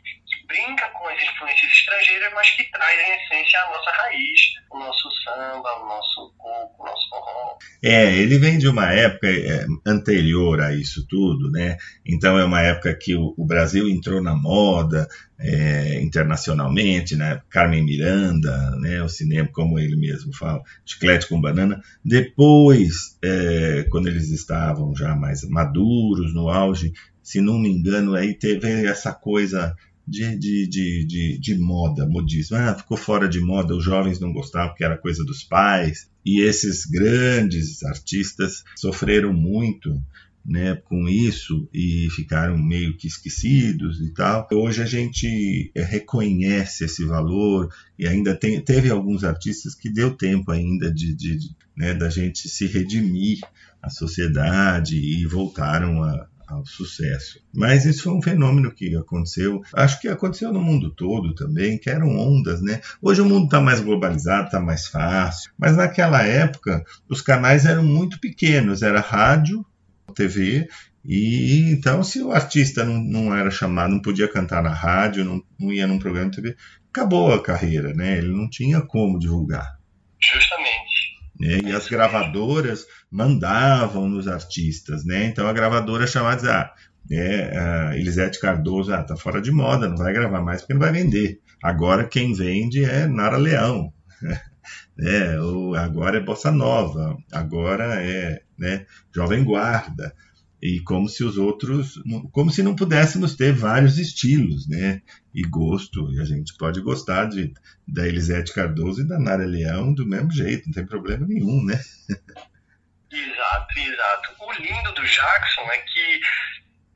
brinca 0.49 0.89
com 0.89 1.07
as 1.07 1.23
influências 1.23 1.71
estrangeiras, 1.71 2.33
mas 2.35 2.51
que 2.57 2.65
traz 2.71 2.99
em 2.99 3.13
essência 3.13 3.61
a 3.61 3.71
nossa 3.71 3.91
raiz, 3.91 4.41
o 4.71 4.79
nosso 4.79 5.09
samba, 5.23 5.83
o 5.83 5.87
nosso 5.87 6.35
coco, 6.39 6.83
o 6.83 6.87
nosso 6.87 7.09
forró. 7.11 7.59
É, 7.85 8.17
ele 8.17 8.39
vem 8.39 8.59
de 8.59 8.67
uma 8.67 8.91
época 8.91 9.29
é, 9.29 9.67
anterior 9.87 10.61
a 10.61 10.75
isso 10.75 11.07
tudo, 11.07 11.51
né? 11.51 11.77
Então 12.05 12.39
é 12.39 12.45
uma 12.45 12.63
época 12.63 12.95
que 12.95 13.15
o, 13.15 13.35
o 13.37 13.45
Brasil 13.45 13.89
entrou 13.89 14.23
na 14.23 14.35
moda 14.35 15.07
é, 15.39 16.01
internacionalmente, 16.01 17.15
né? 17.15 17.43
Carmen 17.51 17.85
Miranda, 17.85 18.71
né? 18.81 19.03
O 19.03 19.09
cinema, 19.09 19.49
como 19.53 19.79
ele 19.79 19.97
mesmo 19.97 20.35
fala, 20.35 20.63
chiclete 20.85 21.29
com 21.29 21.41
banana. 21.41 21.81
Depois, 22.03 23.19
é, 23.23 23.87
quando 23.91 24.09
eles 24.09 24.31
estavam 24.31 24.97
já 24.97 25.15
mais 25.15 25.43
maduros, 25.45 26.35
no 26.35 26.49
auge, 26.49 26.93
se 27.23 27.43
não 27.43 27.59
me 27.59 27.69
engano, 27.69 28.15
aí 28.15 28.33
teve 28.33 28.87
essa 28.87 29.13
coisa 29.13 29.77
de, 30.09 30.37
de, 30.37 30.67
de, 30.69 31.07
de, 31.07 31.39
de 31.39 31.59
moda, 31.59 32.07
modismo. 32.07 32.57
Ah, 32.57 32.75
ficou 32.75 32.97
fora 32.97 33.29
de 33.29 33.41
moda, 33.41 33.75
os 33.75 33.85
jovens 33.85 34.19
não 34.19 34.33
gostavam 34.33 34.69
porque 34.71 34.85
era 34.85 34.97
coisa 34.97 35.25
dos 35.25 35.45
pais. 35.45 36.09
E 36.25 36.41
esses 36.41 36.85
grandes 36.85 37.83
artistas 37.85 38.65
sofreram 38.77 39.33
muito 39.33 40.01
né, 40.45 40.77
com 40.77 41.07
isso 41.07 41.69
e 41.75 42.09
ficaram 42.11 42.57
meio 42.57 42.97
que 42.97 43.07
esquecidos 43.07 44.01
e 44.01 44.13
tal. 44.15 44.49
Hoje 44.53 44.83
a 44.83 44.87
gente 44.87 45.71
eh, 45.75 45.83
reconhece 45.83 46.85
esse 46.85 47.05
valor 47.05 47.69
e 47.99 48.07
ainda 48.07 48.35
tem, 48.35 48.59
teve 48.63 48.91
alguns 48.91 49.25
artistas 49.25 49.75
que 49.75 49.91
deu 49.91 50.17
tempo 50.17 50.51
ainda 50.51 50.93
de, 50.93 51.15
de, 51.15 51.37
de 51.37 51.57
né, 51.77 51.93
da 51.93 52.09
gente 52.09 52.49
se 52.49 52.67
redimir 52.67 53.41
a 53.83 53.91
sociedade 53.91 54.97
e 54.97 55.27
voltaram 55.27 56.03
a, 56.03 56.27
ao 56.49 56.65
sucesso. 56.65 57.41
Mas 57.55 57.85
isso 57.85 58.05
foi 58.05 58.13
um 58.15 58.23
fenômeno 58.23 58.73
que 58.73 58.97
aconteceu, 58.97 59.61
acho 59.75 60.01
que 60.01 60.09
aconteceu 60.09 60.53
no 60.53 60.61
mundo 60.61 60.91
todo 60.91 61.35
também, 61.35 61.79
que 61.79 61.91
eram 61.91 62.19
ondas, 62.19 62.63
né? 62.63 62.81
Hoje 63.03 63.21
o 63.21 63.27
mundo 63.27 63.45
está 63.45 63.61
mais 63.61 63.81
globalizado, 63.81 64.47
está 64.47 64.59
mais 64.59 64.87
fácil, 64.87 65.51
mas 65.59 65.77
naquela 65.77 66.23
época 66.23 66.83
os 67.09 67.21
canais 67.21 67.67
eram 67.67 67.85
muito 67.85 68.19
pequenos, 68.19 68.83
era 68.83 69.01
rádio, 69.01 69.65
TV, 70.15 70.67
e 71.05 71.71
então 71.71 72.03
se 72.03 72.23
o 72.23 72.33
artista 72.33 72.85
não, 72.85 72.99
não 72.99 73.37
era 73.37 73.51
chamado, 73.51 73.93
não 73.93 74.01
podia 74.01 74.27
cantar 74.27 74.63
na 74.63 74.73
rádio, 74.73 75.25
não, 75.25 75.43
não 75.59 75.73
ia 75.73 75.87
num 75.87 75.99
programa 75.99 76.31
de 76.31 76.37
TV, 76.37 76.57
acabou 76.91 77.33
a 77.33 77.43
carreira, 77.43 77.93
né? 77.93 78.19
Ele 78.19 78.29
não 78.29 78.49
tinha 78.49 78.81
como 78.81 79.19
divulgar. 79.19 79.79
Justamente. 80.21 80.88
Né? 81.39 81.61
E 81.65 81.73
as 81.73 81.89
gravadoras 81.89 82.85
mandavam 83.11 84.09
nos 84.09 84.27
artistas, 84.27 85.05
né? 85.05 85.27
Então 85.27 85.47
a 85.47 85.53
gravadora 85.53 86.07
chamava 86.07 86.51
ah, 86.51 86.75
é, 87.11 87.59
a 87.59 87.97
Elisete 87.97 88.41
Cardoso, 88.41 88.93
ah, 88.93 89.03
tá 89.03 89.17
fora 89.17 89.41
de 89.41 89.51
moda, 89.51 89.89
não 89.89 89.97
vai 89.97 90.13
gravar 90.13 90.43
mais 90.43 90.61
porque 90.61 90.75
não 90.75 90.81
vai 90.81 90.93
vender. 90.93 91.41
Agora 91.63 92.07
quem 92.07 92.35
vende 92.35 92.85
é 92.85 93.07
Nara 93.07 93.37
Leão, 93.37 93.93
é, 95.01 95.41
ou 95.41 95.75
agora 95.75 96.19
é 96.19 96.21
Bossa 96.21 96.51
Nova, 96.51 97.17
agora 97.33 98.03
é 98.03 98.43
né, 98.59 98.85
Jovem 99.15 99.45
Guarda 99.45 100.13
e 100.61 100.81
como 100.81 101.09
se 101.09 101.23
os 101.23 101.39
outros, 101.39 102.03
como 102.33 102.51
se 102.51 102.63
não 102.63 102.75
pudéssemos 102.75 103.37
ter 103.37 103.53
vários 103.53 103.97
estilos, 103.97 104.69
né? 104.69 105.01
E 105.39 105.43
gosto, 105.43 106.13
e 106.13 106.21
a 106.21 106.25
gente 106.25 106.53
pode 106.59 106.81
gostar 106.81 107.27
de 107.27 107.55
da 107.87 108.05
Elisete 108.05 108.53
Cardoso 108.53 109.03
e 109.03 109.07
da 109.07 109.21
Nara 109.21 109.47
Leão 109.47 109.95
do 109.95 110.05
mesmo 110.05 110.33
jeito, 110.33 110.67
não 110.67 110.75
tem 110.75 110.85
problema 110.85 111.25
nenhum, 111.29 111.65
né? 111.65 111.79
Exato, 113.09 113.79
exato. 113.79 114.35
O 114.41 114.53
lindo 114.55 114.93
do 114.95 115.07
Jackson 115.07 115.63
é 115.71 115.79
que 115.79 116.21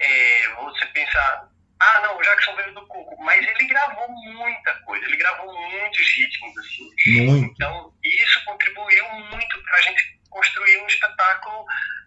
é, 0.00 0.54
você 0.56 0.86
pensa, 0.86 1.48
ah, 1.78 2.00
não, 2.02 2.18
o 2.18 2.22
Jackson 2.22 2.56
veio 2.56 2.74
do 2.74 2.84
Cuco, 2.88 3.16
mas 3.22 3.46
ele 3.46 3.68
gravou 3.68 4.08
muita 4.08 4.74
coisa, 4.80 5.06
ele 5.06 5.16
gravou 5.18 5.46
muitos 5.70 6.16
ritmos, 6.16 6.58
assim. 6.58 7.24
Muito. 7.24 7.52
Então, 7.52 7.94
isso 8.02 8.44
contribuiu 8.44 9.08
muito 9.30 9.62
para 9.62 9.78
a 9.78 9.82
gente 9.82 10.20
construir 10.28 10.82
um 10.82 10.86
espetáculo 10.88 11.64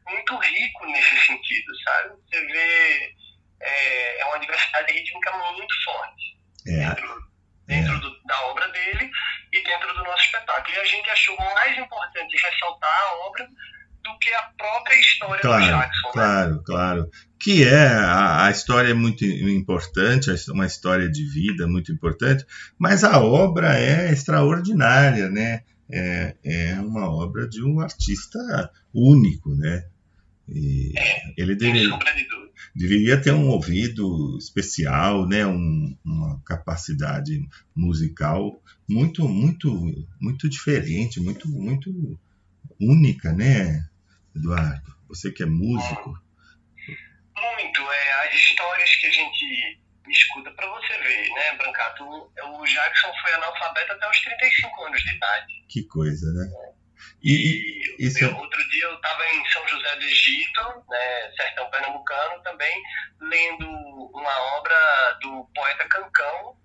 muito 0.09 0.37
rico 0.37 0.85
nesse 0.87 1.17
sentido, 1.25 1.71
sabe? 1.81 2.15
Você 2.29 2.45
vê, 2.45 3.15
é, 3.65 4.21
é 4.21 4.25
uma 4.25 4.39
diversidade 4.39 4.93
rítmica 4.93 5.31
muito 5.31 5.83
forte 5.83 6.37
é. 6.67 6.87
dentro, 6.87 7.23
dentro 7.67 7.93
é. 7.93 7.99
do, 7.99 8.23
da 8.23 8.41
obra 8.47 8.67
dele 8.69 9.09
e 9.51 9.63
dentro 9.63 9.93
do 9.93 10.03
nosso 10.03 10.23
espetáculo. 10.23 10.75
E 10.75 10.79
a 10.79 10.85
gente 10.85 11.09
achou 11.09 11.35
mais 11.37 11.77
importante 11.77 12.37
ressaltar 12.37 13.01
a 13.03 13.27
obra 13.27 13.47
do 14.05 14.19
que 14.19 14.29
a 14.33 14.43
própria 14.57 14.99
história 14.99 15.41
claro, 15.41 15.65
do 15.65 15.71
Jackson. 15.71 16.11
Claro, 16.11 16.55
né? 16.55 16.61
claro. 16.65 17.11
Que 17.39 17.63
é, 17.67 17.87
a, 17.87 18.45
a, 18.45 18.51
história 18.51 18.89
é 18.89 18.93
muito 18.93 19.25
importante, 19.25 20.29
uma 20.49 20.65
história 20.65 21.09
de 21.09 21.25
vida 21.25 21.67
muito 21.67 21.91
importante, 21.91 22.45
mas 22.77 23.03
a 23.03 23.19
obra 23.19 23.77
é 23.77 24.11
extraordinária, 24.11 25.29
né? 25.29 25.63
É, 25.91 26.35
é 26.43 26.73
uma 26.79 27.11
obra 27.11 27.47
de 27.47 27.63
um 27.63 27.79
artista 27.79 28.39
único, 28.93 29.53
né? 29.55 29.85
E 30.47 30.93
ele 31.37 31.55
deveria, 31.55 31.97
deveria 32.75 33.21
ter 33.21 33.31
um 33.31 33.47
ouvido 33.47 34.37
especial, 34.37 35.25
né? 35.27 35.47
Um, 35.47 35.97
uma 36.03 36.41
capacidade 36.43 37.47
musical 37.73 38.61
muito, 38.87 39.27
muito, 39.27 39.69
muito 40.19 40.49
diferente, 40.49 41.21
muito, 41.21 41.47
muito 41.47 42.19
única, 42.79 43.31
né, 43.31 43.87
Eduardo? 44.35 44.93
Você 45.07 45.31
que 45.31 45.43
é 45.43 45.45
músico. 45.45 46.19
Muito, 47.35 47.81
é 47.81 48.27
as 48.27 48.33
histórias 48.35 48.95
que 48.95 49.05
a 49.07 49.11
gente 49.11 49.79
escuta 50.09 50.51
para 50.51 50.67
você 50.67 50.97
ver, 50.99 51.29
né, 51.29 51.57
Brancato? 51.57 52.03
O 52.03 52.65
Jackson 52.65 53.11
foi 53.21 53.33
analfabeto 53.33 53.93
até 53.93 54.09
os 54.09 54.21
35 54.21 54.83
anos 54.83 55.01
de 55.01 55.15
idade. 55.15 55.65
Que 55.69 55.83
coisa, 55.83 56.31
né? 56.33 56.74
E, 57.23 57.95
e 57.99 58.23
eu, 58.23 58.37
outro 58.37 58.69
dia 58.69 58.85
eu 58.85 58.95
estava 58.95 59.25
em 59.27 59.45
São 59.49 59.67
José 59.67 59.95
do 59.95 60.03
Egito, 60.03 60.61
né, 60.89 61.31
sertão 61.35 61.69
pernambucano, 61.69 62.43
também 62.43 62.83
lendo 63.19 63.67
uma 64.13 64.57
obra 64.57 65.17
do 65.21 65.49
poeta 65.55 65.87
Cancão, 65.87 66.55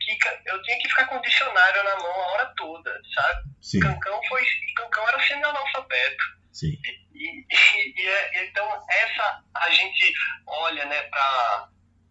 que 0.00 0.16
eu 0.46 0.62
tinha 0.62 0.78
que 0.78 0.88
ficar 0.88 1.06
com 1.06 1.16
o 1.16 1.22
dicionário 1.22 1.84
na 1.84 1.96
mão 1.96 2.12
a 2.12 2.26
hora 2.32 2.54
toda, 2.56 3.00
sabe? 3.14 3.50
Sim. 3.60 3.80
Cancão 3.80 4.20
foi, 4.28 4.42
Cancão 4.76 5.08
era 5.08 5.22
semi-analfabeto. 5.22 6.24
Sim. 6.52 6.78
E, 6.84 7.06
e, 7.14 7.46
e, 8.00 8.08
é, 8.08 8.46
então 8.46 8.66
essa 8.88 9.42
a 9.54 9.70
gente 9.70 10.12
olha, 10.46 10.84
né, 10.86 11.02
para 11.02 11.68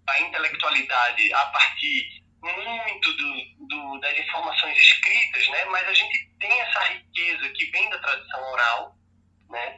a 0.10 0.20
intelectualidade 0.20 1.34
a 1.34 1.46
partir 1.48 2.25
muito 2.46 3.14
do, 3.14 3.68
do, 3.68 4.00
das 4.00 4.18
informações 4.20 4.78
escritas, 4.78 5.48
né? 5.50 5.66
Mas 5.66 5.88
a 5.88 5.94
gente 5.94 6.30
tem 6.40 6.62
essa 6.62 6.80
riqueza 6.84 7.50
que 7.50 7.66
vem 7.72 7.90
da 7.90 8.00
tradição 8.00 8.52
oral, 8.52 8.96
né? 9.50 9.78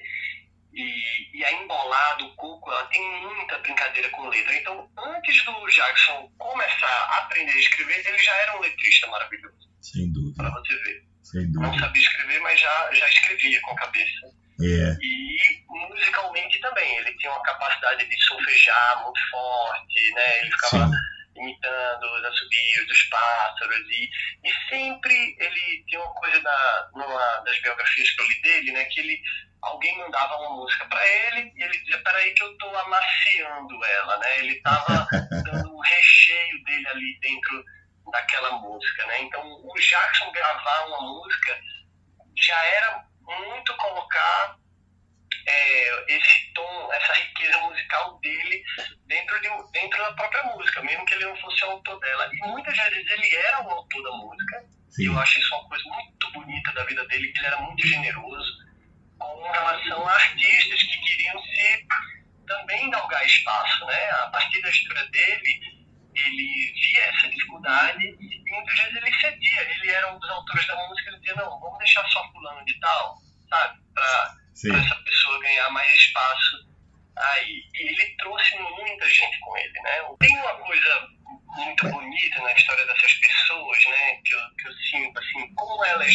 E, 0.73 1.37
e 1.37 1.45
a 1.45 1.51
embolada, 1.53 2.23
o 2.23 2.35
coco, 2.35 2.69
ela 2.69 2.85
tem 2.87 3.01
muita 3.21 3.57
brincadeira 3.59 4.09
com 4.09 4.27
letra. 4.27 4.55
Então, 4.55 4.89
antes 4.97 5.43
do 5.45 5.67
Jackson 5.67 6.31
começar 6.37 6.87
a 6.87 7.17
aprender 7.19 7.51
a 7.51 7.59
escrever, 7.59 8.05
ele 8.05 8.17
já 8.19 8.33
era 8.35 8.57
um 8.57 8.61
letrista 8.61 9.07
maravilhoso. 9.07 9.69
Sem 9.81 10.11
dúvida. 10.11 10.35
Para 10.35 10.51
você 10.51 10.75
ver. 10.83 11.03
Sem 11.23 11.51
dúvida. 11.51 11.71
Não 11.71 11.79
sabia 11.79 12.01
escrever, 12.01 12.41
mas 12.41 12.59
já, 12.59 12.93
já 12.93 13.09
escrevia 13.09 13.61
com 13.61 13.71
a 13.71 13.75
cabeça. 13.75 14.27
É. 14.59 14.97
E 15.01 15.65
musicalmente 15.67 16.59
também. 16.59 16.97
Ele 16.97 17.15
tinha 17.17 17.31
uma 17.31 17.43
capacidade 17.43 18.05
de 18.05 18.23
solfejar 18.25 19.03
muito 19.03 19.29
forte, 19.31 20.13
né? 20.13 20.41
Ele 20.41 20.51
ficava. 20.51 20.87
Sim 20.87 21.16
imitando 21.37 22.03
os 22.03 22.25
assobios 22.25 22.87
dos 22.87 23.03
pássaros 23.03 23.79
e, 23.89 24.09
e 24.43 24.69
sempre 24.69 25.35
ele 25.39 25.83
tinha 25.87 26.01
uma 26.01 26.13
coisa 26.15 26.41
da, 26.41 26.89
numa 26.93 27.39
das 27.39 27.59
biografias 27.61 28.11
que 28.11 28.21
eu 28.21 28.27
li 28.27 28.41
dele, 28.41 28.71
né, 28.71 28.85
que 28.85 28.99
ele 28.99 29.21
alguém 29.61 29.97
mandava 29.97 30.35
uma 30.37 30.55
música 30.57 30.85
para 30.85 31.07
ele 31.07 31.51
e 31.55 31.63
ele 31.63 31.77
dizia, 31.79 32.01
peraí 32.03 32.33
que 32.33 32.43
eu 32.43 32.57
tô 32.57 32.75
amaciando 32.75 33.85
ela, 33.85 34.17
né, 34.17 34.39
ele 34.39 34.61
tava 34.61 35.07
dando 35.45 35.75
o 35.75 35.81
recheio 35.81 36.63
dele 36.63 36.87
ali 36.89 37.19
dentro 37.21 37.63
daquela 38.11 38.51
música, 38.59 39.05
né, 39.07 39.21
então 39.23 39.41
o 39.43 39.73
Jackson 39.79 40.31
gravar 40.31 40.87
uma 40.87 41.01
música 41.01 41.59
já 42.37 42.65
era 42.65 43.05
muito 43.21 43.75
colocar 43.77 44.57
é, 45.47 46.13
esse 46.13 46.53
tom, 46.53 46.93
essa 46.93 47.13
riqueza 47.13 47.57
musical 47.59 48.19
dele 48.19 48.63
dentro, 49.05 49.39
de, 49.41 49.49
dentro 49.71 49.97
da 49.97 50.11
própria 50.13 50.43
música, 50.43 50.81
mesmo 50.83 51.05
que 51.05 51.13
ele 51.13 51.25
não 51.25 51.37
fosse 51.37 51.63
o 51.65 51.71
autor 51.71 51.99
dela. 51.99 52.29
E 52.33 52.47
muitas 52.47 52.75
vezes 52.75 53.11
ele 53.11 53.35
era 53.35 53.65
o 53.65 53.69
autor 53.69 54.03
da 54.03 54.11
música, 54.11 54.65
Sim. 54.89 55.03
e 55.03 55.05
eu 55.05 55.19
acho 55.19 55.39
isso 55.39 55.55
uma 55.55 55.69
coisa 55.69 55.83
muito 55.85 56.31
bonita 56.33 56.71
da 56.73 56.83
vida 56.83 57.07
dele, 57.07 57.31
que 57.31 57.39
ele 57.39 57.47
era 57.47 57.61
muito 57.61 57.87
generoso 57.87 58.67
com 59.17 59.51
relação 59.51 60.07
a 60.07 60.13
artistas 60.13 60.83
que 60.83 60.97
queriam 60.99 61.41
se 61.41 61.87
também 62.45 62.89
galgar 62.89 63.25
espaço, 63.25 63.85
né? 63.85 64.09
A 64.11 64.27
partir 64.27 64.61
da 64.61 64.69
história 64.69 65.05
dele, 65.09 65.59
ele 66.15 66.73
via 66.73 67.03
essa 67.03 67.29
dificuldade 67.29 68.03
e 68.03 68.51
muitas 68.51 68.79
vezes 68.79 68.95
ele 68.95 69.19
cedia. 69.19 69.61
Ele 69.61 69.91
era 69.91 70.13
um 70.13 70.19
dos 70.19 70.29
autores 70.29 70.67
da 70.67 70.75
música, 70.75 71.09
ele 71.09 71.19
dizia, 71.19 71.35
não, 71.35 71.59
vamos 71.59 71.77
deixar 71.79 72.05
só 72.07 72.31
fulano 72.31 72.63
de 72.65 72.79
tal, 72.79 73.17
sabe? 73.49 73.79
Para 74.61 74.79
essa 74.79 74.95
pessoa 75.03 75.39
ganhar 75.41 75.69
mais 75.71 75.93
espaço 75.93 76.67
aí. 77.17 77.63
E 77.73 77.89
ele 77.89 78.15
trouxe 78.17 78.57
muita 78.57 79.07
gente 79.09 79.39
com 79.39 79.57
ele, 79.57 79.81
né? 79.81 80.01
Tem 80.19 80.37
uma 80.37 80.55
coisa 80.55 81.09
muito 81.55 81.89
bonita 81.89 82.41
na 82.41 82.53
história 82.53 82.85
dessas 82.85 83.13
pessoas, 83.13 83.85
né? 83.85 84.15
Que 84.25 84.33
eu, 84.33 84.39
que 84.57 84.67
eu 84.67 84.73
sinto, 84.73 85.19
assim, 85.19 85.53
como 85.55 85.85
elas 85.85 86.13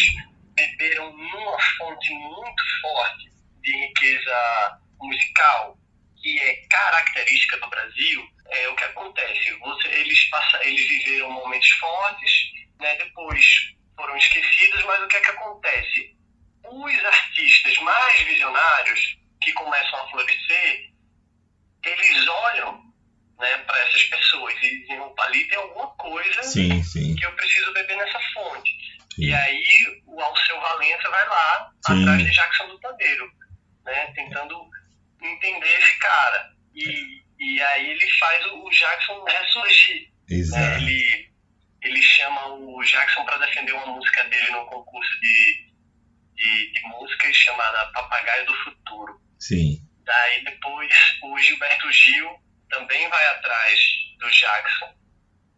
beberam 0.55 1.17
numa 1.17 1.61
fonte 1.79 2.13
muito 2.13 2.63
forte 2.81 3.31
de 3.63 3.77
riqueza 3.77 4.81
musical, 5.01 5.79
que 6.21 6.39
é 6.41 6.67
característica 6.69 7.59
do 7.59 7.69
Brasil, 7.69 8.29
é 8.51 8.69
o 8.69 8.77
que 8.77 8.85
acontece. 8.85 9.53
Você, 9.59 9.89
eles, 9.89 10.25
passa, 10.31 10.61
eles 10.67 10.87
viveram 10.89 11.31
momentos 11.31 11.69
fortes, 11.71 12.53
né, 12.81 12.97
depois 12.97 13.45
foram 13.97 14.17
esquecidos, 14.17 14.85
mas 14.85 15.03
o 15.03 15.09
que 15.09 15.17
é 15.17 15.21
que 15.21 15.31
acontece? 15.31 16.17
Os 16.73 17.05
artistas 17.05 17.77
mais 17.79 18.21
visionários 18.23 19.19
que 19.43 19.53
começam 19.53 20.01
a 20.01 20.09
florescer, 20.09 20.91
eles 21.85 22.29
olham 22.29 22.93
né, 23.39 23.59
para 23.59 23.79
essas 23.81 24.05
pessoas 24.05 24.55
e 24.63 24.81
dizem, 24.81 25.01
opa, 25.01 25.25
ali 25.25 25.45
tem 25.49 25.59
alguma 25.59 25.89
coisa 25.97 26.43
sim, 26.45 26.83
sim. 26.83 27.15
que 27.17 27.27
eu 27.27 27.33
preciso 27.33 27.73
beber 27.73 27.97
nessa 27.97 28.19
fonte. 28.33 28.71
Sim. 29.15 29.25
E 29.25 29.35
aí 29.35 30.03
o 30.07 30.21
Alceu 30.21 30.61
Valença 30.61 31.11
vai 31.11 31.29
lá, 31.29 31.73
atrás 31.85 32.25
de 32.25 32.31
Jackson 32.31 32.69
do 32.69 32.81
Pandeiro, 32.81 33.31
né, 33.85 34.13
tentando 34.15 34.71
entender 35.21 35.79
esse 35.79 35.99
cara. 35.99 36.53
E, 36.75 37.23
e 37.39 37.61
aí 37.61 37.91
ele 37.91 38.11
faz 38.19 38.47
o 38.47 38.71
Jackson 38.71 39.25
ressurgir. 39.25 40.09
Né? 40.31 40.37
Exato. 40.37 40.63
Né? 40.63 40.77
Ele, 40.77 41.31
ele 41.83 42.03
chama 42.03 42.55
o 42.55 42.83
Jackson 42.85 43.25
para 43.25 43.45
defender 43.45 43.73
uma 43.73 43.87
música 43.87 44.25
dele 44.25 44.51
no 44.53 44.65
concurso 44.67 45.21
de, 45.21 45.72
de, 46.35 46.73
de 46.73 46.81
músicas 46.89 47.37
chamada 47.37 47.91
Papagaio 47.93 48.47
do 48.47 48.55
Futuro. 48.65 49.21
Sim. 49.39 49.79
Daí 50.05 50.45
depois 50.45 50.93
o 51.23 51.39
Gilberto 51.39 51.93
Gil 51.93 52.31
também 52.71 53.09
vai 53.09 53.27
atrás 53.29 53.79
do 54.19 54.31
Jackson, 54.31 54.95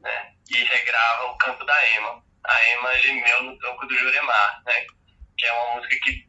né? 0.00 0.32
E 0.50 0.64
regrava 0.64 1.30
o 1.30 1.38
Campo 1.38 1.64
da 1.64 1.90
Ema. 1.96 2.22
A 2.44 2.68
Ema 2.68 2.98
gemeu 2.98 3.42
no 3.44 3.58
tronco 3.58 3.86
do 3.86 3.96
Juremar, 3.96 4.62
né? 4.66 4.84
Que 5.38 5.46
é 5.46 5.52
uma 5.52 5.76
música 5.76 5.96
que 6.02 6.28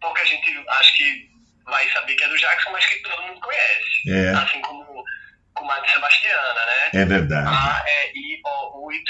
pouca 0.00 0.24
gente 0.24 0.64
acho 0.68 0.96
que 0.96 1.30
vai 1.64 1.90
saber 1.92 2.14
que 2.14 2.24
é 2.24 2.28
do 2.28 2.38
Jackson, 2.38 2.70
mas 2.70 2.86
que 2.86 3.02
todo 3.02 3.22
mundo 3.22 3.40
conhece. 3.40 4.10
É. 4.10 4.30
Assim 4.30 4.60
como 4.62 5.04
com 5.54 5.70
a 5.70 5.80
de 5.80 5.90
Sebastiana, 5.90 6.66
né? 6.66 6.90
É 6.92 7.04
verdade. 7.04 7.48
A, 7.48 7.84
E, 8.14 8.34
I, 8.34 8.40
O, 8.44 8.86
U, 8.86 8.92
Y. 8.92 9.00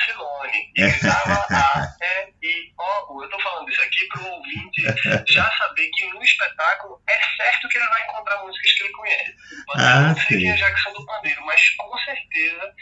E 0.76 0.82
gritava 0.82 1.46
A, 1.50 1.96
E, 2.42 2.46
I, 2.46 2.74
O, 2.78 3.14
U. 3.14 3.22
Eu 3.22 3.30
tô 3.30 3.40
falando 3.40 3.68
isso 3.68 3.82
aqui 3.82 4.06
pro 4.08 4.26
ouvinte 4.26 4.82
já 5.28 5.50
saber 5.58 5.88
que 5.94 6.06
no 6.10 6.22
espetáculo 6.22 7.00
é 7.08 7.42
certo 7.42 7.68
que 7.68 7.78
ele 7.78 7.86
vai 7.86 8.02
encontrar 8.04 8.42
músicas 8.44 8.72
que 8.72 8.82
ele 8.82 8.92
conhece. 8.92 9.34
Pode 9.66 9.82
ah, 9.82 10.00
não 10.00 10.16
ser 10.16 10.48
a 10.48 10.56
Jackson 10.56 10.92
do 10.92 11.06
Pandeiro, 11.06 11.44
mas 11.46 11.70
com 11.70 11.98
certeza 11.98 12.74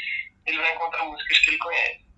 ele 0.46 0.58
vai 0.58 0.74
encontrar 0.74 1.04
músicas 1.04 1.38
que 1.38 1.50
ele 1.50 1.58
conhece. 1.58 2.08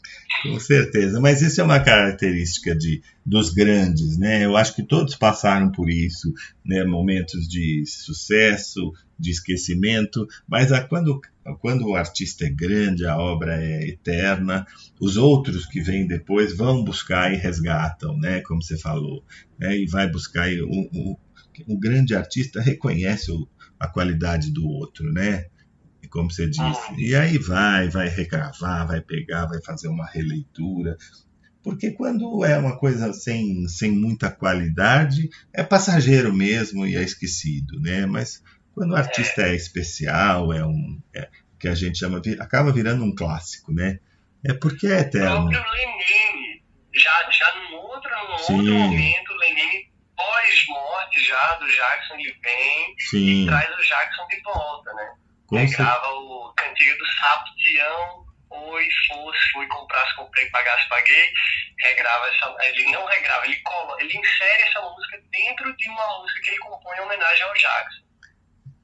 Com 0.43 0.59
certeza, 0.59 1.21
mas 1.21 1.43
isso 1.43 1.61
é 1.61 1.65
uma 1.65 1.81
característica 1.81 2.75
de, 2.75 3.03
dos 3.27 3.53
grandes, 3.53 4.19
né? 4.19 4.45
Eu 4.45 4.57
acho 4.57 4.75
que 4.75 4.83
todos 4.83 5.15
passaram 5.15 5.71
por 5.71 5.91
isso, 5.91 6.33
né? 6.65 6.85
Momentos 6.85 7.47
de 7.49 7.85
sucesso, 7.87 8.93
de 9.21 9.31
esquecimento, 9.31 10.27
mas 10.49 10.73
a, 10.73 10.83
quando, 10.83 11.21
quando 11.61 11.87
o 11.87 11.95
artista 11.95 12.47
é 12.47 12.51
grande, 12.51 13.07
a 13.07 13.17
obra 13.17 13.63
é 13.63 13.89
eterna, 13.89 14.67
os 15.01 15.17
outros 15.17 15.67
que 15.67 15.81
vêm 15.81 16.07
depois 16.07 16.57
vão 16.57 16.83
buscar 16.83 17.33
e 17.33 17.37
resgatam, 17.37 18.17
né? 18.19 18.41
Como 18.41 18.63
você 18.63 18.79
falou, 18.79 19.25
né? 19.59 19.77
E 19.77 19.87
vai 19.87 20.11
buscar 20.11 20.51
e 20.51 20.61
o, 20.63 20.69
o, 20.69 21.19
o 21.69 21.79
grande 21.79 22.15
artista 22.15 22.61
reconhece 22.61 23.31
o, 23.31 23.47
a 23.79 23.87
qualidade 23.87 24.51
do 24.51 24.67
outro, 24.67 25.13
né? 25.13 25.47
como 26.11 26.31
você 26.31 26.49
disse. 26.49 26.95
E 26.99 27.15
aí 27.15 27.39
vai, 27.39 27.89
vai 27.89 28.09
regravar, 28.09 28.87
vai 28.87 29.01
pegar, 29.01 29.47
vai 29.47 29.63
fazer 29.63 29.89
uma 29.89 30.07
releitura. 30.07 30.97
Porque 31.63 31.91
quando 31.91 32.45
é 32.45 32.59
uma 32.59 32.77
coisa 32.77 33.13
sem, 33.13 33.69
sem 33.69 33.93
muita 33.93 34.31
qualidade, 34.31 35.29
é 35.53 35.63
passageiro 35.63 36.35
mesmo 36.35 36.87
e 36.87 36.97
é 36.97 37.03
esquecido, 37.03 37.79
né? 37.81 38.07
Mas 38.07 38.43
quando 38.81 38.93
o 38.93 38.97
artista 38.97 39.43
é, 39.43 39.51
é 39.51 39.55
especial, 39.55 40.55
é 40.55 40.65
um. 40.65 40.98
É, 41.15 41.28
que 41.61 41.69
a 41.69 41.74
gente 41.74 41.98
chama, 41.98 42.23
acaba 42.40 42.73
virando 42.73 43.05
um 43.05 43.15
clássico, 43.15 43.70
né? 43.70 44.01
É 44.43 44.55
porque 44.55 44.86
é 44.86 45.01
eterno. 45.01 45.48
O 45.48 45.51
próprio 45.51 45.70
Lenine, 45.70 46.62
já, 46.94 47.31
já 47.31 47.55
num 47.57 47.77
outro, 47.77 48.11
num 48.11 48.32
outro 48.32 48.73
momento, 48.73 49.35
Lenine 49.35 49.93
pós-morte 50.16 51.23
já 51.27 51.55
do 51.57 51.69
Jackson, 51.70 52.15
ele 52.15 52.35
vem 52.43 52.94
Sim. 53.11 53.43
e 53.43 53.47
traz 53.48 53.69
o 53.69 53.82
Jackson 53.82 54.27
de 54.28 54.40
volta, 54.40 54.94
né? 54.94 55.12
Com 55.47 55.57
Pegava 55.57 56.09
o 56.15 56.55
cantiga 56.57 56.97
do 56.97 57.07
sapo, 57.07 57.51
Tião, 57.57 58.24
oi, 58.48 58.89
fosse, 59.09 59.52
fui, 59.52 59.66
comprasse, 59.66 60.16
comprei, 60.16 60.47
pagasse, 60.47 60.89
paguei. 60.89 61.31
Regrava 61.81 62.28
essa. 62.28 62.57
Ele 62.62 62.93
não 62.93 63.05
regrava, 63.05 63.44
ele, 63.44 63.57
cola, 63.57 63.94
ele 64.01 64.16
insere 64.16 64.62
essa 64.62 64.81
música 64.81 65.23
dentro 65.31 65.77
de 65.77 65.89
uma 65.90 66.20
música 66.20 66.40
que 66.40 66.51
ele 66.52 66.59
compõe 66.61 66.97
em 66.97 67.01
homenagem 67.01 67.43
ao 67.43 67.52
Jackson. 67.52 68.10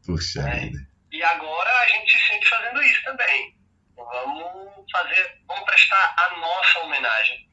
Puxa 0.06 0.42
né? 0.42 0.70
E 1.12 1.22
agora 1.22 1.70
a 1.70 1.88
gente 1.88 2.12
se 2.12 2.28
sente 2.28 2.48
fazendo 2.48 2.82
isso 2.82 3.02
também. 3.04 3.56
Vamos 3.96 4.90
fazer, 4.90 5.38
vamos 5.48 5.64
prestar 5.64 6.14
a 6.18 6.36
nossa 6.36 6.78
homenagem. 6.80 7.46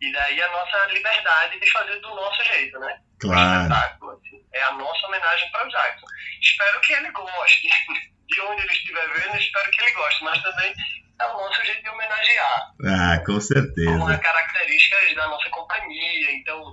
E 0.00 0.12
daí 0.12 0.40
a 0.40 0.52
nossa 0.52 0.86
liberdade 0.86 1.60
de 1.60 1.70
fazer 1.70 2.00
do 2.00 2.14
nosso 2.14 2.42
jeito, 2.44 2.78
né? 2.78 3.00
Claro. 3.20 3.74
Assim. 3.74 4.46
É 4.54 4.62
a 4.62 4.72
nossa 4.72 5.06
homenagem 5.06 5.50
para 5.50 5.66
o 5.66 5.70
Jackson. 5.70 6.06
Espero 6.40 6.80
que 6.80 6.92
ele 6.94 7.10
goste. 7.10 7.68
de 8.30 8.40
onde 8.42 8.62
ele 8.62 8.72
estiver 8.72 9.08
vendo, 9.12 9.36
espero 9.36 9.70
que 9.70 9.82
ele 9.82 9.92
goste, 9.92 10.24
mas 10.24 10.42
também 10.42 10.74
é 11.20 11.26
o 11.26 11.32
nosso 11.32 11.64
jeito 11.64 11.82
de 11.82 11.90
homenagear. 11.90 12.72
Ah, 12.86 13.22
com 13.26 13.40
certeza. 13.40 13.90
Uma 13.90 14.16
característica 14.16 15.14
da 15.16 15.28
nossa 15.28 15.50
companhia, 15.50 16.32
então 16.32 16.72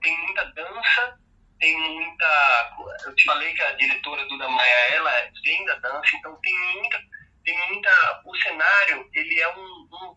tem 0.00 0.16
muita 0.18 0.44
dança, 0.52 1.18
tem 1.58 1.76
muita. 1.78 2.74
Eu 3.04 3.14
te 3.14 3.24
falei 3.24 3.52
que 3.54 3.62
a 3.62 3.72
diretora 3.72 4.26
Duda 4.26 4.48
Maia, 4.48 4.94
ela 4.94 5.30
vem 5.44 5.64
da 5.64 5.74
dança, 5.76 6.16
então 6.16 6.38
tem 6.42 6.54
muita. 6.74 7.00
Tem 7.44 7.68
muita. 7.68 8.22
O 8.24 8.34
cenário, 8.36 9.08
ele 9.14 9.40
é 9.40 9.56
um, 9.56 9.88
um 9.92 10.16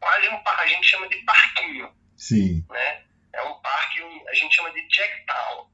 quase 0.00 0.28
um 0.28 0.40
a 0.44 0.66
gente 0.66 0.86
chama 0.86 1.08
de 1.08 1.16
parquinho. 1.24 1.92
Sim. 2.16 2.64
Né? 2.68 3.04
É 3.32 3.42
um 3.42 3.60
parque, 3.60 4.02
um, 4.02 4.28
a 4.28 4.34
gente 4.34 4.54
chama 4.54 4.70
de 4.72 4.86
Jacktown. 4.90 5.70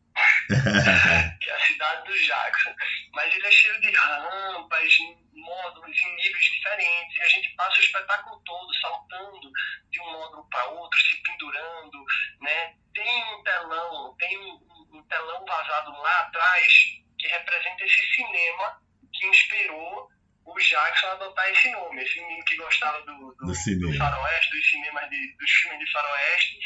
Que 0.47 1.51
é 1.51 1.55
a 1.55 1.67
cidade 1.67 2.05
do 2.05 2.17
Jackson. 2.17 2.75
Mas 3.13 3.35
ele 3.35 3.47
é 3.47 3.51
cheio 3.51 3.81
de 3.81 3.91
rampas, 3.91 4.99
módulos 5.33 5.97
em 5.97 6.17
níveis 6.17 6.45
diferentes, 6.45 7.17
e 7.17 7.23
a 7.23 7.29
gente 7.29 7.51
passa 7.57 7.79
o 7.79 7.85
espetáculo 7.85 8.43
todo 8.45 8.75
saltando 8.81 9.51
de 9.91 10.01
um 10.01 10.13
módulo 10.13 10.49
para 10.49 10.67
outro, 10.67 11.01
se 11.01 11.23
pendurando, 11.23 12.05
né? 12.41 12.75
Tem 12.95 13.35
um 13.35 13.43
telão, 13.43 14.17
tem 14.19 14.39
um, 14.39 14.61
um 14.93 15.03
telão 15.09 15.45
vazado 15.45 15.91
lá 16.01 16.21
atrás 16.21 16.73
que 17.19 17.29
representa 17.29 17.85
esse 17.85 18.15
cinema 18.15 18.81
que 19.13 19.27
inspirou 19.27 20.14
o 20.45 20.59
Jackson 20.59 21.07
adotar 21.07 21.49
esse 21.51 21.71
nome. 21.71 22.03
Esse 22.03 22.21
menino 22.21 22.45
que 22.45 22.57
gostava 22.57 23.01
do, 23.03 23.35
do, 23.35 23.35
do, 23.35 23.47
do 23.47 23.97
faroeste, 23.97 24.51
dos 24.51 24.71
cinemas 24.71 25.11
de, 25.11 25.37
dos 25.37 25.51
filmes 25.51 25.79
de 25.79 25.93
faroeste, 25.93 26.59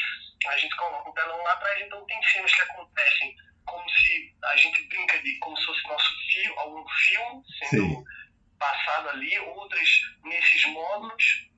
a 0.47 0.57
gente 0.57 0.75
coloca 0.75 1.09
um 1.09 1.13
telão 1.13 1.37
lá 1.43 1.53
atrás, 1.53 1.81
então 1.81 2.05
tem 2.05 2.21
cenas 2.23 2.53
que 2.53 2.61
acontecem 2.61 3.35
como 3.65 3.89
se 3.89 4.35
a 4.43 4.57
gente 4.57 4.87
brinca 4.87 5.19
de 5.19 5.37
como 5.39 5.57
se 5.57 5.65
fosse 5.65 5.87
nosso 5.87 6.11
filme, 6.31 6.57
algum 6.57 6.85
filme 6.89 7.43
sendo 7.69 7.87
Sim. 7.87 8.03
passado 8.57 9.09
ali, 9.09 9.39
outras 9.39 9.89
nesses 10.23 10.65
módulos, 10.65 11.49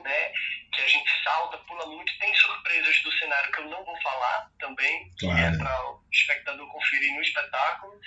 né? 0.00 0.32
Que 0.72 0.80
a 0.82 0.86
gente 0.86 1.10
salta, 1.24 1.58
pula 1.58 1.86
muito, 1.86 2.16
tem 2.18 2.34
surpresas 2.34 3.02
do 3.02 3.12
cenário 3.12 3.50
que 3.52 3.58
eu 3.58 3.68
não 3.68 3.84
vou 3.84 4.00
falar 4.02 4.50
também, 4.58 5.10
claro. 5.18 5.36
que 5.36 5.42
é 5.42 5.58
para 5.58 5.90
o 5.90 6.02
espectador 6.12 6.68
conferir 6.68 7.12
no 7.14 7.22
espetáculo. 7.22 8.00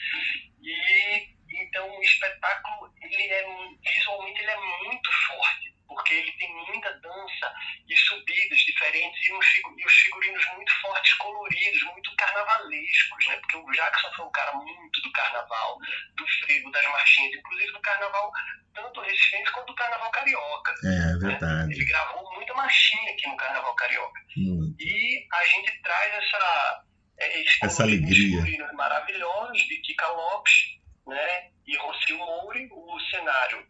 E 0.61 1.34
então 1.57 1.89
o 1.97 2.01
espetáculo 2.01 2.93
ele 3.01 3.23
é 3.23 3.45
visualmente 3.81 4.41
ele 4.41 4.51
é 4.51 4.57
muito 4.57 5.11
forte 5.27 5.73
porque 5.88 6.13
ele 6.13 6.31
tem 6.34 6.53
muita 6.53 6.91
dança 6.99 7.53
e 7.88 7.95
subidas 7.95 8.59
diferentes 8.59 9.27
e, 9.27 9.31
e 9.31 9.85
os 9.85 9.93
figurinos 9.93 10.45
muito 10.55 10.71
fortes, 10.81 11.13
coloridos, 11.15 11.84
muito 11.84 12.15
carnavalescos, 12.15 13.27
né? 13.27 13.35
Porque 13.38 13.57
o 13.57 13.71
Jackson 13.71 14.11
foi 14.15 14.25
um 14.25 14.31
cara 14.31 14.53
muito 14.53 15.01
do 15.01 15.11
carnaval, 15.11 15.77
do 16.15 16.27
frevo, 16.27 16.71
das 16.71 16.85
marchinhas, 16.85 17.35
inclusive 17.35 17.71
do 17.73 17.81
carnaval 17.81 18.31
tanto 18.73 19.01
recifense 19.01 19.51
quanto 19.51 19.67
do 19.67 19.75
carnaval 19.75 20.11
carioca. 20.11 20.73
É, 20.84 21.13
é 21.13 21.17
verdade. 21.17 21.67
Né? 21.67 21.75
Ele 21.75 21.85
gravou 21.85 22.34
muita 22.34 22.53
marchinha 22.55 23.11
aqui 23.11 23.27
no 23.27 23.38
carnaval 23.38 23.75
carioca. 23.75 24.21
Muito. 24.35 24.75
E 24.81 25.27
a 25.31 25.45
gente 25.45 25.81
traz 25.84 26.13
essa, 26.15 26.84
essa 27.61 27.84
alegria. 27.84 28.71
maravilhosos 28.73 29.61
de 29.67 29.77
Kika 29.81 30.07
Lopes, 30.07 30.81
né? 31.07 31.51
E 31.65 31.77
Rocio 31.77 32.17
Mouri, 32.17 32.67
o 32.71 32.99
cenário 33.11 33.65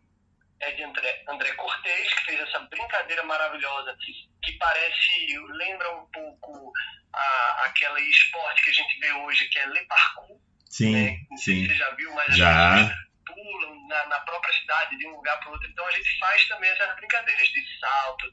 é 0.60 0.72
de 0.72 0.84
André, 0.84 1.24
André 1.28 1.52
Cortez, 1.54 2.14
que 2.14 2.26
fez 2.26 2.40
essa 2.40 2.60
brincadeira 2.60 3.24
maravilhosa, 3.24 3.96
que 4.42 4.52
parece, 4.54 5.38
lembra 5.52 5.96
um 5.96 6.06
pouco 6.08 6.72
a, 7.14 7.66
aquele 7.66 8.02
esporte 8.10 8.64
que 8.64 8.70
a 8.70 8.74
gente 8.74 9.00
vê 9.00 9.12
hoje, 9.14 9.48
que 9.50 9.60
é 9.60 9.66
Le 9.68 9.86
Parcours. 9.86 10.42
Sim, 10.70 10.94
né? 10.94 11.20
Sim. 11.38 11.68
você 11.68 11.76
já 11.76 11.90
viu, 11.92 12.14
mas 12.16 12.36
Já. 12.36 12.74
as 12.74 12.82
pessoas 12.82 13.04
pulam 13.26 13.88
na, 13.88 14.08
na 14.08 14.20
própria 14.22 14.54
cidade 14.54 14.98
de 14.98 15.08
um 15.08 15.16
lugar 15.16 15.40
para 15.40 15.50
o 15.50 15.52
outro. 15.54 15.70
Então 15.70 15.86
a 15.86 15.92
gente 15.92 16.20
faz 16.20 16.48
também 16.48 16.70
essas 16.70 16.96
brincadeiras 16.96 17.48
de 17.48 17.80
salto, 17.80 18.32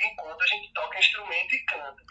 enquanto 0.00 0.42
a 0.42 0.46
gente 0.46 0.72
toca 0.72 0.98
instrumento 0.98 1.54
e 1.54 1.64
canta. 1.64 2.02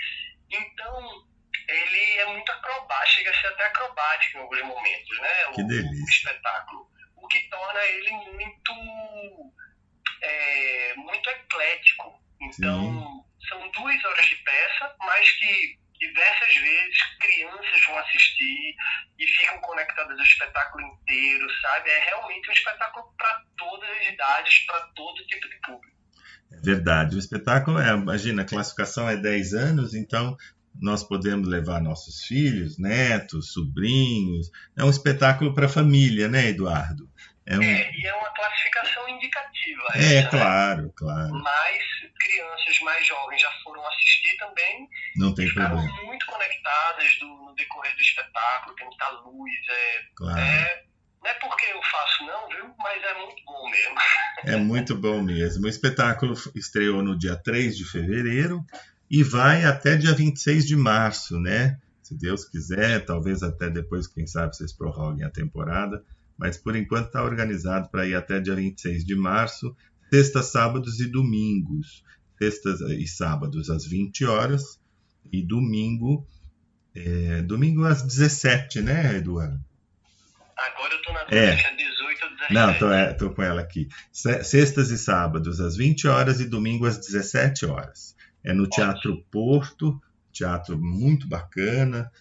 Então, 0.52 1.28
ele 1.68 2.20
é 2.20 2.26
muito 2.28 2.52
acrobático, 2.52 3.16
chega 3.16 3.32
a 3.32 3.42
ser 3.42 3.48
até 3.48 3.66
acrobático 3.66 4.38
em 4.38 4.42
alguns 4.42 4.62
momentos, 4.64 5.20
né? 5.20 5.30
Que 5.54 5.62
o, 5.62 5.68
delícia. 5.68 6.06
o 6.06 6.10
espetáculo. 6.10 6.90
O 7.16 7.28
que 7.28 7.40
torna 7.50 7.84
ele 7.86 8.12
muito, 8.12 9.54
é, 10.22 10.94
muito 10.96 11.30
eclético. 11.30 12.20
Então, 12.42 13.26
são 13.48 13.72
duas 13.72 14.06
horas 14.06 14.26
de 14.26 14.36
peça, 14.36 14.96
mas 15.00 15.32
que 15.32 15.78
diversas 16.00 16.56
vezes 16.56 16.98
crianças 17.20 17.86
vão 17.86 17.98
assistir 18.00 18.76
e 19.20 19.28
ficam 19.28 19.60
conectadas 19.60 20.18
ao 20.18 20.26
espetáculo 20.26 20.86
inteiro, 20.86 21.46
sabe? 21.62 21.90
É 21.90 22.00
realmente 22.06 22.50
um 22.50 22.54
espetáculo 22.54 23.14
para 23.18 23.44
todas 23.58 23.90
as 23.90 24.08
idades, 24.08 24.60
para 24.66 24.80
todo 24.96 25.28
tipo 25.28 25.50
de 25.50 25.60
público. 25.62 26.00
É 26.52 26.62
verdade. 26.62 27.16
O 27.16 27.20
espetáculo 27.20 27.80
é, 27.80 27.90
imagina, 27.90 28.44
a 28.44 28.46
classificação 28.46 29.10
é 29.10 29.18
10 29.18 29.54
anos, 29.54 29.94
então 29.94 30.36
nós 30.82 31.04
podemos 31.04 31.48
levar 31.48 31.82
nossos 31.82 32.24
filhos, 32.24 32.78
netos, 32.78 33.52
sobrinhos. 33.54 34.50
É 34.78 34.84
um 34.84 34.90
espetáculo 34.90 35.54
para 35.54 35.66
a 35.66 35.70
família, 35.70 36.28
né, 36.28 36.48
Eduardo? 36.50 37.10
É, 37.46 37.58
um... 37.58 37.64
É, 37.64 37.92
e 37.96 38.06
é 38.08 38.14
uma 38.16 38.30
classificação 38.34 39.10
indicativa. 39.10 39.84
é 39.96 40.16
essa, 40.16 40.24
né? 40.24 40.30
claro, 40.30 40.94
claro. 40.96 41.34
Mas 41.34 41.84
crianças 42.20 42.80
mais 42.84 43.06
jovens 43.08 43.42
já 43.42 43.50
foram 43.64 43.86
assistir 43.88 44.38
também 44.38 44.88
Não 45.16 45.34
tem 45.34 45.48
ficaram 45.48 45.78
problema. 45.78 46.04
muito 46.04 46.26
conectadas 46.28 47.18
do, 47.20 47.26
no 47.28 47.56
decorrer 47.56 47.96
do 47.96 48.02
espetáculo, 48.02 48.76
tem 48.76 48.86
muita 48.88 49.10
luz. 49.10 49.52
É, 49.70 50.00
Claro. 50.16 50.40
é, 50.40 50.84
não 51.24 51.32
é 51.32 51.34
porque 51.36 51.66
eu 51.66 51.82
faço, 51.84 52.26
não, 52.26 52.48
viu? 52.50 52.76
Mas 52.78 53.04
é 53.04 53.14
muito 53.20 53.44
bom 53.46 53.70
mesmo. 53.70 53.96
É 54.46 54.56
muito 54.58 54.96
bom 54.96 55.22
mesmo. 55.22 55.66
O 55.66 55.70
espetáculo 55.70 56.34
estreou 56.56 57.02
no 57.02 57.18
dia 57.18 57.36
3 57.36 57.76
de 57.78 57.86
fevereiro 57.86 58.64
e 59.10 59.24
vai 59.24 59.66
até 59.66 59.96
dia 59.96 60.14
26 60.14 60.66
de 60.66 60.76
março, 60.76 61.40
né? 61.40 61.78
Se 62.04 62.16
Deus 62.16 62.46
quiser, 62.46 63.06
talvez 63.06 63.44
até 63.44 63.70
depois, 63.70 64.08
quem 64.08 64.26
sabe, 64.28 64.56
vocês 64.56 64.74
prorroguem 64.74 65.24
a 65.26 65.30
temporada. 65.30 66.04
Mas 66.38 66.58
por 66.58 66.76
enquanto 66.76 67.08
está 67.08 67.24
organizado 67.24 67.90
para 67.90 68.08
ir 68.08 68.16
até 68.16 68.40
dia 68.40 68.56
26 68.56 69.06
de 69.06 69.16
março, 69.16 69.76
sextas, 70.10 70.48
sábados 70.48 71.00
e 71.00 71.06
domingos. 71.08 72.04
Sextas 72.38 72.80
e 72.82 73.06
sábados 73.08 73.70
às 73.70 73.86
20 73.86 74.26
horas 74.26 74.80
e 75.32 75.44
domingo, 75.44 76.26
é, 76.96 77.42
domingo 77.42 77.84
às 77.84 78.02
17, 78.02 78.82
né, 78.82 79.18
Eduardo? 79.18 79.60
Agora 80.58 80.94
eu 80.94 81.02
tô 81.02 81.14
na 81.14 81.20
É. 81.30 81.52
dúvida 81.52 81.58
se 81.58 81.66
é 81.68 81.76
18 81.76 82.24
ou 82.24 82.30
17. 82.32 82.54
Não, 82.54 82.74
tô, 82.80 82.92
é, 82.92 83.14
tô 83.14 83.30
com 83.32 83.44
ela 83.44 83.62
aqui. 83.62 83.88
Se- 84.12 84.44
Sextas 84.44 84.90
e 84.90 84.98
sábados 84.98 85.60
às 85.60 85.76
20 85.76 86.08
horas 86.08 86.40
e 86.40 86.46
domingo 86.46 86.86
às 86.86 86.98
17 86.98 87.66
horas. 87.66 88.16
É 88.44 88.54
no 88.54 88.68
Teatro 88.68 89.24
Porto, 89.32 90.02
teatro 90.32 90.78
muito 90.80 91.28
bacana. 91.28 92.12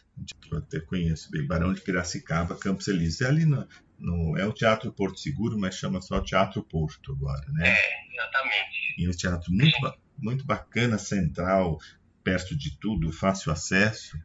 Eu 0.50 0.58
até 0.58 0.80
conheço 0.80 1.30
bem, 1.30 1.46
Barão 1.46 1.72
de 1.72 1.80
Piracicaba, 1.80 2.56
Campos 2.56 2.88
Elíseos. 2.88 3.20
É 3.20 3.26
ali 3.28 3.44
no, 3.44 3.66
no- 3.98 4.36
é 4.36 4.44
o 4.44 4.52
Teatro 4.52 4.92
Porto 4.92 5.18
Seguro, 5.20 5.58
mas 5.58 5.76
chama 5.76 6.00
só 6.00 6.20
Teatro 6.20 6.62
Porto 6.62 7.12
agora, 7.12 7.46
né? 7.52 7.68
É, 7.68 8.12
exatamente. 8.12 8.94
E 8.98 9.06
é 9.06 9.08
um 9.08 9.12
teatro 9.12 9.52
muito, 9.52 9.80
ba- 9.80 9.96
muito 10.18 10.44
bacana, 10.44 10.98
central, 10.98 11.78
perto 12.24 12.56
de 12.56 12.76
tudo, 12.78 13.12
fácil 13.12 13.52
acesso. 13.52 14.18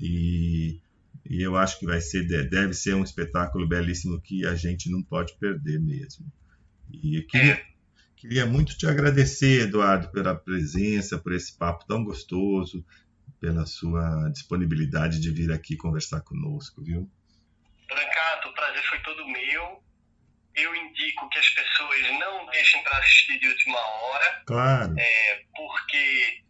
E, 0.00 0.80
e 1.28 1.42
eu 1.42 1.56
acho 1.56 1.78
que 1.78 1.84
vai 1.86 2.00
ser, 2.00 2.26
de- 2.26 2.48
deve 2.48 2.72
ser 2.72 2.94
um 2.94 3.04
espetáculo 3.04 3.68
belíssimo 3.68 4.20
que 4.20 4.46
a 4.46 4.54
gente 4.54 4.90
não 4.90 5.02
pode 5.02 5.34
perder 5.38 5.78
mesmo. 5.78 6.26
E 6.90 7.18
eu 7.18 7.26
queria, 7.26 7.60
queria 8.24 8.46
muito 8.46 8.76
te 8.78 8.86
agradecer, 8.86 9.64
Eduardo, 9.64 10.10
pela 10.10 10.34
presença, 10.34 11.18
por 11.18 11.34
esse 11.34 11.58
papo 11.58 11.84
tão 11.84 12.02
gostoso, 12.02 12.82
pela 13.38 13.66
sua 13.66 14.30
disponibilidade 14.30 15.20
de 15.20 15.30
vir 15.30 15.52
aqui 15.52 15.76
conversar 15.76 16.22
conosco, 16.22 16.82
viu? 16.82 17.06
Brancato, 17.86 18.48
o 18.48 18.54
prazer 18.54 18.82
foi 18.84 18.98
todo 19.00 19.28
meu. 19.28 19.84
Eu 20.54 20.74
indico 20.74 21.28
que 21.28 21.38
as 21.38 21.50
pessoas 21.50 22.00
não 22.18 22.46
deixem 22.46 22.82
para 22.82 22.96
assistir 22.96 23.38
de 23.40 23.48
última 23.48 23.78
hora. 23.78 24.42
Claro, 24.46 24.94
porque 25.54 26.42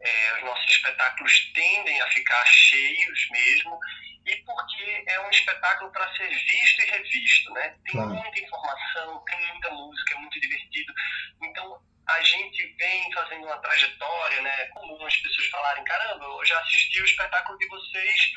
é, 0.00 0.38
os 0.38 0.44
nossos 0.44 0.70
espetáculos 0.72 1.52
tendem 1.54 2.00
a 2.00 2.06
ficar 2.08 2.44
cheios 2.46 3.28
mesmo 3.30 3.78
e 4.26 4.36
porque 4.36 5.04
é 5.08 5.20
um 5.20 5.30
espetáculo 5.30 5.90
para 5.92 6.12
ser 6.14 6.28
visto 6.28 6.82
e 6.82 6.90
revisto, 6.90 7.52
né? 7.52 7.76
Tem 7.84 7.92
Claro. 7.92 8.14
muita 8.14 8.40
informação, 8.40 9.24
tem 9.24 9.46
muita 9.48 9.70
música, 9.70 10.14
é 10.14 10.18
muito 10.18 10.40
divertido. 10.40 10.92
Então 11.42 11.82
a 12.06 12.20
gente 12.22 12.66
vem 12.78 13.12
fazendo 13.12 13.44
uma 13.46 13.58
trajetória, 13.58 14.42
né? 14.42 14.62
É 14.62 14.66
comum 14.66 15.04
as 15.06 15.16
pessoas 15.16 15.46
falarem, 15.48 15.84
caramba, 15.84 16.24
eu 16.24 16.44
já 16.44 16.58
assisti 16.60 17.00
o 17.00 17.04
espetáculo 17.04 17.58
de 17.58 17.66
vocês, 17.68 18.32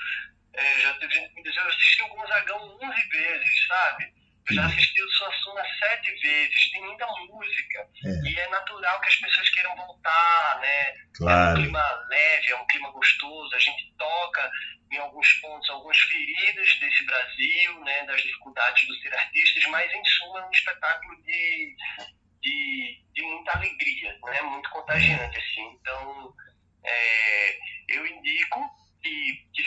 é, 0.54 0.80
já 0.82 0.94
teve 0.96 1.14
gente 1.14 1.30
que 1.30 1.36
me 1.36 1.44
diz, 1.44 1.56
eu 1.56 1.68
assisti 1.68 2.02
o 2.04 2.08
Gonzagão 2.10 2.78
11 2.82 3.10
vezes, 3.10 3.68
sabe? 3.68 4.14
Já 4.52 4.66
assisti 4.66 5.02
o 5.02 5.10
Suassuna 5.10 5.64
sete 5.80 6.12
vezes, 6.22 6.72
tem 6.72 6.82
muita 6.84 7.08
música. 7.08 7.88
É. 8.06 8.30
E 8.30 8.40
é 8.40 8.50
natural 8.50 9.02
que 9.02 9.08
as 9.08 9.16
pessoas 9.16 9.50
queiram 9.50 9.76
voltar, 9.76 10.60
né? 10.62 10.90
É 10.90 10.94
um 10.94 11.18
claro. 11.18 11.56
clima 11.56 12.06
leve, 12.10 12.52
é 12.52 12.56
um 12.56 12.68
clima 12.68 12.92
gostoso. 12.92 13.56
A 13.56 13.60
gente 13.60 13.92
toca 13.98 14.52
em 14.92 14.98
alguns 14.98 15.34
pontos 15.34 15.70
algumas 15.70 15.98
feridas 15.98 16.80
desse 16.80 17.06
Brasil, 17.06 17.80
né, 17.84 18.06
das 18.06 18.22
dificuldades 18.22 18.88
do 18.88 18.96
ser 18.98 19.14
artistas, 19.14 19.66
mas 19.66 19.92
em 19.92 20.06
suma 20.06 20.40
é 20.40 20.46
um 20.46 20.52
espetáculo 20.52 21.24
de, 21.24 21.76
de, 22.42 23.04
de 23.14 23.22
muita 23.24 23.52
alegria, 23.52 24.18
né, 24.24 24.42
muito 24.44 24.70
contagiante 24.70 25.38
assim. 25.38 25.78
Então 25.82 26.34
é, 26.86 27.58
eu 27.90 28.06
indico 28.06 28.60
que, 29.02 29.48
que 29.54 29.64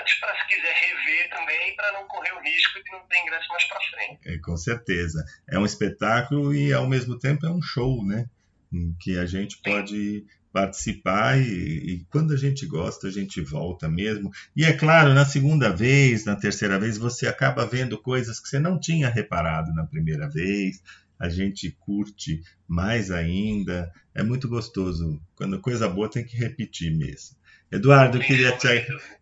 antes 0.00 0.18
para 0.20 0.34
se 0.36 0.46
quiser 0.48 0.74
rever 0.74 1.30
também 1.30 1.76
para 1.76 1.92
não 1.92 2.06
correr 2.06 2.32
o 2.32 2.42
risco 2.42 2.82
de 2.82 2.90
não 2.90 3.00
ter 3.06 3.18
ingresso 3.18 3.48
mais 3.48 3.64
para 3.64 3.80
frente. 3.80 4.20
É, 4.26 4.38
com 4.38 4.56
certeza. 4.56 5.24
É 5.48 5.58
um 5.58 5.64
espetáculo 5.64 6.54
e, 6.54 6.72
ao 6.72 6.88
mesmo 6.88 7.18
tempo, 7.18 7.46
é 7.46 7.50
um 7.50 7.62
show, 7.62 8.04
né? 8.04 8.26
Em 8.72 8.94
que 9.00 9.18
a 9.18 9.26
gente 9.26 9.58
pode 9.62 10.24
participar 10.52 11.40
e, 11.40 11.44
e 11.44 12.06
quando 12.10 12.34
a 12.34 12.36
gente 12.36 12.66
gosta, 12.66 13.08
a 13.08 13.10
gente 13.10 13.40
volta 13.40 13.88
mesmo. 13.88 14.30
E 14.56 14.64
é 14.64 14.72
claro, 14.72 15.14
na 15.14 15.24
segunda 15.24 15.70
vez, 15.70 16.24
na 16.24 16.36
terceira 16.36 16.78
vez, 16.78 16.98
você 16.98 17.26
acaba 17.26 17.66
vendo 17.66 17.98
coisas 17.98 18.40
que 18.40 18.48
você 18.48 18.58
não 18.58 18.78
tinha 18.78 19.08
reparado 19.08 19.72
na 19.72 19.86
primeira 19.86 20.28
vez. 20.28 20.82
A 21.18 21.28
gente 21.28 21.70
curte 21.78 22.42
mais 22.66 23.10
ainda. 23.10 23.92
É 24.14 24.22
muito 24.22 24.48
gostoso. 24.48 25.20
Quando 25.36 25.60
coisa 25.60 25.88
boa 25.88 26.10
tem 26.10 26.24
que 26.24 26.36
repetir 26.36 26.96
mesmo. 26.96 27.36
Eduardo, 27.72 28.18
eu 28.18 28.22
queria 28.22 28.56
te 28.56 28.66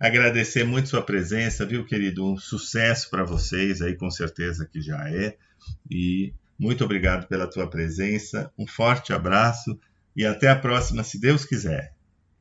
agradecer 0.00 0.64
muito 0.64 0.88
sua 0.88 1.02
presença, 1.02 1.66
viu, 1.66 1.84
querido? 1.84 2.24
Um 2.26 2.38
sucesso 2.38 3.10
para 3.10 3.22
vocês 3.22 3.82
aí, 3.82 3.94
com 3.94 4.10
certeza 4.10 4.66
que 4.66 4.80
já 4.80 5.06
é. 5.10 5.36
E 5.90 6.32
muito 6.58 6.82
obrigado 6.82 7.28
pela 7.28 7.48
tua 7.48 7.68
presença. 7.68 8.50
Um 8.58 8.66
forte 8.66 9.12
abraço 9.12 9.78
e 10.16 10.24
até 10.24 10.48
a 10.48 10.56
próxima, 10.56 11.04
se 11.04 11.20
Deus 11.20 11.44
quiser. 11.44 11.92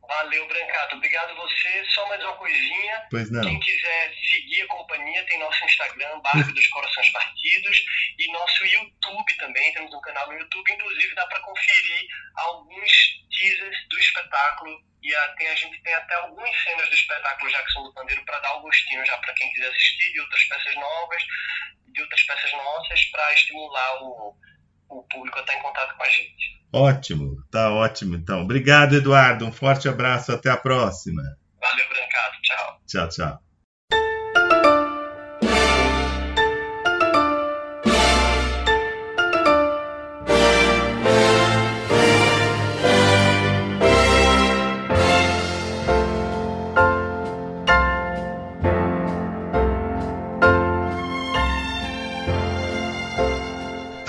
Valeu, 0.07 0.47
Brancato. 0.47 0.95
Obrigado 0.95 1.31
a 1.31 1.35
você. 1.35 1.85
Só 1.93 2.07
mais 2.07 2.23
uma 2.23 2.38
coisinha. 2.38 3.07
Pois 3.11 3.29
não. 3.29 3.41
Quem 3.41 3.59
quiser 3.59 4.13
seguir 4.31 4.61
a 4.61 4.67
companhia, 4.67 5.25
tem 5.25 5.38
nosso 5.39 5.65
Instagram, 5.65 6.21
Barco 6.21 6.53
dos 6.53 6.67
Corações 6.67 7.09
Partidos, 7.09 7.85
e 8.17 8.31
nosso 8.31 8.65
YouTube 8.65 9.38
também. 9.38 9.73
Temos 9.73 9.93
um 9.93 9.99
canal 9.99 10.27
no 10.27 10.39
YouTube, 10.39 10.71
inclusive 10.71 11.15
dá 11.15 11.27
para 11.27 11.41
conferir 11.41 12.07
alguns 12.35 13.26
teasers 13.38 13.77
do 13.89 13.99
espetáculo. 13.99 14.81
E 15.03 15.15
a, 15.15 15.27
tem, 15.35 15.47
a 15.47 15.55
gente 15.55 15.81
tem 15.84 15.93
até 15.93 16.15
algumas 16.15 16.55
cenas 16.64 16.89
do 16.89 16.95
espetáculo 16.95 17.51
Jackson 17.51 17.84
do 17.84 17.93
Pandeiro 17.93 18.26
para 18.26 18.39
dar 18.39 18.55
o 18.55 18.61
gostinho 18.61 19.05
já 19.05 19.18
para 19.19 19.34
quem 19.35 19.51
quiser 19.53 19.69
assistir, 19.69 20.11
de 20.11 20.19
outras 20.19 20.43
peças 20.43 20.76
novas, 20.76 21.23
de 21.93 22.01
outras 22.01 22.23
peças 22.23 22.51
nossas, 22.51 23.03
para 23.05 23.34
estimular 23.34 24.03
o, 24.03 24.35
o 24.89 25.03
público 25.03 25.38
a 25.38 25.41
estar 25.41 25.53
em 25.53 25.61
contato 25.61 25.95
com 25.95 26.03
a 26.03 26.09
gente. 26.09 26.57
Ótimo, 26.73 27.38
tá 27.49 27.72
ótimo 27.72 28.15
então. 28.15 28.41
Obrigado, 28.41 28.95
Eduardo. 28.95 29.45
Um 29.45 29.51
forte 29.51 29.88
abraço, 29.88 30.34
até 30.34 30.49
a 30.49 30.57
próxima. 30.57 31.22
Valeu, 31.61 31.88
Brancato. 31.88 32.41
Tchau. 32.41 32.81
Tchau, 32.88 33.09
tchau. 33.09 33.47